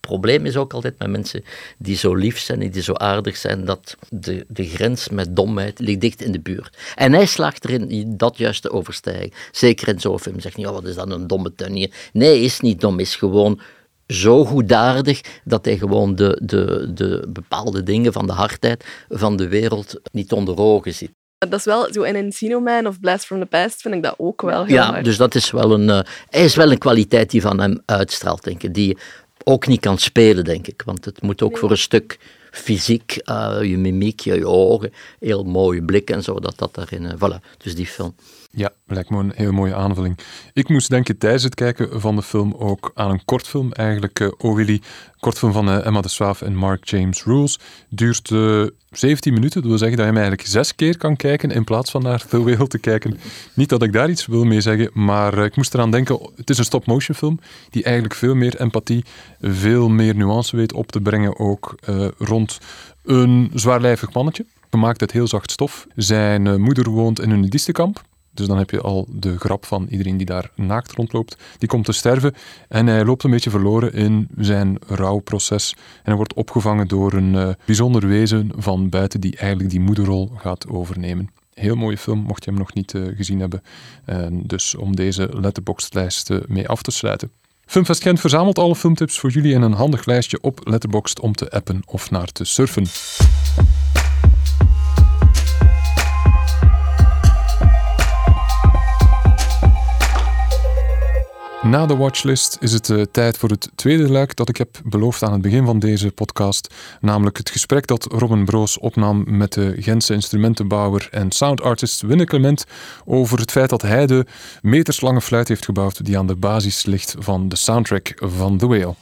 probleem 0.05 0.45
is 0.45 0.57
ook 0.57 0.73
altijd 0.73 0.99
met 0.99 1.09
mensen 1.09 1.43
die 1.77 1.95
zo 1.95 2.15
lief 2.15 2.39
zijn 2.39 2.61
en 2.61 2.69
die 2.71 2.81
zo 2.81 2.93
aardig 2.93 3.37
zijn, 3.37 3.65
dat 3.65 3.95
de, 4.09 4.45
de 4.47 4.65
grens 4.65 5.09
met 5.09 5.35
domheid 5.35 5.79
ligt 5.79 6.01
dicht 6.01 6.21
in 6.21 6.31
de 6.31 6.39
buurt. 6.39 6.77
En 6.95 7.13
hij 7.13 7.25
slaagt 7.25 7.65
erin 7.65 8.13
dat 8.17 8.37
juist 8.37 8.61
te 8.61 8.71
overstijgen. 8.71 9.31
Zeker 9.51 9.87
in 9.87 9.99
zo'n 9.99 10.19
film. 10.19 10.39
Zegt 10.39 10.57
niet, 10.57 10.67
oh, 10.67 10.73
wat 10.73 10.85
is 10.85 10.95
dat 10.95 11.11
een 11.11 11.27
domme 11.27 11.55
tuinier? 11.55 11.91
Nee, 12.13 12.41
is 12.41 12.59
niet 12.59 12.81
dom, 12.81 12.99
is 12.99 13.15
gewoon 13.15 13.59
zo 14.07 14.45
goedaardig 14.45 15.21
dat 15.43 15.65
hij 15.65 15.77
gewoon 15.77 16.15
de, 16.15 16.41
de, 16.43 16.91
de 16.93 17.25
bepaalde 17.29 17.83
dingen 17.83 18.13
van 18.13 18.27
de 18.27 18.33
hardheid 18.33 18.85
van 19.09 19.35
de 19.37 19.47
wereld 19.47 19.99
niet 20.11 20.31
onder 20.31 20.57
ogen 20.57 20.93
ziet. 20.93 21.11
Dat 21.37 21.59
is 21.59 21.65
wel 21.65 21.93
zo 21.93 22.01
in 22.01 22.15
Encino 22.15 22.59
Man 22.59 22.87
of 22.87 22.99
Blast 22.99 23.25
from 23.25 23.39
the 23.39 23.45
Past 23.45 23.81
vind 23.81 23.93
ik 23.95 24.03
dat 24.03 24.15
ook 24.17 24.41
wel 24.41 24.65
heel 24.65 24.75
Ja, 24.75 24.85
hard. 24.91 25.03
dus 25.05 25.17
dat 25.17 25.35
is 25.35 25.51
wel 25.51 25.71
een, 25.71 25.87
uh, 25.87 25.99
hij 26.29 26.43
is 26.43 26.55
wel 26.55 26.71
een 26.71 26.77
kwaliteit 26.77 27.29
die 27.31 27.41
van 27.41 27.59
hem 27.59 27.81
uitstraalt, 27.85 28.43
denk 28.43 28.63
ik. 28.63 28.73
Die 28.73 28.97
ook 29.47 29.67
niet 29.67 29.79
kan 29.79 29.97
spelen, 29.97 30.43
denk 30.43 30.67
ik. 30.67 30.81
Want 30.85 31.05
het 31.05 31.21
moet 31.21 31.41
ook 31.41 31.51
Nee. 31.51 31.59
voor 31.59 31.71
een 31.71 31.77
stuk 31.77 32.19
fysiek, 32.51 33.21
uh, 33.25 33.57
je 33.61 33.77
mimiek, 33.77 34.19
je 34.19 34.47
ogen, 34.47 34.93
heel 35.19 35.43
mooie 35.43 35.83
blik 35.83 36.09
en 36.09 36.23
zo, 36.23 36.39
dat 36.39 36.57
dat 36.57 36.75
daarin... 36.75 37.03
Uh, 37.03 37.11
voilà, 37.13 37.57
dus 37.57 37.75
die 37.75 37.85
film. 37.85 38.15
Ja, 38.57 38.71
lijkt 38.85 39.09
me 39.09 39.17
een 39.17 39.31
heel 39.35 39.51
mooie 39.51 39.75
aanvulling. 39.75 40.17
Ik 40.53 40.69
moest 40.69 40.89
denken 40.89 41.17
tijdens 41.17 41.43
het 41.43 41.55
kijken 41.55 42.01
van 42.01 42.15
de 42.15 42.21
film 42.21 42.53
ook 42.53 42.91
aan 42.93 43.11
een 43.11 43.25
kortfilm, 43.25 43.71
eigenlijk 43.71 44.19
uh, 44.19 44.55
Willy, 44.55 44.81
kortfilm 45.19 45.51
van 45.51 45.69
uh, 45.69 45.85
Emma 45.85 46.01
de 46.01 46.09
Swaaf 46.09 46.41
en 46.41 46.55
Mark 46.55 46.89
James 46.89 47.23
Rules. 47.23 47.59
Duurt 47.89 48.29
uh, 48.29 48.65
17 48.89 49.33
minuten, 49.33 49.61
dat 49.61 49.69
wil 49.69 49.79
zeggen 49.79 49.97
dat 49.97 50.05
je 50.05 50.11
hem 50.11 50.21
eigenlijk 50.21 50.49
zes 50.49 50.75
keer 50.75 50.97
kan 50.97 51.15
kijken 51.15 51.51
in 51.51 51.63
plaats 51.63 51.91
van 51.91 52.01
naar 52.01 52.25
The 52.27 52.43
Whale 52.43 52.67
te 52.67 52.79
kijken. 52.79 53.19
Niet 53.53 53.69
dat 53.69 53.83
ik 53.83 53.93
daar 53.93 54.09
iets 54.09 54.25
wil 54.25 54.43
mee 54.43 54.61
zeggen, 54.61 54.89
maar 54.93 55.37
ik 55.37 55.55
moest 55.55 55.73
eraan 55.73 55.91
denken, 55.91 56.29
het 56.35 56.49
is 56.49 56.57
een 56.57 56.65
stop-motion 56.65 57.15
film 57.15 57.39
die 57.69 57.83
eigenlijk 57.83 58.15
veel 58.15 58.35
meer 58.35 58.59
empathie, 58.59 59.05
veel 59.41 59.89
meer 59.89 60.15
nuance 60.15 60.55
weet 60.55 60.73
op 60.73 60.91
te 60.91 61.01
brengen 61.01 61.39
ook 61.39 61.75
rond 62.17 62.59
een 63.03 63.51
zwaarlijvig 63.53 64.13
mannetje. 64.13 64.45
Gemaakt 64.69 65.01
uit 65.01 65.11
heel 65.11 65.27
zacht 65.27 65.51
stof. 65.51 65.87
Zijn 65.95 66.61
moeder 66.61 66.89
woont 66.89 67.19
in 67.19 67.31
een 67.31 67.39
nudistenkamp. 67.39 68.03
Dus 68.35 68.47
dan 68.47 68.57
heb 68.57 68.69
je 68.69 68.81
al 68.81 69.07
de 69.09 69.39
grap 69.39 69.65
van 69.65 69.87
iedereen 69.89 70.17
die 70.17 70.25
daar 70.25 70.51
naakt 70.55 70.91
rondloopt. 70.91 71.37
Die 71.57 71.69
komt 71.69 71.85
te 71.85 71.91
sterven 71.91 72.33
en 72.67 72.87
hij 72.87 73.05
loopt 73.05 73.23
een 73.23 73.31
beetje 73.31 73.49
verloren 73.49 73.93
in 73.93 74.27
zijn 74.37 74.77
rouwproces. 74.87 75.73
En 75.77 76.03
hij 76.03 76.15
wordt 76.15 76.33
opgevangen 76.33 76.87
door 76.87 77.13
een 77.13 77.33
uh, 77.33 77.49
bijzonder 77.65 78.07
wezen 78.07 78.51
van 78.55 78.89
buiten 78.89 79.21
die 79.21 79.37
eigenlijk 79.37 79.69
die 79.69 79.79
moederrol 79.79 80.31
gaat 80.37 80.67
overnemen. 80.67 81.29
Heel 81.53 81.75
mooie 81.75 81.97
film, 81.97 82.19
mocht 82.19 82.43
je 82.43 82.49
hem 82.49 82.59
nog 82.59 82.73
niet 82.73 82.93
uh, 82.93 83.17
gezien 83.17 83.39
hebben. 83.39 83.63
En 84.05 84.43
dus 84.45 84.75
om 84.75 84.95
deze 84.95 85.29
letterboxdlijst 85.33 86.29
uh, 86.29 86.37
mee 86.47 86.67
af 86.67 86.81
te 86.81 86.91
sluiten. 86.91 87.31
Filmfest 87.65 88.01
Gent 88.01 88.19
verzamelt 88.19 88.59
alle 88.59 88.75
filmtips 88.75 89.19
voor 89.19 89.29
jullie 89.29 89.53
in 89.53 89.61
een 89.61 89.73
handig 89.73 90.05
lijstje 90.05 90.41
op 90.41 90.59
Letterboxd 90.63 91.19
om 91.19 91.33
te 91.33 91.49
appen 91.49 91.81
of 91.85 92.11
naar 92.11 92.31
te 92.31 92.43
surfen. 92.43 92.85
Na 101.65 101.85
de 101.85 101.95
watchlist 101.95 102.57
is 102.59 102.73
het 102.73 102.89
uh, 102.89 103.01
tijd 103.11 103.37
voor 103.37 103.49
het 103.49 103.69
tweede 103.75 104.11
luik 104.11 104.35
dat 104.35 104.49
ik 104.49 104.57
heb 104.57 104.69
beloofd 104.83 105.23
aan 105.23 105.31
het 105.31 105.41
begin 105.41 105.65
van 105.65 105.79
deze 105.79 106.11
podcast. 106.11 106.73
Namelijk 107.01 107.37
het 107.37 107.49
gesprek 107.49 107.87
dat 107.87 108.05
Robin 108.11 108.45
Broos 108.45 108.77
opnam 108.77 109.23
met 109.27 109.53
de 109.53 109.75
Gentse 109.79 110.13
instrumentenbouwer 110.13 111.07
en 111.11 111.31
soundartist 111.31 112.01
Winne 112.01 112.25
Clement 112.25 112.65
over 113.05 113.39
het 113.39 113.51
feit 113.51 113.69
dat 113.69 113.81
hij 113.81 114.05
de 114.05 114.25
meterslange 114.61 115.21
fluit 115.21 115.47
heeft 115.47 115.65
gebouwd 115.65 116.05
die 116.05 116.17
aan 116.17 116.27
de 116.27 116.35
basis 116.35 116.85
ligt 116.85 117.15
van 117.19 117.49
de 117.49 117.55
soundtrack 117.55 118.13
van 118.15 118.57
The 118.57 118.67
Whale. 118.67 118.95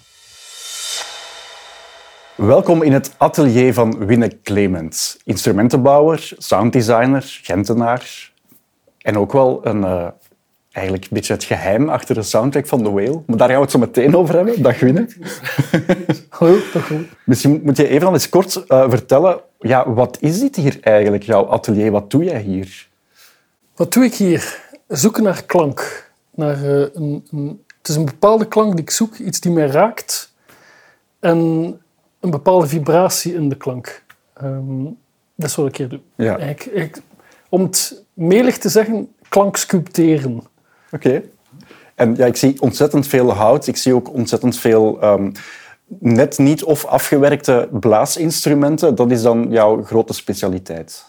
Welkom 2.35 2.81
in 2.81 2.93
het 2.93 3.15
atelier 3.17 3.73
van 3.73 4.05
Winne 4.05 4.37
Clement. 4.43 5.17
Instrumentenbouwer, 5.23 6.31
sounddesigner, 6.37 7.39
Gentenaar 7.41 8.31
en 8.97 9.17
ook 9.17 9.31
wel 9.31 9.59
een... 9.63 9.81
Uh 9.81 10.07
eigenlijk 10.73 11.03
een 11.05 11.09
beetje 11.13 11.33
het 11.33 11.43
geheim 11.43 11.89
achter 11.89 12.15
de 12.15 12.21
soundtrack 12.21 12.67
van 12.67 12.83
The 12.83 12.91
Whale. 12.91 13.21
Maar 13.25 13.37
daar 13.37 13.47
gaan 13.47 13.57
we 13.57 13.63
het 13.63 13.71
zo 13.71 13.79
meteen 13.79 14.15
over 14.15 14.35
hebben. 14.35 14.61
Dag 14.61 14.79
Winne. 14.79 15.07
Hallo, 16.29 16.57
dag 16.73 16.87
goed. 16.87 17.07
Misschien 17.25 17.61
moet 17.63 17.77
je 17.77 17.87
even 17.87 18.07
al 18.07 18.13
eens 18.13 18.29
kort 18.29 18.63
uh, 18.67 18.89
vertellen, 18.89 19.41
ja, 19.59 19.93
wat 19.93 20.17
is 20.19 20.39
dit 20.39 20.55
hier 20.55 20.77
eigenlijk, 20.81 21.23
jouw 21.23 21.47
atelier? 21.47 21.91
Wat 21.91 22.11
doe 22.11 22.23
jij 22.23 22.41
hier? 22.41 22.87
Wat 23.75 23.93
doe 23.93 24.03
ik 24.03 24.13
hier? 24.13 24.61
Zoeken 24.87 25.23
naar 25.23 25.43
klank. 25.43 26.11
Naar, 26.35 26.57
uh, 26.63 26.85
een, 26.93 27.27
een, 27.31 27.63
het 27.77 27.87
is 27.87 27.95
een 27.95 28.05
bepaalde 28.05 28.47
klank 28.47 28.71
die 28.71 28.81
ik 28.81 28.89
zoek, 28.89 29.15
iets 29.15 29.39
die 29.39 29.51
mij 29.51 29.67
raakt. 29.67 30.33
En 31.19 31.37
een 32.19 32.29
bepaalde 32.29 32.67
vibratie 32.67 33.33
in 33.33 33.49
de 33.49 33.57
klank. 33.57 34.03
Um, 34.43 34.97
dat 35.35 35.49
is 35.49 35.55
wat 35.55 35.67
ik 35.67 35.77
hier 35.77 35.89
doe. 35.89 35.99
Ja. 36.15 36.37
Ik, 36.37 36.65
ik, 36.65 37.01
om 37.49 37.61
het 37.61 38.03
melig 38.13 38.57
te 38.57 38.69
zeggen, 38.69 39.13
klank 39.29 39.57
sculpteren. 39.57 40.43
Oké. 40.93 41.23
En 41.95 42.15
ja, 42.15 42.25
ik 42.25 42.35
zie 42.35 42.61
ontzettend 42.61 43.07
veel 43.07 43.33
hout. 43.33 43.67
Ik 43.67 43.77
zie 43.77 43.95
ook 43.95 44.13
ontzettend 44.13 44.57
veel 44.57 45.03
um, 45.03 45.31
net 45.87 46.37
niet 46.37 46.63
of 46.63 46.85
afgewerkte 46.85 47.69
blaasinstrumenten. 47.71 48.95
Dat 48.95 49.11
is 49.11 49.21
dan 49.21 49.47
jouw 49.49 49.83
grote 49.83 50.13
specialiteit. 50.13 51.05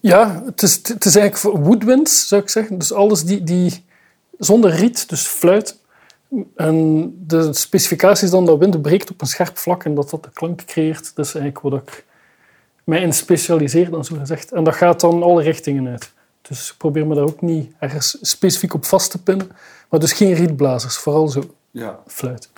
Ja, 0.00 0.42
het 0.44 0.62
is, 0.62 0.80
het 0.82 1.04
is 1.04 1.16
eigenlijk 1.16 1.64
woodwinds, 1.64 2.28
zou 2.28 2.42
ik 2.42 2.48
zeggen. 2.48 2.78
Dus 2.78 2.92
alles 2.92 3.24
die, 3.24 3.42
die 3.42 3.84
zonder 4.38 4.70
riet, 4.70 5.08
dus 5.08 5.26
fluit. 5.26 5.80
En 6.56 7.14
de 7.26 7.52
specificatie 7.52 8.24
is 8.24 8.30
dan 8.30 8.46
dat 8.46 8.58
wind 8.58 8.82
breekt 8.82 9.10
op 9.10 9.20
een 9.20 9.26
scherp 9.26 9.58
vlak 9.58 9.84
en 9.84 9.94
dat 9.94 10.10
dat 10.10 10.22
de 10.22 10.30
klank 10.32 10.64
creëert. 10.64 11.12
Dat 11.14 11.26
is 11.26 11.34
eigenlijk 11.34 11.64
wat 11.64 11.82
ik 11.82 12.04
mij 12.84 13.00
in 13.00 13.12
specialiseer, 13.12 13.90
dan 13.90 14.04
zo 14.04 14.16
gezegd. 14.18 14.52
En 14.52 14.64
dat 14.64 14.74
gaat 14.74 15.00
dan 15.00 15.22
alle 15.22 15.42
richtingen 15.42 15.88
uit. 15.88 16.12
Dus 16.52 16.70
ik 16.70 16.76
probeer 16.76 17.06
me 17.06 17.14
daar 17.14 17.24
ook 17.24 17.40
niet 17.40 17.72
ergens 17.78 18.18
specifiek 18.20 18.74
op 18.74 18.84
vast 18.84 19.10
te 19.10 19.22
pinnen. 19.22 19.50
Maar 19.88 20.00
dus 20.00 20.12
geen 20.12 20.34
rietblazers, 20.34 20.96
vooral 20.96 21.28
zo 21.28 21.42
ja. 21.70 21.98
fluit. 22.06 22.48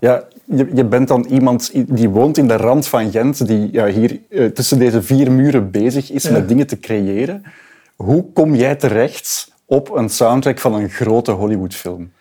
Ja, 0.00 0.24
je, 0.44 0.70
je 0.74 0.84
bent 0.84 1.08
dan 1.08 1.24
iemand 1.24 1.70
die 1.86 2.08
woont 2.08 2.36
in 2.38 2.48
de 2.48 2.56
rand 2.56 2.86
van 2.86 3.10
Gent, 3.10 3.46
die 3.46 3.72
ja, 3.72 3.86
hier 3.86 4.20
uh, 4.28 4.50
tussen 4.50 4.78
deze 4.78 5.02
vier 5.02 5.32
muren 5.32 5.70
bezig 5.70 6.10
is 6.10 6.22
ja. 6.22 6.32
met 6.32 6.48
dingen 6.48 6.66
te 6.66 6.80
creëren. 6.80 7.42
Hoe 7.96 8.32
kom 8.32 8.54
jij 8.54 8.76
terecht 8.76 9.52
op 9.64 9.90
een 9.90 10.08
soundtrack 10.08 10.58
van 10.58 10.74
een 10.74 10.90
grote 10.90 11.30
Hollywoodfilm? 11.30 12.12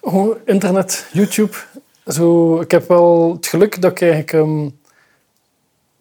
Oh, 0.00 0.36
internet, 0.44 1.06
YouTube. 1.12 1.56
Zo, 2.06 2.60
ik 2.60 2.70
heb 2.70 2.88
wel 2.88 3.32
het 3.32 3.46
geluk 3.46 3.80
dat 3.82 3.90
ik 3.90 4.00
eigenlijk... 4.00 4.32
Um, 4.32 4.78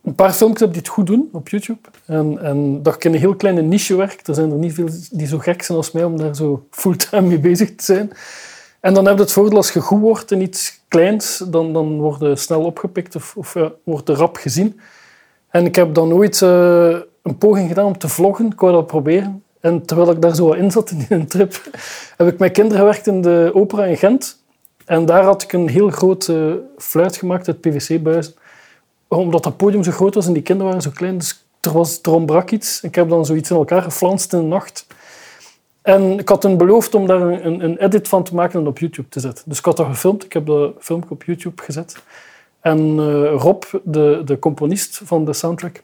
een 0.05 0.15
paar 0.15 0.33
filmpjes 0.33 0.61
heb 0.61 0.69
die 0.69 0.81
het 0.81 0.87
goed 0.87 1.07
doen 1.07 1.29
op 1.31 1.49
YouTube. 1.49 1.79
En, 2.05 2.39
en 2.41 2.83
dat 2.83 2.95
ik 2.95 3.05
in 3.05 3.13
een 3.13 3.19
heel 3.19 3.35
kleine 3.35 3.61
niche 3.61 3.95
werk. 3.95 4.27
Er 4.27 4.35
zijn 4.35 4.51
er 4.51 4.57
niet 4.57 4.73
veel 4.73 4.87
die 5.11 5.27
zo 5.27 5.37
gek 5.37 5.61
zijn 5.61 5.77
als 5.77 5.91
mij 5.91 6.03
om 6.03 6.17
daar 6.17 6.35
zo 6.35 6.67
fulltime 6.69 7.27
mee 7.27 7.39
bezig 7.39 7.75
te 7.75 7.83
zijn. 7.83 8.11
En 8.79 8.93
dan 8.93 9.05
heb 9.05 9.15
je 9.15 9.21
het 9.21 9.31
voordeel 9.31 9.57
als 9.57 9.71
je 9.71 9.79
goed 9.79 9.99
wordt 10.01 10.31
in 10.31 10.41
iets 10.41 10.81
kleins, 10.87 11.43
dan, 11.47 11.73
dan 11.73 11.99
word 11.99 12.19
je 12.19 12.35
snel 12.35 12.61
opgepikt 12.61 13.15
of, 13.15 13.35
of 13.37 13.55
wordt 13.83 14.09
er 14.09 14.15
rap 14.15 14.37
gezien. 14.37 14.79
En 15.49 15.65
ik 15.65 15.75
heb 15.75 15.93
dan 15.93 16.13
ooit 16.13 16.41
uh, 16.41 16.97
een 17.21 17.37
poging 17.37 17.67
gedaan 17.67 17.85
om 17.85 17.97
te 17.97 18.07
vloggen. 18.07 18.45
Ik 18.45 18.59
wou 18.59 18.73
dat 18.73 18.87
proberen. 18.87 19.43
En 19.59 19.85
terwijl 19.85 20.11
ik 20.11 20.21
daar 20.21 20.35
zo 20.35 20.51
in 20.51 20.71
zat 20.71 20.91
in 20.91 21.05
een 21.09 21.27
trip, 21.27 21.61
heb 22.17 22.27
ik 22.27 22.39
met 22.39 22.51
kinderen 22.51 22.79
gewerkt 22.79 23.07
in 23.07 23.21
de 23.21 23.51
opera 23.53 23.85
in 23.85 23.97
Gent. 23.97 24.43
En 24.85 25.05
daar 25.05 25.23
had 25.23 25.43
ik 25.43 25.53
een 25.53 25.69
heel 25.69 25.89
grote 25.89 26.61
fluit 26.77 27.17
gemaakt 27.17 27.47
uit 27.47 27.61
PVC-buizen 27.61 28.33
omdat 29.07 29.43
dat 29.43 29.57
podium 29.57 29.83
zo 29.83 29.91
groot 29.91 30.15
was 30.15 30.27
en 30.27 30.33
die 30.33 30.41
kinderen 30.41 30.67
waren 30.71 30.83
zo 30.83 30.91
klein, 30.93 31.17
dus 31.17 31.45
er, 31.61 31.71
was, 31.71 31.99
er 32.01 32.13
ontbrak 32.13 32.51
iets. 32.51 32.81
Ik 32.81 32.95
heb 32.95 33.09
dan 33.09 33.25
zoiets 33.25 33.49
in 33.49 33.55
elkaar 33.55 33.81
geflanst 33.81 34.33
in 34.33 34.39
de 34.39 34.45
nacht. 34.45 34.87
En 35.81 36.19
ik 36.19 36.29
had 36.29 36.43
hun 36.43 36.57
beloofd 36.57 36.95
om 36.95 37.07
daar 37.07 37.21
een, 37.21 37.63
een 37.63 37.77
edit 37.77 38.07
van 38.07 38.23
te 38.23 38.35
maken 38.35 38.59
en 38.59 38.67
op 38.67 38.79
YouTube 38.79 39.09
te 39.09 39.19
zetten. 39.19 39.43
Dus 39.47 39.57
ik 39.57 39.65
had 39.65 39.77
dat 39.77 39.85
gefilmd. 39.85 40.23
Ik 40.23 40.33
heb 40.33 40.45
dat 40.45 40.73
filmpje 40.79 41.09
op 41.09 41.23
YouTube 41.23 41.61
gezet. 41.61 42.03
En 42.59 42.79
uh, 42.79 43.33
Rob, 43.37 43.63
de, 43.83 44.21
de 44.25 44.39
componist 44.39 45.01
van 45.03 45.25
de 45.25 45.33
soundtrack, 45.33 45.83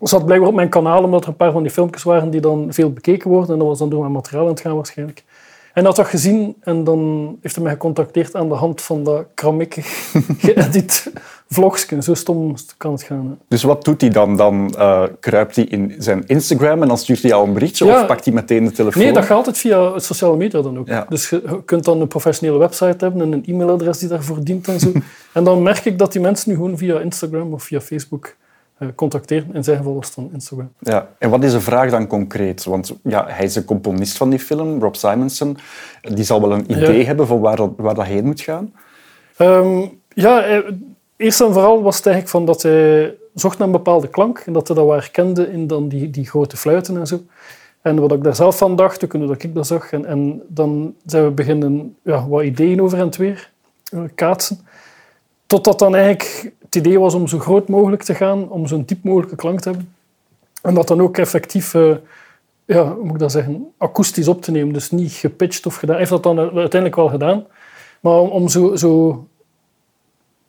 zat 0.00 0.24
blijkbaar 0.24 0.48
op 0.48 0.54
mijn 0.54 0.68
kanaal, 0.68 1.02
omdat 1.02 1.22
er 1.22 1.28
een 1.28 1.36
paar 1.36 1.52
van 1.52 1.62
die 1.62 1.72
filmpjes 1.72 2.02
waren 2.02 2.30
die 2.30 2.40
dan 2.40 2.66
veel 2.72 2.92
bekeken 2.92 3.30
worden. 3.30 3.50
En 3.52 3.58
dat 3.58 3.68
was 3.68 3.78
dan 3.78 3.88
door 3.88 4.00
mijn 4.00 4.12
materiaal 4.12 4.44
aan 4.44 4.50
het 4.50 4.60
gaan 4.60 4.74
waarschijnlijk. 4.74 5.24
En 5.72 5.84
had 5.84 5.96
dat 5.96 6.06
gezien 6.06 6.56
en 6.60 6.84
dan 6.84 7.38
heeft 7.40 7.54
hij 7.54 7.64
mij 7.64 7.72
gecontacteerd 7.72 8.34
aan 8.34 8.48
de 8.48 8.54
hand 8.54 8.80
van 8.80 9.04
dat 9.04 9.26
kramikkig 9.34 10.10
geëdit 10.44 11.12
vlogsken. 11.52 12.02
Zo 12.02 12.14
stom 12.14 12.54
kan 12.76 12.92
het 12.92 13.02
gaan. 13.02 13.38
Dus 13.48 13.62
wat 13.62 13.84
doet 13.84 14.00
hij 14.00 14.10
dan? 14.10 14.36
Dan 14.36 14.74
eh, 14.78 15.02
kruipt 15.20 15.56
hij 15.56 15.64
in 15.64 15.94
zijn 15.98 16.22
Instagram 16.26 16.82
en 16.82 16.88
dan 16.88 16.98
stuurt 16.98 17.20
hij 17.22 17.30
jou 17.30 17.46
een 17.46 17.52
berichtje 17.52 17.84
Ja. 17.86 18.00
of 18.00 18.06
pakt 18.06 18.24
hij 18.24 18.34
meteen 18.34 18.64
de 18.64 18.70
telefoon? 18.70 19.02
Nee, 19.02 19.12
dat 19.12 19.24
gaat 19.24 19.36
altijd 19.36 19.58
via 19.58 19.98
sociale 19.98 20.36
media 20.36 20.62
dan 20.62 20.78
ook. 20.78 20.86
Ja. 20.88 21.06
Dus 21.08 21.30
je 21.30 21.62
kunt 21.64 21.84
dan 21.84 22.00
een 22.00 22.08
professionele 22.08 22.58
website 22.58 22.96
hebben 23.04 23.20
en 23.22 23.32
een 23.32 23.44
e-mailadres 23.46 23.98
die 23.98 24.08
daarvoor 24.08 24.44
dient 24.44 24.68
en 24.68 24.80
zo. 24.80 24.92
en 25.32 25.44
dan 25.44 25.62
merk 25.62 25.84
ik 25.84 25.98
dat 25.98 26.12
die 26.12 26.20
mensen 26.20 26.50
nu 26.50 26.56
gewoon 26.56 26.78
via 26.78 27.00
Instagram 27.00 27.52
of 27.52 27.62
via 27.62 27.80
Facebook 27.80 28.36
eh, 28.78 28.88
contacteren. 28.94 29.54
In 29.54 29.64
zijn 29.64 29.76
geval 29.76 29.94
was 29.94 30.06
het 30.06 30.14
dan 30.14 30.30
Instagram. 30.32 30.72
Ja. 30.78 31.08
En 31.18 31.30
wat 31.30 31.44
is 31.44 31.52
de 31.52 31.60
vraag 31.60 31.90
dan 31.90 32.06
concreet? 32.06 32.64
Want 32.64 32.94
ja, 33.02 33.24
hij 33.28 33.44
is 33.44 33.52
de 33.52 33.64
componist 33.64 34.16
van 34.16 34.30
die 34.30 34.38
film, 34.38 34.80
Rob 34.80 34.94
Simonson. 34.94 35.56
Die 36.14 36.24
zal 36.24 36.40
wel 36.40 36.52
een 36.52 36.70
idee 36.70 36.98
Ja. 36.98 37.04
hebben 37.04 37.26
van 37.26 37.40
waar 37.40 37.56
dat, 37.56 37.70
waar 37.76 37.94
dat 37.94 38.04
heen 38.04 38.24
moet 38.24 38.40
gaan. 38.40 38.72
Ehm, 39.36 39.80
ja, 40.08 40.42
eh, 40.42 40.58
eerst 41.20 41.40
en 41.40 41.52
vooral 41.52 41.82
was 41.82 41.96
het 41.96 42.06
eigenlijk 42.06 42.36
van 42.36 42.44
dat 42.44 42.62
hij 42.62 43.14
zocht 43.34 43.58
naar 43.58 43.66
een 43.66 43.72
bepaalde 43.72 44.08
klank 44.08 44.38
en 44.38 44.52
dat 44.52 44.66
hij 44.66 44.76
dat 44.76 44.86
wel 44.86 44.94
herkende 44.94 45.52
in 45.52 45.66
dan 45.66 45.88
die, 45.88 46.10
die 46.10 46.26
grote 46.26 46.56
fluiten 46.56 46.96
en 46.96 47.06
zo. 47.06 47.20
En 47.82 48.00
wat 48.00 48.12
ik 48.12 48.22
daar 48.22 48.34
zelf 48.34 48.58
van 48.58 48.76
dacht, 48.76 49.04
ook 49.04 49.12
dat 49.28 49.42
ik 49.42 49.54
dat 49.54 49.66
zag. 49.66 49.92
En, 49.92 50.04
en 50.04 50.42
dan 50.48 50.94
zijn 51.06 51.24
we 51.24 51.30
beginnen 51.30 51.96
ja, 52.02 52.28
wat 52.28 52.42
ideeën 52.42 52.82
over 52.82 52.98
en 52.98 53.06
het 53.06 53.16
weer 53.16 53.50
eh, 53.92 54.00
kaatsen. 54.14 54.60
Totdat 55.46 55.78
dan 55.78 55.94
eigenlijk 55.94 56.52
het 56.58 56.76
idee 56.76 57.00
was 57.00 57.14
om 57.14 57.28
zo 57.28 57.38
groot 57.38 57.68
mogelijk 57.68 58.02
te 58.02 58.14
gaan, 58.14 58.48
om 58.48 58.66
zo'n 58.66 58.84
diep 58.84 59.04
mogelijke 59.04 59.36
klank 59.36 59.60
te 59.60 59.68
hebben. 59.68 59.94
En 60.62 60.74
dat 60.74 60.88
dan 60.88 61.00
ook 61.00 61.18
effectief, 61.18 61.74
eh, 61.74 61.94
ja, 62.64 62.94
hoe 62.94 63.04
moet 63.04 63.14
ik 63.14 63.18
dat 63.18 63.32
zeggen, 63.32 63.72
akoestisch 63.78 64.28
op 64.28 64.42
te 64.42 64.50
nemen. 64.50 64.72
Dus 64.72 64.90
niet 64.90 65.12
gepitcht 65.12 65.66
of 65.66 65.74
gedaan. 65.74 65.96
Hij 65.96 66.06
heeft 66.08 66.22
dat 66.22 66.36
dan 66.36 66.38
uiteindelijk 66.38 66.96
wel 66.96 67.08
gedaan. 67.08 67.46
Maar 68.00 68.18
om, 68.18 68.28
om 68.28 68.48
zo, 68.48 68.76
zo, 68.76 69.24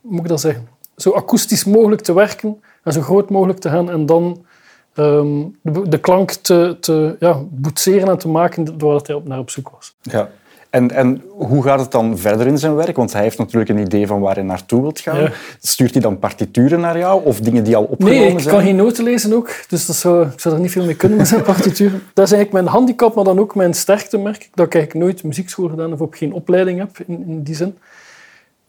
moet 0.02 0.22
ik 0.22 0.28
dat 0.28 0.42
zeggen, 0.42 0.68
zo 0.96 1.12
akoestisch 1.12 1.64
mogelijk 1.64 2.02
te 2.02 2.14
werken 2.14 2.62
en 2.84 2.94
zo 2.94 3.02
groot 3.02 3.30
mogelijk 3.30 3.60
te 3.60 3.70
gaan 3.70 3.92
en 3.92 4.06
dan 4.06 4.46
ehm, 4.94 5.44
de, 5.62 5.90
de 5.90 6.00
klank 6.00 6.32
te, 6.32 6.78
te 6.80 7.16
ja, 7.20 7.42
boetseren 7.50 8.10
en 8.10 8.18
te 8.18 8.28
maken 8.28 8.66
waar 8.66 8.94
dat 8.94 9.08
hij 9.08 9.16
op, 9.16 9.28
naar 9.28 9.40
op 9.40 9.50
zoek 9.50 9.70
was. 9.70 9.96
Ja. 10.02 10.30
En, 10.72 10.92
en 10.92 11.22
hoe 11.30 11.64
gaat 11.64 11.80
het 11.80 11.92
dan 11.92 12.18
verder 12.18 12.48
in 12.48 12.58
zijn 12.58 12.76
werk? 12.76 12.96
Want 12.96 13.14
hij 13.14 13.22
heeft 13.22 13.38
natuurlijk 13.38 13.72
een 13.72 13.78
idee 13.78 14.08
van 14.08 14.20
waar 14.20 14.36
hij 14.36 14.44
naartoe 14.44 14.82
wilt 14.82 15.00
gaan. 15.00 15.22
Ja. 15.22 15.32
Stuurt 15.60 15.92
hij 15.92 16.02
dan 16.02 16.20
partituren 16.20 16.80
naar 16.80 16.98
jou 16.98 17.26
of 17.26 17.40
dingen 17.40 17.64
die 17.64 17.76
al 17.76 17.84
opgenomen 17.84 18.20
Nee, 18.20 18.32
ik 18.32 18.40
zijn? 18.40 18.56
kan 18.56 18.64
geen 18.64 18.76
noten 18.76 19.04
lezen 19.04 19.34
ook, 19.34 19.50
dus 19.68 19.86
dat 19.86 19.96
zou, 19.96 20.28
ik 20.28 20.40
zou 20.40 20.56
er 20.56 20.62
niet 20.62 20.72
veel 20.72 20.86
mee 20.86 20.96
kunnen 20.96 21.18
met 21.18 21.28
zijn 21.28 21.42
partituur. 21.54 21.92
Dat 21.92 22.26
is 22.26 22.32
eigenlijk 22.32 22.52
mijn 22.52 22.66
handicap, 22.66 23.16
maar 23.16 23.24
dan 23.24 23.40
ook 23.40 23.56
mijn 23.56 23.74
sterkte, 23.74 24.18
merk 24.18 24.44
ik. 24.44 24.50
Dat 24.54 24.66
ik 24.66 24.76
eigenlijk 24.76 25.06
nooit 25.06 25.24
muziekschool 25.24 25.70
gedaan 25.70 25.90
heb 25.90 26.02
of 26.02 26.10
geen 26.12 26.34
opleiding 26.34 26.80
heb 26.80 26.90
in, 27.08 27.24
in 27.28 27.44
die 27.44 27.56
zin. 27.56 27.78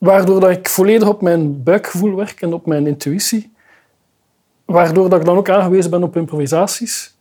Waardoor 0.02 0.40
dat 0.40 0.50
ik 0.50 0.68
volledig 0.68 1.08
op 1.08 1.22
mijn 1.22 1.62
buikgevoel 1.62 2.14
werk 2.14 2.40
en 2.40 2.52
op 2.52 2.66
mijn 2.66 2.86
intuïtie. 2.86 3.52
Waardoor 4.64 5.08
dat 5.08 5.20
ik 5.20 5.24
dan 5.26 5.36
ook 5.36 5.50
aangewezen 5.50 5.90
ben 5.90 6.02
op 6.02 6.16
improvisaties. 6.16 7.16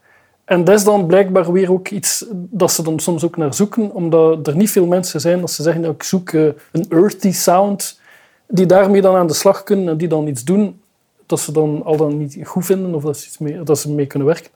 En 0.45 0.63
dat 0.63 0.75
is 0.75 0.83
dan 0.83 1.05
blijkbaar 1.05 1.51
weer 1.51 1.71
ook 1.71 1.89
iets 1.89 2.25
dat 2.31 2.71
ze 2.71 2.83
dan 2.83 2.99
soms 2.99 3.25
ook 3.25 3.37
naar 3.37 3.53
zoeken, 3.53 3.91
omdat 3.91 4.47
er 4.47 4.55
niet 4.55 4.71
veel 4.71 4.85
mensen 4.85 5.21
zijn 5.21 5.39
dat 5.39 5.51
ze 5.51 5.63
zeggen, 5.63 5.81
nou, 5.81 5.93
ik 5.93 6.03
zoek 6.03 6.29
eh, 6.29 6.45
een 6.71 6.85
earthy 6.89 7.31
sound, 7.31 7.99
die 8.47 8.65
daarmee 8.65 9.01
dan 9.01 9.15
aan 9.15 9.27
de 9.27 9.33
slag 9.33 9.63
kunnen 9.63 9.87
en 9.87 9.97
die 9.97 10.07
dan 10.07 10.27
iets 10.27 10.43
doen 10.43 10.81
dat 11.25 11.39
ze 11.39 11.51
dan 11.51 11.81
al 11.83 11.97
dan 11.97 12.17
niet 12.17 12.39
goed 12.43 12.65
vinden 12.65 12.95
of 12.95 13.03
dat 13.03 13.17
ze, 13.17 13.27
iets 13.27 13.37
mee, 13.37 13.63
dat 13.63 13.79
ze 13.79 13.91
mee 13.91 14.05
kunnen 14.05 14.27
werken. 14.27 14.51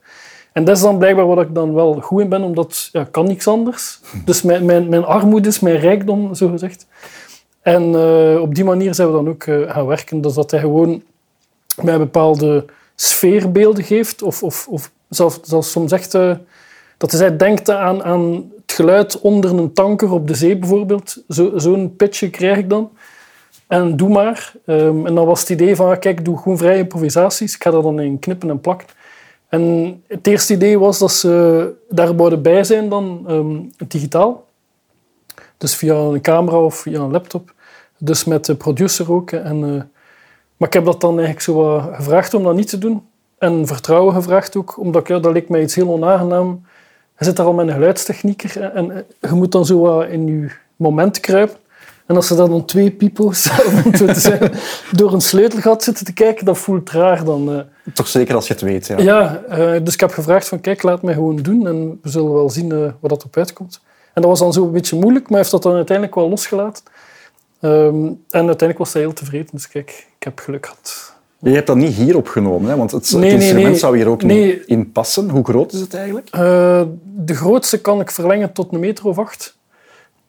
En 0.52 0.64
dat 0.64 0.76
is 0.76 0.82
dan 0.82 0.98
blijkbaar 0.98 1.26
wat 1.26 1.40
ik 1.40 1.54
dan 1.54 1.74
wel 1.74 2.00
goed 2.00 2.20
in 2.20 2.28
ben, 2.28 2.42
omdat 2.42 2.88
ja, 2.92 3.04
kan 3.10 3.26
niks 3.26 3.48
anders. 3.48 4.00
Dus 4.24 4.42
mijn, 4.42 4.64
mijn, 4.64 4.88
mijn 4.88 5.04
armoede 5.04 5.48
is 5.48 5.60
mijn 5.60 5.78
rijkdom, 5.78 6.34
zo 6.34 6.48
gezegd. 6.48 6.86
En 7.66 7.94
eh, 7.94 8.40
op 8.40 8.54
die 8.54 8.64
manier 8.64 8.94
zijn 8.94 9.08
we 9.08 9.14
dan 9.14 9.28
ook 9.28 9.42
eh, 9.42 9.70
gaan 9.72 9.86
werken. 9.86 10.20
Dus 10.20 10.34
dat 10.34 10.50
hij 10.50 10.60
gewoon 10.60 11.02
mij 11.82 11.98
bepaalde 11.98 12.64
sfeerbeelden 12.94 13.84
geeft. 13.84 14.22
Of, 14.22 14.42
of, 14.42 14.66
of 14.70 14.90
zelfs, 15.08 15.70
soms 15.70 15.92
echt... 15.92 16.14
eh, 16.14 16.32
dat 16.96 17.12
hij 17.12 17.36
denkt 17.36 17.70
aan, 17.70 18.04
aan 18.04 18.50
het 18.66 18.72
geluid 18.72 19.20
onder 19.20 19.58
een 19.58 19.72
tanker 19.72 20.10
op 20.10 20.28
de 20.28 20.34
zee 20.34 20.56
bijvoorbeeld. 20.56 21.22
Zo- 21.28 21.52
Zo'n 21.58 21.96
pitje 21.96 22.30
krijg 22.30 22.58
ik 22.58 22.70
dan. 22.70 22.90
En 23.66 23.96
doe 23.96 24.08
maar. 24.08 24.52
Ehm, 24.66 25.06
en 25.06 25.14
dan 25.14 25.26
was 25.26 25.40
het 25.40 25.48
idee 25.48 25.76
van, 25.76 25.98
kijk, 25.98 26.24
doe 26.24 26.38
gewoon 26.38 26.58
vrije 26.58 26.78
improvisaties. 26.78 27.54
Ik 27.54 27.62
ga 27.62 27.70
dat 27.70 27.82
dan 27.82 28.00
in 28.00 28.18
knippen 28.18 28.50
en 28.50 28.60
plakken. 28.60 28.88
En 29.48 30.02
het 30.06 30.26
eerste 30.26 30.52
idee 30.52 30.78
was 30.78 30.98
dat 30.98 31.12
ze 31.12 31.72
daar 31.88 32.06
zouden 32.16 32.42
bij 32.42 32.64
zijn 32.64 32.88
dan 32.88 33.24
ehm, 33.28 33.86
digitaal. 33.88 34.44
Dus 35.58 35.74
via 35.74 35.94
een 35.94 36.20
camera 36.20 36.58
of 36.60 36.74
via 36.76 37.00
een 37.00 37.10
laptop. 37.10 37.54
Dus 37.98 38.24
met 38.24 38.44
de 38.44 38.54
producer 38.54 39.12
ook. 39.12 39.30
En, 39.32 39.64
eh, 39.64 39.82
maar 40.56 40.68
ik 40.68 40.72
heb 40.74 40.84
dat 40.84 41.00
dan 41.00 41.10
eigenlijk 41.18 41.40
zo 41.40 41.78
gevraagd 41.92 42.34
om 42.34 42.42
dat 42.42 42.54
niet 42.54 42.68
te 42.68 42.78
doen. 42.78 43.02
En 43.38 43.66
vertrouwen 43.66 44.14
gevraagd 44.14 44.56
ook, 44.56 44.78
omdat 44.78 45.08
ja, 45.08 45.18
dat 45.18 45.32
leek 45.32 45.48
mij 45.48 45.62
iets 45.62 45.74
heel 45.74 45.88
onaangenaam. 45.88 46.64
Je 47.18 47.24
zit 47.24 47.36
daar 47.36 47.46
al 47.46 47.52
met 47.52 47.66
een 47.66 47.72
geluidstechnieker 47.72 48.60
en, 48.60 48.90
en 48.90 49.04
je 49.20 49.32
moet 49.34 49.52
dan 49.52 49.66
zo 49.66 49.80
wat 49.80 50.08
in 50.08 50.26
je 50.26 50.50
moment 50.76 51.20
kruipen. 51.20 51.56
En 52.06 52.16
als 52.16 52.30
er 52.30 52.36
dan 52.36 52.64
twee 52.64 52.90
pipo's, 52.90 53.42
zeggen, 54.14 54.52
door 54.98 55.12
een 55.12 55.20
sleutelgat 55.20 55.82
zitten 55.82 56.04
te 56.04 56.12
kijken, 56.12 56.44
dat 56.44 56.58
voelt 56.58 56.90
raar 56.90 57.24
dan. 57.24 57.52
eh. 57.52 57.92
Toch 57.94 58.08
zeker 58.08 58.34
als 58.34 58.46
je 58.46 58.52
het 58.52 58.62
weet. 58.62 58.86
Ja. 58.86 58.98
Ja, 58.98 59.42
eh, 59.48 59.84
dus 59.84 59.94
ik 59.94 60.00
heb 60.00 60.10
gevraagd 60.12 60.48
van 60.48 60.60
kijk, 60.60 60.82
laat 60.82 61.02
mij 61.02 61.14
gewoon 61.14 61.36
doen 61.36 61.66
en 61.66 61.98
we 62.02 62.08
zullen 62.08 62.32
wel 62.32 62.50
zien 62.50 62.72
eh, 62.72 62.78
wat 63.00 63.10
dat 63.10 63.24
op 63.24 63.36
uitkomt. 63.36 63.80
En 64.12 64.22
dat 64.22 64.30
was 64.30 64.40
dan 64.40 64.52
zo 64.52 64.64
een 64.64 64.70
beetje 64.72 64.96
moeilijk, 64.96 65.22
maar 65.24 65.32
hij 65.32 65.38
heeft 65.38 65.50
dat 65.50 65.62
dan 65.62 65.74
uiteindelijk 65.74 66.16
wel 66.16 66.28
losgelaten. 66.28 66.84
Ehm, 67.60 68.04
en 68.06 68.16
uiteindelijk 68.30 68.78
was 68.78 68.92
hij 68.92 69.02
heel 69.02 69.12
tevreden, 69.12 69.48
dus 69.52 69.68
kijk, 69.68 70.06
ik 70.18 70.24
heb 70.24 70.38
geluk 70.38 70.66
gehad. 70.66 71.14
Je 71.38 71.50
hebt 71.50 71.66
dat 71.66 71.76
niet 71.76 71.94
hier 71.94 72.16
opgenomen, 72.16 72.70
hè? 72.70 72.76
want 72.76 72.90
het, 72.90 73.12
Nee, 73.12 73.22
het 73.22 73.40
instrument 73.40 73.68
nee. 73.68 73.78
zou 73.78 73.96
hier 73.96 74.08
ook 74.08 74.22
niet 74.22 74.62
in 74.66 74.92
passen. 74.92 75.30
Hoe 75.30 75.44
groot 75.44 75.72
is 75.72 75.80
het 75.80 75.94
eigenlijk? 75.94 76.28
Eh, 76.30 76.82
de 77.02 77.34
grootste 77.34 77.80
kan 77.80 78.00
ik 78.00 78.10
verlengen 78.10 78.52
tot 78.52 78.72
een 78.72 78.80
meter 78.80 79.06
of 79.06 79.18
acht. 79.18 79.56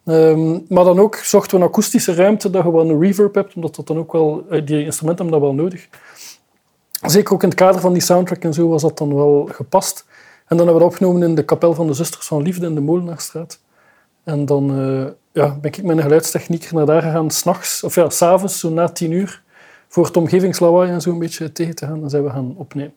Ehm, 0.04 0.50
maar 0.68 0.84
dan 0.84 0.98
ook 0.98 1.16
zochten 1.16 1.56
we 1.56 1.62
een 1.62 1.68
akoestische 1.68 2.14
ruimte, 2.14 2.50
dat 2.50 2.64
je 2.64 2.72
wel 2.72 2.90
een 2.90 3.00
reverb 3.00 3.34
hebt, 3.34 3.54
omdat 3.54 3.74
dat 3.74 3.86
dan 3.86 3.98
ook 3.98 4.12
wel, 4.12 4.44
eh, 4.50 4.66
die 4.66 4.84
instrumenten 4.84 5.24
hebben 5.24 5.40
dat 5.40 5.56
wel 5.56 5.64
nodig. 5.64 5.88
Zeker 7.02 7.34
ook 7.34 7.42
in 7.42 7.48
het 7.48 7.58
kader 7.58 7.80
van 7.80 7.92
die 7.92 8.02
soundtrack 8.02 8.42
en 8.42 8.54
zo 8.54 8.68
was 8.68 8.82
dat 8.82 8.98
dan 8.98 9.14
wel 9.14 9.48
gepast. 9.52 10.04
En 10.46 10.56
dan 10.56 10.66
hebben 10.66 10.74
we 10.74 10.80
dat 10.80 10.90
opgenomen 10.90 11.28
in 11.28 11.34
de 11.34 11.44
kapel 11.44 11.74
van 11.74 11.86
de 11.86 11.92
Zusters 11.92 12.26
van 12.26 12.42
Liefde 12.42 12.66
in 12.66 12.74
de 12.74 12.80
Molenaarstraat. 12.80 13.60
En 14.24 14.44
dan 14.44 14.70
eh, 14.70 15.04
ja, 15.32 15.58
ben 15.60 15.70
ik 15.72 15.82
met 15.82 15.96
een 15.96 16.02
geluidstechnieker 16.02 16.74
naar 16.74 16.86
daar 16.86 17.02
gegaan, 17.02 17.30
s'nachts, 17.30 17.82
of 17.82 17.94
ja, 17.94 18.10
s'avonds, 18.10 18.58
zo 18.58 18.70
na 18.70 18.88
tien 18.88 19.12
uur, 19.12 19.42
voor 19.88 20.04
het 20.04 20.16
omgevingslawaai 20.16 20.90
en 20.90 21.00
zo 21.00 21.10
een 21.10 21.18
beetje 21.18 21.52
tegen 21.52 21.74
te 21.74 21.86
gaan. 21.86 22.02
En 22.02 22.10
zijn 22.10 22.24
we 22.24 22.30
gaan 22.30 22.54
opnemen. 22.56 22.92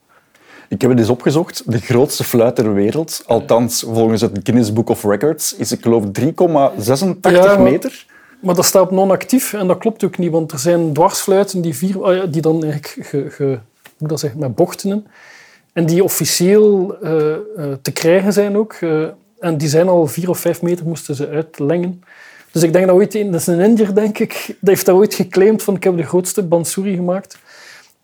Ik 0.68 0.80
heb 0.80 0.90
het 0.90 0.98
eens 0.98 1.08
opgezocht. 1.08 1.62
De 1.70 1.78
grootste 1.78 2.24
fluit 2.24 2.54
ter 2.56 2.74
wereld, 2.74 3.22
althans 3.26 3.84
volgens 3.88 4.20
het 4.20 4.38
Guinness 4.42 4.72
Book 4.72 4.88
of 4.88 5.04
Records, 5.04 5.54
is 5.56 5.72
ik 5.72 5.82
geloof 5.82 6.04
3,86 6.20 6.32
Ja, 7.32 7.56
meter. 7.58 8.06
Maar 8.40 8.54
dat 8.54 8.64
staat 8.64 8.90
non-actief 8.90 9.52
en 9.52 9.66
dat 9.66 9.78
klopt 9.78 10.04
ook 10.04 10.18
niet, 10.18 10.30
want 10.30 10.52
er 10.52 10.58
zijn 10.58 10.92
dwarsfluiten 10.92 11.60
die, 11.60 11.74
vier, 11.76 12.04
ah 12.04 12.32
die 12.32 12.42
dan 12.42 12.64
eigenlijk 12.64 13.06
ge, 13.08 13.30
ge- 13.30 13.58
hoe 13.98 14.08
dat 14.08 14.20
zeggen, 14.20 14.40
met 14.40 14.54
bochten 14.54 14.90
in. 14.90 15.06
En 15.72 15.86
die 15.86 16.04
officieel 16.04 16.96
eh, 17.02 17.32
eh, 17.32 17.38
te 17.82 17.92
krijgen 17.92 18.32
zijn 18.32 18.56
ook. 18.56 18.72
eh, 18.72 19.04
en 19.38 19.56
die 19.56 19.68
zijn 19.68 19.88
al 19.88 20.06
vier 20.06 20.28
of 20.30 20.38
vijf 20.38 20.62
meter 20.62 20.86
moesten 20.86 21.14
ze 21.14 21.28
uitlengen. 21.28 22.02
Dus 22.52 22.62
ik 22.62 22.72
denk 22.72 22.86
dat 22.86 22.94
ooit 22.96 23.14
een, 23.14 23.30
dat 23.30 23.40
is 23.40 23.46
een 23.46 23.60
Indiër, 23.60 23.94
denk 23.94 24.18
ik, 24.18 24.44
die 24.46 24.56
heeft 24.60 24.86
dat 24.86 24.94
ooit 24.96 25.14
geclaimd 25.14 25.62
van 25.62 25.74
ik 25.76 25.84
heb 25.84 25.96
de 25.96 26.02
grootste 26.02 26.42
bansuri 26.42 26.94
gemaakt. 26.94 27.38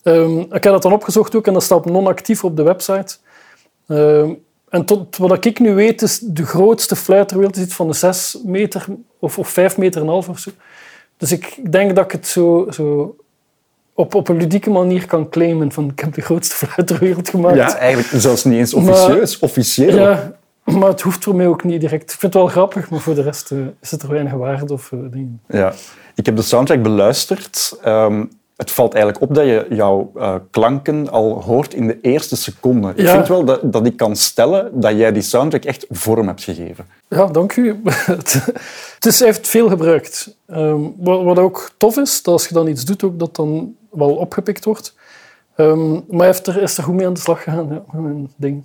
Ehm, 0.02 0.38
ik 0.38 0.52
heb 0.52 0.62
dat 0.62 0.82
dan 0.82 0.92
opgezocht 0.92 1.34
ook 1.34 1.46
en 1.46 1.52
dat 1.52 1.62
staat 1.62 1.84
non-actief 1.84 2.44
op 2.44 2.56
de 2.56 2.62
website. 2.62 3.16
Ehm, 3.86 4.30
en 4.68 4.84
tot 4.84 5.16
wat 5.16 5.44
ik 5.44 5.58
nu 5.58 5.74
weet, 5.74 6.02
is 6.02 6.18
de 6.18 6.46
grootste 6.46 6.96
fluit 6.96 7.28
ter 7.28 7.36
wereld 7.36 7.56
is 7.56 7.62
iets 7.62 7.74
van 7.74 7.86
de 7.86 7.92
6 7.94 8.38
meter 8.44 8.86
of, 9.18 9.38
of 9.38 9.48
5 9.48 9.76
meter 9.76 10.00
en 10.00 10.08
half 10.08 10.28
of 10.28 10.38
zo. 10.38 10.50
Dus 11.16 11.32
ik 11.32 11.72
denk 11.72 11.94
dat 11.96 12.04
ik 12.04 12.12
het 12.12 12.26
zo, 12.26 12.66
zo 12.70 13.16
op, 13.94 14.14
op 14.14 14.28
een 14.28 14.36
ludieke 14.36 14.70
manier 14.70 15.06
kan 15.06 15.28
claimen 15.28 15.72
van 15.72 15.88
ik 15.88 16.00
heb 16.00 16.14
de 16.14 16.20
grootste 16.20 16.54
fluit 16.66 16.86
ter 16.86 16.98
wereld 16.98 17.28
gemaakt. 17.28 17.56
Ja, 17.56 17.76
eigenlijk 17.76 18.22
zelfs 18.22 18.44
niet 18.44 18.58
eens 18.58 18.74
Maar- 18.74 18.84
officieus. 18.92 19.38
Officieel. 19.38 19.96
Ja, 19.96 20.32
maar 20.78 20.88
het 20.88 21.00
hoeft 21.00 21.24
voor 21.24 21.34
mij 21.34 21.46
ook 21.46 21.64
niet 21.64 21.80
direct. 21.80 22.12
Ik 22.12 22.18
vind 22.18 22.22
het 22.22 22.42
wel 22.42 22.46
grappig, 22.46 22.90
maar 22.90 23.00
voor 23.00 23.14
de 23.14 23.22
rest 23.22 23.50
eh, 23.50 23.58
is 23.80 23.90
het 23.90 24.02
er 24.02 24.08
weinig 24.08 24.32
waarde 24.32 24.72
of 24.72 24.92
eh, 24.92 24.98
dingen. 25.10 25.40
Ja. 25.48 25.72
Ik 26.14 26.26
heb 26.26 26.36
de 26.36 26.42
soundtrack 26.42 26.82
beluisterd. 26.82 27.78
Ehm, 27.82 28.24
het 28.56 28.70
valt 28.70 28.94
eigenlijk 28.94 29.22
op 29.22 29.34
dat 29.34 29.44
je 29.44 29.66
jouw 29.70 30.10
eh, 30.14 30.34
klanken 30.50 31.10
al 31.10 31.42
hoort 31.42 31.74
in 31.74 31.86
de 31.86 32.00
eerste 32.00 32.36
seconde. 32.36 32.92
Ik 32.94 33.08
vind 33.08 33.28
wel 33.28 33.44
dat, 33.44 33.72
dat 33.72 33.86
ik 33.86 33.96
kan 33.96 34.16
stellen 34.16 34.80
dat 34.80 34.96
jij 34.96 35.12
die 35.12 35.22
soundtrack 35.22 35.64
echt 35.64 35.86
vorm 35.90 36.26
hebt 36.26 36.42
gegeven. 36.42 36.86
Ja, 37.08 37.26
dank 37.26 37.56
u. 37.56 37.80
het, 37.84 39.06
is, 39.06 39.18
hij 39.18 39.28
heeft 39.28 39.48
veel 39.48 39.68
gebruikt. 39.68 40.36
Ehm, 40.46 40.80
wat, 40.96 41.22
wat 41.22 41.38
ook 41.38 41.70
tof 41.76 41.96
is, 41.96 42.22
dat 42.22 42.32
als 42.32 42.48
je 42.48 42.54
dan 42.54 42.68
iets 42.68 42.84
doet, 42.84 43.02
ook 43.02 43.18
dat 43.18 43.36
dan 43.36 43.74
wel 43.90 44.14
opgepikt 44.14 44.64
wordt. 44.64 44.94
Ehm, 45.56 45.92
maar 45.92 46.02
hij 46.16 46.26
heeft 46.26 46.46
er, 46.46 46.62
is 46.62 46.76
er 46.76 46.82
goed 46.82 46.94
mee 46.94 47.06
aan 47.06 47.14
de 47.14 47.20
slag 47.20 47.42
gegaan, 47.42 47.68
ja, 47.92 48.00
mijn 48.00 48.30
ding. 48.36 48.64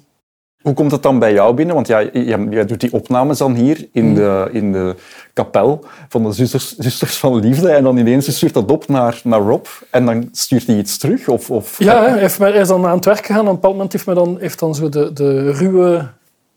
Hoe 0.64 0.74
komt 0.74 0.92
het 0.92 1.04
dan 1.04 1.20
bij 1.20 1.34
jou 1.34 1.54
binnen? 1.54 1.76
Want 1.76 1.88
ja, 1.88 2.04
jij, 2.14 2.48
jij 2.50 2.66
doet 2.66 2.80
die 2.80 2.94
opnames 2.94 3.38
dan 3.38 3.56
hier 3.56 3.88
in 3.92 4.16
de, 4.16 4.50
in 4.52 4.72
de 4.72 4.96
kapel 5.34 5.86
van 6.10 6.24
de 6.24 6.32
zusters, 6.32 6.76
zusters 6.76 7.18
van 7.18 7.40
Liefde 7.40 7.70
en 7.70 7.84
dan 7.84 7.98
ineens 7.98 8.36
stuurt 8.36 8.54
dat 8.54 8.72
op 8.72 8.88
naar, 8.88 9.22
naar 9.24 9.40
Rob 9.40 9.66
en 9.90 10.06
dan 10.06 10.30
stuurt 10.32 10.68
hij 10.68 10.78
iets 10.78 10.98
terug? 10.98 11.28
Of, 11.28 11.52
of... 11.52 11.80
Ja, 11.80 12.02
hij, 12.02 12.20
heeft 12.20 12.38
hij 12.38 12.52
is 12.52 12.68
dan 12.68 12.86
aan 12.86 12.96
het 12.96 13.06
werk 13.06 13.26
gegaan 13.26 13.40
en 13.40 13.42
op 13.42 13.48
een 13.48 13.56
bepaald 13.56 13.74
moment 13.74 13.94
heeft, 13.94 14.06
mij 14.06 14.16
dan, 14.16 14.38
heeft 14.40 14.60
dan 14.60 14.76
zo 14.76 14.90
de, 14.90 15.14
de 15.14 15.52
ruwe 15.52 16.10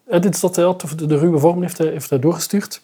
edits 0.09 0.41
dat 0.41 0.57
hij 0.57 0.65
had, 0.65 0.85
of 0.85 0.95
de, 0.95 1.07
de 1.07 1.19
ruwe 1.19 1.39
vorm 1.39 1.63
heeft 1.63 1.79
hij, 1.79 1.87
heeft 1.87 2.11
hij 2.11 2.19
doorgestuurd. 2.19 2.83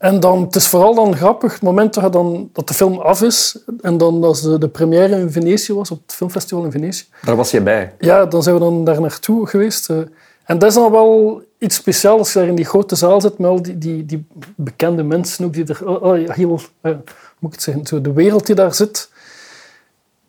En 0.00 0.20
dan, 0.20 0.42
het 0.42 0.54
is 0.56 0.66
vooral 0.68 0.94
dan 0.94 1.16
grappig, 1.16 1.52
het 1.52 1.62
moment 1.62 1.94
dat, 1.94 2.12
dan, 2.12 2.50
dat 2.52 2.68
de 2.68 2.74
film 2.74 2.98
af 2.98 3.22
is 3.22 3.58
en 3.80 3.96
dan 3.98 4.24
als 4.24 4.42
de, 4.42 4.58
de 4.58 4.68
première 4.68 5.18
in 5.18 5.30
Venetië 5.30 5.72
was, 5.74 5.90
op 5.90 6.00
het 6.06 6.14
filmfestival 6.14 6.64
in 6.64 6.70
Venetië. 6.70 7.04
Daar 7.22 7.36
was 7.36 7.50
je 7.50 7.60
bij? 7.62 7.94
Ja, 7.98 8.26
dan 8.26 8.42
zijn 8.42 8.54
we 8.54 8.60
dan 8.60 8.84
daar 8.84 9.00
naartoe 9.00 9.46
geweest. 9.46 9.90
eh. 9.90 9.96
En 10.44 10.58
dat 10.58 10.68
is 10.68 10.74
dan 10.74 10.90
wel 10.92 11.42
iets 11.58 11.76
speciaals 11.76 12.18
als 12.18 12.32
je 12.32 12.38
daar 12.38 12.48
in 12.48 12.54
die 12.54 12.64
grote 12.64 12.94
zaal 12.96 13.20
zit 13.20 13.38
met 13.38 13.50
al 13.50 13.62
die, 13.62 13.78
die, 13.78 14.06
die 14.06 14.24
bekende 14.54 15.02
mensen 15.02 15.44
ook, 15.44 15.52
die 15.52 15.64
er 15.66 15.88
oh, 15.88 16.02
oh, 16.02 16.28
heel, 16.30 16.60
eh, 16.80 16.92
hoe 16.92 17.02
moet 17.38 17.50
ik 17.50 17.52
het 17.52 17.62
zeggen, 17.62 17.86
zo 17.86 18.00
de 18.00 18.12
wereld 18.12 18.46
die 18.46 18.54
daar 18.54 18.74
zit. 18.74 19.10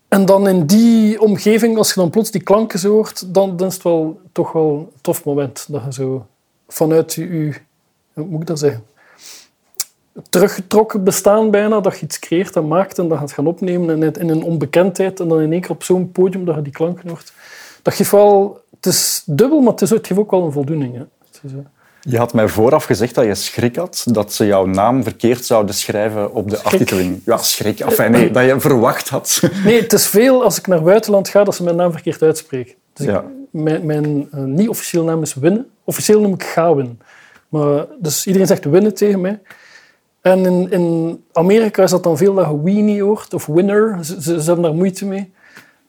En 0.08 0.26
dan 0.26 0.48
in 0.48 0.66
die 0.66 1.22
omgeving, 1.22 1.78
als 1.78 1.94
je 1.94 2.00
dan 2.00 2.10
plots 2.10 2.32
die 2.32 2.44
klanken 2.44 2.80
zo 2.80 2.92
hoort, 2.92 3.34
dan, 3.34 3.58
dan 3.58 3.68
is 3.68 3.74
het 3.74 3.84
wel 3.84 4.20
toch 4.32 4.52
wel 4.52 4.70
een 4.94 5.02
tof 5.02 5.24
moment. 5.26 5.66
Dat 5.70 5.82
je 5.86 5.94
zo 5.94 6.26
vanuit 6.68 7.14
je- 7.14 7.54
hoe 8.14 8.26
moet 8.26 8.42
ik 8.42 8.48
dat 8.48 8.60
zeggen, 8.60 8.84
teruggetrokken 10.30 11.04
bestaan 11.04 11.52
bijna, 11.52 11.80
dat 11.80 11.98
je 12.00 12.06
iets 12.06 12.20
creëert 12.20 12.56
en 12.56 12.68
maakt 12.68 12.98
en 13.00 13.08
dat 13.08 13.18
gaat 13.18 13.32
gaan 13.32 13.48
opnemen 13.48 14.04
in, 14.04 14.14
in 14.14 14.30
een 14.30 14.44
onbekendheid 14.44 15.20
en 15.20 15.28
dan 15.28 15.42
in 15.42 15.52
één 15.52 15.62
keer 15.62 15.70
op 15.70 15.84
zo'n 15.84 16.12
podium 16.12 16.46
dat 16.46 16.56
je 16.56 16.62
die 16.62 16.74
klanken 16.74 17.10
hoort. 17.10 17.34
Dat 17.82 17.94
geeft 17.94 18.12
wel... 18.12 18.60
Het 18.76 18.86
is 18.94 19.24
dubbel, 19.26 19.60
maar 19.62 19.72
het, 19.72 19.82
is, 19.82 19.90
het 19.90 20.08
geeft 20.08 20.20
ook 20.20 20.32
wel 20.32 20.44
een 20.44 20.52
voldoening. 20.52 20.96
Hè. 20.96 21.02
Is, 21.44 21.52
eh, 21.54 21.58
Je 22.02 22.18
had 22.18 22.34
mij 22.34 22.48
vooraf 22.48 22.84
gezegd 22.84 23.16
dat 23.16 23.26
je 23.26 23.36
schrik 23.36 23.76
had 23.76 24.04
dat 24.10 24.34
ze 24.34 24.46
jouw 24.46 24.66
naam 24.66 25.04
verkeerd 25.04 25.46
zouden 25.46 25.76
schrijven 25.76 26.34
op 26.34 26.50
de 26.50 26.56
Schrik. 26.56 26.66
aftiteling. 26.72 27.22
Ja, 27.26 27.38
schrik. 27.38 27.80
Enfin, 27.80 28.12
nee, 28.12 28.32
dat 28.32 28.46
je 28.46 28.60
verwacht 28.60 29.10
had. 29.10 29.42
Nee, 29.66 29.82
het 29.82 29.94
is 29.94 30.08
veel 30.08 30.44
als 30.44 30.58
ik 30.58 30.68
naar 30.68 30.82
buitenland 30.82 31.30
ga 31.30 31.44
dat 31.44 31.56
ze 31.56 31.64
mijn 31.64 31.76
naam 31.76 31.92
verkeerd 31.92 32.22
uitspreken. 32.22 32.74
Dus 32.94 33.06
ik- 33.08 33.22
mijn 33.52 33.86
mijn 33.86 34.28
eh, 34.32 34.40
niet-officieel 34.44 35.04
naam 35.04 35.22
is 35.22 35.34
Winnen. 35.34 35.70
Officieel 35.84 36.22
noem 36.22 36.34
ik 36.34 36.44
Gawin. 36.44 37.00
Maar, 37.50 37.86
dus 38.00 38.26
iedereen 38.26 38.48
zegt 38.48 38.66
Winnen 38.66 38.94
tegen 38.94 39.22
mij. 39.22 39.40
En 40.22 40.46
in, 40.46 40.72
in 40.72 41.24
Amerika 41.32 41.84
is 41.84 41.92
dat 41.92 42.04
dan 42.04 42.18
veel 42.18 42.34
dat 42.34 42.48
je 42.48 42.62
Weenie 42.62 43.04
hoort, 43.04 43.34
of 43.34 43.46
Winner. 43.46 44.06
Ze, 44.06 44.22
ze, 44.22 44.42
ze 44.42 44.46
hebben 44.46 44.64
daar 44.64 44.74
moeite 44.74 45.06
mee. 45.06 45.34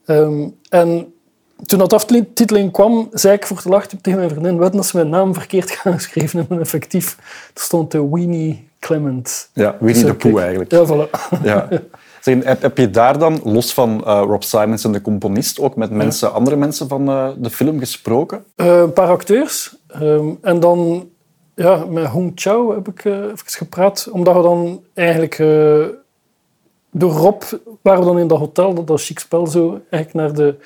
Ehm, 0.04 0.48
en 0.68 1.12
toen 1.66 1.78
dat 1.78 1.92
aftiteling 1.92 2.72
kwam, 2.72 3.08
zei 3.12 3.34
ik 3.34 3.46
voor 3.46 3.62
te 3.62 3.68
lachen 3.68 4.00
tegen 4.00 4.18
mijn 4.18 4.30
vriendin, 4.30 4.56
wat 4.56 4.76
als 4.76 4.88
ze 4.88 4.96
mijn 4.96 5.08
naam 5.08 5.34
verkeerd 5.34 5.70
gaan 5.70 5.92
geschreven 5.92 6.38
hebben, 6.38 6.60
effectief. 6.60 7.16
Er 7.54 7.60
stond 7.60 7.90
de 7.90 8.08
Weenie 8.08 8.68
Clement. 8.78 9.50
Ja, 9.52 9.76
Winnie 9.80 10.02
Zo, 10.02 10.06
de 10.06 10.14
Pooh 10.14 10.32
kijk. 10.32 10.44
eigenlijk. 10.44 10.70
Ja, 10.70 10.86
voilà. 10.86 11.10
Ja. 11.42 11.68
Zeg, 12.20 12.58
heb, 12.60 12.78
je 12.78 12.90
daar 12.90 13.18
dan, 13.18 13.40
los 13.44 13.74
van 13.74 14.04
eh, 14.04 14.22
Rob 14.26 14.42
Simonson, 14.42 14.92
de 14.92 15.00
componist, 15.00 15.60
ook 15.60 15.76
met 15.76 15.90
mensen, 15.90 16.32
andere 16.32 16.56
mensen 16.56 16.88
van 16.88 17.08
eh, 17.08 17.28
de 17.36 17.50
film 17.50 17.78
gesproken? 17.78 18.44
Eh, 18.56 18.78
een 18.78 18.92
paar 18.92 19.08
acteurs. 19.08 19.76
Ehm, 19.88 20.28
en 20.40 20.60
dan 20.60 21.08
ja, 21.55 21.84
met 21.84 22.07
Hong 22.07 22.32
Chao 22.34 22.74
heb 22.74 22.88
ik 22.88 23.05
eh, 23.05 23.12
even 23.12 23.38
gepraat. 23.38 24.09
Omdat 24.11 24.36
we 24.36 24.42
dan 24.42 24.84
eigenlijk... 24.94 25.38
eh, 25.38 25.84
door 26.90 27.11
Rob 27.11 27.42
waren 27.82 28.00
we 28.00 28.07
dan 28.07 28.18
in 28.18 28.26
dat 28.26 28.38
hotel, 28.38 28.74
dat, 28.74 28.86
dat 28.86 29.03
chic 29.03 29.18
spel, 29.18 29.46
zo 29.46 29.80
eigenlijk 29.90 30.14
naar 30.14 30.32
de... 30.34 30.57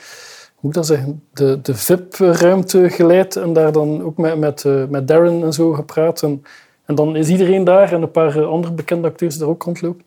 Hoe 0.55 0.71
ik 0.71 0.77
dat 0.77 0.87
zeggen? 0.87 1.23
De, 1.33 1.61
de 1.63 1.75
VIP-ruimte 1.75 2.91
geleid. 2.91 3.37
En 3.37 3.53
daar 3.53 3.73
dan 3.73 4.03
ook 4.03 4.17
met, 4.17 4.39
met, 4.39 4.65
eh, 4.65 4.85
met 4.89 5.09
Darren 5.09 5.43
en 5.43 5.53
zo 5.53 5.73
gepraat. 5.73 6.23
En, 6.23 6.45
en 6.85 6.95
dan 6.95 7.17
is 7.17 7.29
iedereen 7.29 7.65
daar 7.65 7.93
en 7.93 8.03
een 8.03 8.11
paar 8.11 8.45
andere 8.45 8.73
bekende 8.73 9.09
acteurs 9.09 9.39
daar 9.39 9.49
ook 9.49 9.63
rondlopen. 9.63 10.05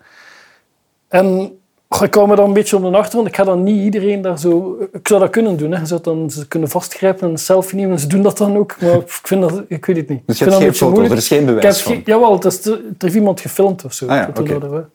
En 1.08 1.59
ik 2.04 2.12
kwam 2.12 2.30
me 2.30 2.36
dan 2.36 2.48
een 2.48 2.54
beetje 2.54 2.76
om 2.76 2.92
de 2.92 2.98
achtergrond. 2.98 3.28
Ik 3.28 3.36
ga 3.36 3.44
dan 3.44 3.64
niet 3.64 3.84
iedereen 3.84 4.22
daar 4.22 4.40
zo... 4.40 4.78
Ik 4.92 5.08
zou 5.08 5.20
dat 5.20 5.30
kunnen 5.30 5.58
doen. 5.58 5.72
Hè. 5.72 5.80
Je 5.80 5.86
zou 5.86 6.02
dan 6.02 6.30
ze 6.32 6.48
kunnen 6.48 6.70
vastgrijpen 6.70 7.22
en 7.24 7.30
een 7.30 7.38
selfie 7.38 7.78
nemen. 7.78 7.92
En 7.92 8.00
ze 8.00 8.08
doen 8.08 8.22
dat 8.22 8.38
dan 8.38 8.58
ook. 8.58 8.76
Maar 8.82 8.96
ik 9.06 9.20
vind 9.24 9.42
dat... 9.42 9.64
Ik 9.68 9.86
weet 9.86 9.96
het 9.96 10.10
niet. 10.10 10.22
Dus 10.26 10.40
je 10.40 10.46
ik 10.46 10.52
hebt 10.52 10.64
geen 10.64 10.74
foto, 10.76 10.96
beetje 10.96 11.12
er 11.12 11.18
is 11.18 11.28
geen 11.28 11.42
Ik 11.42 11.46
heb 11.48 11.56
bewijs 11.56 11.82
van. 11.82 12.02
jawel, 12.06 12.34
het 12.34 12.46
is, 12.46 12.66
er 12.66 12.80
heeft 12.98 13.16
iemand 13.16 13.40
gefilmd 13.42 13.86
of 13.86 13.94
zo. 13.94 14.08
Ah 14.08 14.28
ja. 14.36 14.88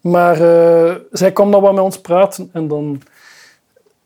Maar 0.00 0.40
eh, 0.40 0.94
zij 1.10 1.32
kwam 1.32 1.50
dan 1.50 1.60
wat 1.62 1.72
met 1.74 1.84
ons 1.84 2.00
praten. 2.00 2.50
En 2.52 2.68
dan... 2.68 3.02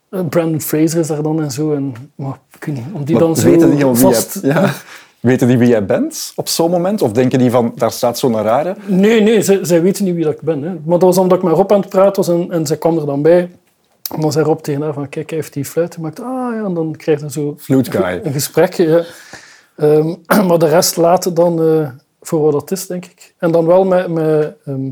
eh, 0.08 0.20
Brandon 0.28 0.60
Fraser 0.60 1.00
is 1.00 1.06
daar 1.06 1.22
dan 1.22 1.42
en 1.42 1.50
zo. 1.50 1.74
En, 1.74 1.94
maar 2.14 2.38
ik 2.58 2.64
weet 2.64 2.74
niet, 2.74 2.84
om 2.92 3.04
die 3.04 3.14
Maar 3.14 3.24
dan 3.24 3.36
zo 3.36 3.50
weten 3.50 3.96
vast... 3.96 4.38
ja. 4.42 4.72
Weten 5.26 5.48
die 5.48 5.58
wie 5.58 5.68
jij 5.68 5.84
bent 5.84 6.32
op 6.36 6.48
zo'n 6.48 6.70
moment? 6.70 7.02
Of 7.02 7.12
denken 7.12 7.38
die 7.38 7.50
van, 7.50 7.72
daar 7.76 7.90
staat 7.90 8.18
zo'n 8.18 8.42
rare? 8.42 8.76
Nee, 8.86 9.20
nee, 9.20 9.42
zij, 9.42 9.58
zij 9.62 9.82
weten 9.82 10.04
niet 10.04 10.14
wie 10.14 10.24
dat 10.24 10.32
ik 10.32 10.40
ben. 10.40 10.62
Hè. 10.62 10.68
Maar 10.68 10.98
dat 10.98 11.02
was 11.02 11.18
omdat 11.18 11.38
ik 11.38 11.44
met 11.44 11.54
Rob 11.54 11.72
aan 11.72 11.80
het 11.80 11.88
praten 11.88 12.24
was 12.24 12.28
en, 12.28 12.50
en 12.50 12.66
zij 12.66 12.76
kwam 12.76 12.98
er 12.98 13.06
dan 13.06 13.22
bij. 13.22 13.50
En 14.14 14.20
dan 14.20 14.32
zei 14.32 14.44
Rob 14.44 14.58
tegen 14.60 14.82
haar 14.82 14.92
van, 14.92 15.08
kijk, 15.08 15.30
hij 15.30 15.38
heeft 15.38 15.52
die 15.52 15.64
fluit 15.64 15.94
gemaakt. 15.94 16.20
Ah 16.20 16.54
ja, 16.54 16.64
en 16.64 16.74
dan 16.74 16.96
krijg 16.96 17.20
je 17.20 17.30
zo 17.30 17.56
een 17.66 18.32
gesprekje. 18.32 18.86
Ja. 18.86 19.04
Ehm, 19.76 20.14
maar 20.48 20.58
de 20.58 20.68
rest 20.68 20.96
laten 20.96 21.34
dan 21.34 21.62
eh, 21.62 21.88
voor 22.20 22.40
wat 22.40 22.52
dat 22.52 22.70
is, 22.70 22.86
denk 22.86 23.04
ik. 23.04 23.34
En 23.38 23.50
dan 23.50 23.66
wel 23.66 23.84
met, 23.84 24.08
met, 24.08 24.54
ehm, 24.64 24.90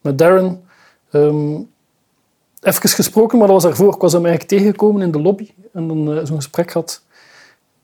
met 0.00 0.18
Darren. 0.18 0.62
ehm, 1.10 1.54
even 2.60 2.88
gesproken, 2.88 3.38
maar 3.38 3.46
dat 3.46 3.62
was 3.62 3.64
daarvoor. 3.64 3.94
Ik 3.94 4.00
was 4.00 4.12
hem 4.12 4.26
eigenlijk 4.26 4.54
tegengekomen 4.54 5.02
in 5.02 5.10
de 5.10 5.20
lobby 5.20 5.50
en 5.72 5.88
dan 5.88 6.16
eh, 6.16 6.24
zo'n 6.24 6.36
gesprek 6.36 6.70
gehad. 6.70 7.03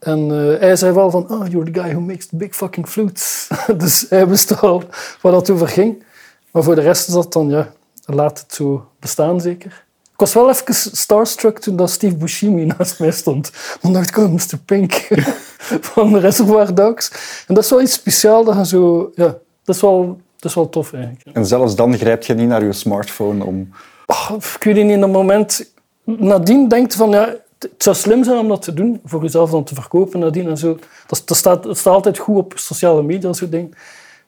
En 0.00 0.30
eh, 0.30 0.60
hij 0.60 0.76
zei 0.76 0.92
wel 0.92 1.10
van, 1.10 1.30
oh, 1.30 1.46
you're 1.46 1.70
the 1.70 1.80
guy 1.80 1.90
who 1.90 2.00
makes 2.00 2.26
the 2.26 2.36
big 2.36 2.54
fucking 2.54 2.88
flutes. 2.88 3.48
dus 3.76 4.06
hij 4.08 4.28
wist 4.28 4.60
al 4.60 4.82
waar 5.20 5.32
dat 5.32 5.50
over 5.50 5.68
ging. 5.68 6.02
Maar 6.50 6.62
voor 6.62 6.74
de 6.74 6.80
rest 6.80 7.08
is 7.08 7.14
dat 7.14 7.32
dan, 7.32 7.48
ja, 7.48 7.72
laat 8.04 8.40
het 8.40 8.54
zo 8.54 8.86
bestaan 8.98 9.40
zeker. 9.40 9.84
Ik 10.12 10.26
was 10.26 10.34
wel 10.34 10.48
even 10.48 10.74
starstruck 10.74 11.58
toen 11.58 11.76
dat 11.76 11.90
Steve 11.90 12.16
Buscemi 12.16 12.64
naast 12.64 12.98
mij 12.98 13.10
stond. 13.10 13.52
Dan 13.80 13.92
dacht 13.92 14.08
ik, 14.08 14.16
oh, 14.16 14.32
Mr. 14.32 14.58
Pink 14.64 15.08
van 15.92 16.16
Reservoir 16.16 16.74
Dogs. 16.74 17.10
En 17.46 17.54
dat 17.54 17.64
is 17.64 17.70
wel 17.70 17.82
iets 17.82 17.92
speciaals 17.92 18.46
dat 18.46 18.56
je 18.56 18.66
zo... 18.66 19.10
Ja, 19.14 19.36
dat 19.64 19.74
is 19.74 19.80
wel, 19.80 20.20
dat 20.36 20.50
is 20.50 20.54
wel 20.54 20.68
tof 20.68 20.92
eigenlijk. 20.92 21.36
En 21.36 21.46
zelfs 21.46 21.74
dan 21.74 21.98
grijp 21.98 22.22
je 22.22 22.34
niet 22.34 22.48
naar 22.48 22.64
je 22.64 22.72
smartphone 22.72 23.44
om... 23.44 23.68
Oh, 24.06 24.30
ik 24.54 24.62
weet 24.62 24.74
niet, 24.74 24.90
in 24.90 25.00
dat 25.00 25.10
moment... 25.10 25.72
Nadien 26.04 26.68
denkt 26.68 26.94
van, 26.94 27.10
ja, 27.10 27.34
het 27.60 27.82
zou 27.82 27.96
slim 27.96 28.24
zijn 28.24 28.38
om 28.38 28.48
dat 28.48 28.62
te 28.62 28.74
doen, 28.74 29.00
voor 29.04 29.22
jezelf 29.22 29.50
dan 29.50 29.64
te 29.64 29.74
verkopen 29.74 30.20
nadien 30.20 30.48
en 30.48 30.58
zo. 30.58 30.78
Dat, 31.06 31.22
dat, 31.24 31.36
staat, 31.36 31.62
dat 31.62 31.78
staat 31.78 31.94
altijd 31.94 32.18
goed 32.18 32.36
op 32.36 32.52
sociale 32.56 33.02
media 33.02 33.28
en 33.28 33.34
zo 33.34 33.48
dingen. 33.48 33.74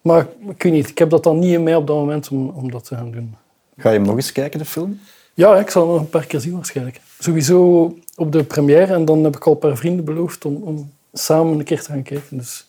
Maar 0.00 0.26
ik 0.48 0.62
weet 0.62 0.72
niet, 0.72 0.88
ik 0.88 0.98
heb 0.98 1.10
dat 1.10 1.22
dan 1.22 1.38
niet 1.38 1.52
in 1.52 1.62
mij 1.62 1.74
op 1.76 1.86
dat 1.86 1.96
moment 1.96 2.28
om, 2.28 2.48
om 2.48 2.70
dat 2.70 2.84
te 2.84 2.94
gaan 2.94 3.10
doen. 3.10 3.34
Ga 3.76 3.90
je 3.90 3.96
hem 3.96 4.06
nog 4.06 4.16
eens 4.16 4.32
kijken, 4.32 4.58
de 4.58 4.64
film? 4.64 5.00
Ja, 5.34 5.56
ik 5.56 5.70
zal 5.70 5.82
hem 5.82 5.92
nog 5.92 6.00
een 6.00 6.08
paar 6.08 6.26
keer 6.26 6.40
zien 6.40 6.54
waarschijnlijk. 6.54 7.00
Sowieso 7.18 7.94
op 8.16 8.32
de 8.32 8.44
première 8.44 8.94
en 8.94 9.04
dan 9.04 9.24
heb 9.24 9.36
ik 9.36 9.46
al 9.46 9.52
een 9.52 9.58
paar 9.58 9.76
vrienden 9.76 10.04
beloofd 10.04 10.44
om, 10.44 10.62
om 10.62 10.92
samen 11.12 11.58
een 11.58 11.64
keer 11.64 11.82
te 11.82 11.90
gaan 11.92 12.02
kijken. 12.02 12.36
Dus 12.38 12.66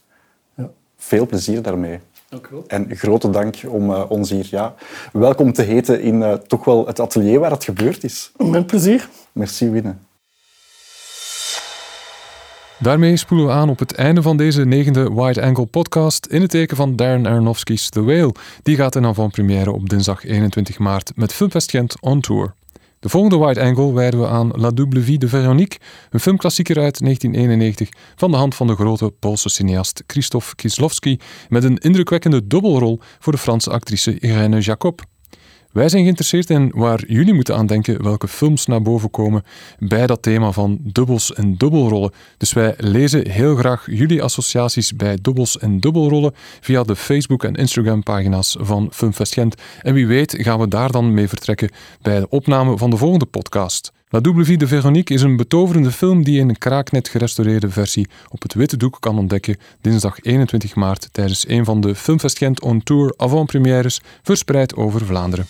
Veel 1.04 1.26
plezier 1.26 1.62
daarmee. 1.62 2.00
dank 2.30 2.48
u 2.48 2.50
wel. 2.52 2.64
En 2.68 2.96
grote 2.96 3.30
dank 3.30 3.56
om 3.68 3.94
eh, 3.94 4.04
ons 4.10 4.30
hier 4.30 4.48
ja, 4.50 4.76
welkom 5.14 5.54
te 5.54 5.62
heten 5.62 6.02
in 6.02 6.24
eh, 6.24 6.34
toch 6.34 6.66
wel 6.66 6.88
het 6.88 7.00
atelier 7.00 7.40
waar 7.40 7.52
het 7.52 7.64
gebeurd 7.64 8.04
is. 8.04 8.32
Met 8.38 8.68
plezier. 8.68 9.10
Merci, 9.32 9.70
Winne. 9.70 9.96
Daarmee 12.80 13.18
spoelen 13.18 13.48
we 13.48 13.52
aan 13.52 13.70
op 13.70 13.80
het 13.80 13.94
einde 13.94 14.22
van 14.22 14.38
deze 14.38 14.66
negende 14.66 15.14
Wide 15.14 15.42
Angle 15.42 15.66
podcast 15.66 16.26
in 16.26 16.42
het 16.42 16.50
teken 16.50 16.78
van 16.78 16.96
Darren 16.96 17.28
Aronofsky's 17.28 17.90
The 17.90 18.04
Whale. 18.04 18.36
Die 18.64 18.76
gaat 18.76 18.96
in 18.96 19.06
avant-première 19.06 19.72
op 19.72 19.90
dinsdag 19.90 20.26
21 20.26 20.80
maart 20.80 21.12
met 21.16 21.34
Filmfest 21.34 21.70
Gent 21.70 22.02
on 22.02 22.22
tour. 22.22 22.54
De 23.00 23.10
volgende 23.10 23.46
Wide 23.46 23.62
Angle 23.62 23.94
wijden 23.94 24.20
we 24.20 24.28
aan 24.28 24.52
La 24.56 24.70
Double 24.70 25.02
Vie 25.02 25.18
de 25.18 25.28
Veronique, 25.28 25.80
een 26.10 26.20
filmklassieker 26.20 26.76
uit 26.80 27.00
1991 27.00 27.90
van 28.16 28.32
de 28.32 28.38
hand 28.38 28.56
van 28.56 28.68
de 28.68 28.76
grote 28.76 29.12
Poolse 29.20 29.50
cineast 29.50 30.04
Krzysztof 30.06 30.56
Kieslowski 30.56 31.20
met 31.50 31.64
een 31.64 31.78
indrukwekkende 31.78 32.48
dubbelrol 32.48 33.00
voor 33.20 33.34
de 33.34 33.40
Franse 33.40 33.70
actrice 33.70 34.20
Irene 34.20 34.60
Jacob. 34.60 35.02
Wij 35.74 35.90
zijn 35.90 36.02
geïnteresseerd 36.02 36.50
in 36.50 36.72
waar 36.76 37.04
jullie 37.08 37.34
moeten 37.34 37.56
aan 37.56 37.66
denken 37.66 38.04
welke 38.04 38.28
films 38.28 38.66
naar 38.66 38.82
boven 38.82 39.10
komen 39.10 39.44
bij 39.80 40.08
dat 40.08 40.22
thema 40.22 40.52
van 40.52 40.78
dubbels 40.82 41.34
en 41.34 41.56
dubbelrollen. 41.56 42.12
Dus 42.38 42.54
wij 42.54 42.74
lezen 42.78 43.30
heel 43.30 43.56
graag 43.56 43.86
jullie 43.86 44.24
associaties 44.24 44.96
bij 44.96 45.18
dubbels 45.22 45.60
en 45.60 45.80
dubbelrollen 45.80 46.34
via 46.62 46.84
de 46.84 46.96
Facebook- 46.96 47.44
en 47.44 47.56
Instagram-pagina's 47.56 48.58
van 48.60 48.90
Filmfest 48.92 49.34
Gent. 49.34 49.56
En 49.82 49.94
wie 49.94 50.08
weet 50.08 50.36
gaan 50.38 50.60
we 50.60 50.68
daar 50.68 50.92
dan 50.92 51.14
mee 51.14 51.28
vertrekken 51.28 51.70
bij 52.02 52.20
de 52.20 52.30
opname 52.30 52.78
van 52.78 52.90
de 52.90 52.98
volgende 52.98 53.26
podcast. 53.26 53.92
La 54.10 54.20
Double 54.20 54.46
Vie 54.46 54.58
de 54.58 54.68
Veronique 54.68 55.14
is 55.14 55.22
een 55.22 55.38
betoverende 55.38 55.92
film 55.92 56.24
die 56.24 56.40
in 56.40 56.50
een 56.50 56.58
kraaknet 56.58 57.10
gerestaureerde 57.10 57.70
versie 57.70 58.10
op 58.30 58.42
het 58.42 58.54
witte 58.54 58.78
doek 58.78 58.98
kan 59.00 59.18
ontdekken 59.18 59.58
dinsdag 59.82 60.22
21 60.22 60.76
maart 60.76 61.10
tijdens 61.12 61.48
een 61.48 61.66
van 61.66 61.82
de 61.82 61.96
Filmfest 61.96 62.38
Gent 62.38 62.62
On 62.62 62.84
Tour 62.84 63.14
avant-premières 63.18 64.02
verspreid 64.24 64.76
over 64.76 65.06
Vlaanderen. 65.06 65.46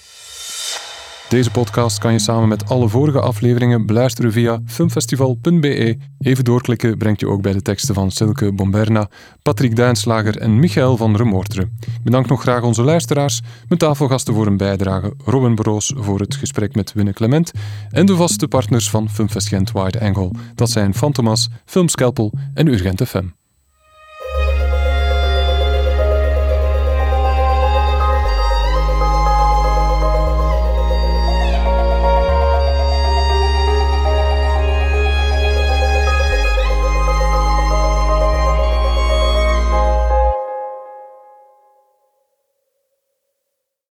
Deze 1.34 1.52
podcast 1.52 1.98
kan 1.98 2.12
je 2.12 2.20
samen 2.20 2.48
met 2.48 2.70
alle 2.70 2.90
vorige 2.90 3.20
afleveringen 3.20 3.86
beluisteren 3.86 4.32
via 4.32 4.60
filmfestival.be. 4.66 5.98
Even 6.20 6.44
doorklikken 6.44 6.98
brengt 6.98 7.20
je 7.20 7.28
ook 7.28 7.42
bij 7.42 7.54
de 7.54 7.62
teksten 7.62 7.96
van 7.96 8.12
Silke 8.12 8.52
Bomberna, 8.52 9.10
Patrick 9.42 9.76
Duinslager 9.76 10.38
en 10.38 10.60
Michael 10.60 10.98
van 10.98 11.16
Remoorteren. 11.16 11.78
Bedank 12.04 12.28
nog 12.28 12.42
graag 12.42 12.64
onze 12.64 12.84
luisteraars, 12.84 13.42
mijn 13.68 13.80
tafelgasten 13.80 14.34
voor 14.34 14.48
een 14.48 14.58
bijdrage, 14.58 15.14
Robin 15.26 15.56
Broos 15.56 15.94
voor 15.96 16.20
het 16.20 16.36
gesprek 16.36 16.76
met 16.76 16.94
Winne 16.94 17.14
Clement 17.14 17.52
en 17.90 18.06
de 18.06 18.16
vaste 18.16 18.48
partners 18.48 18.90
van 18.90 19.10
Filmfest 19.10 19.48
Gent 19.48 19.72
Wide 19.72 20.02
Angle. 20.02 20.32
Dat 20.56 20.70
zijn 20.70 20.94
Fantomas, 20.94 21.50
Filmscalpel 21.66 22.34
en 22.54 22.68
Urgent 22.68 23.08
FM. 23.08 23.26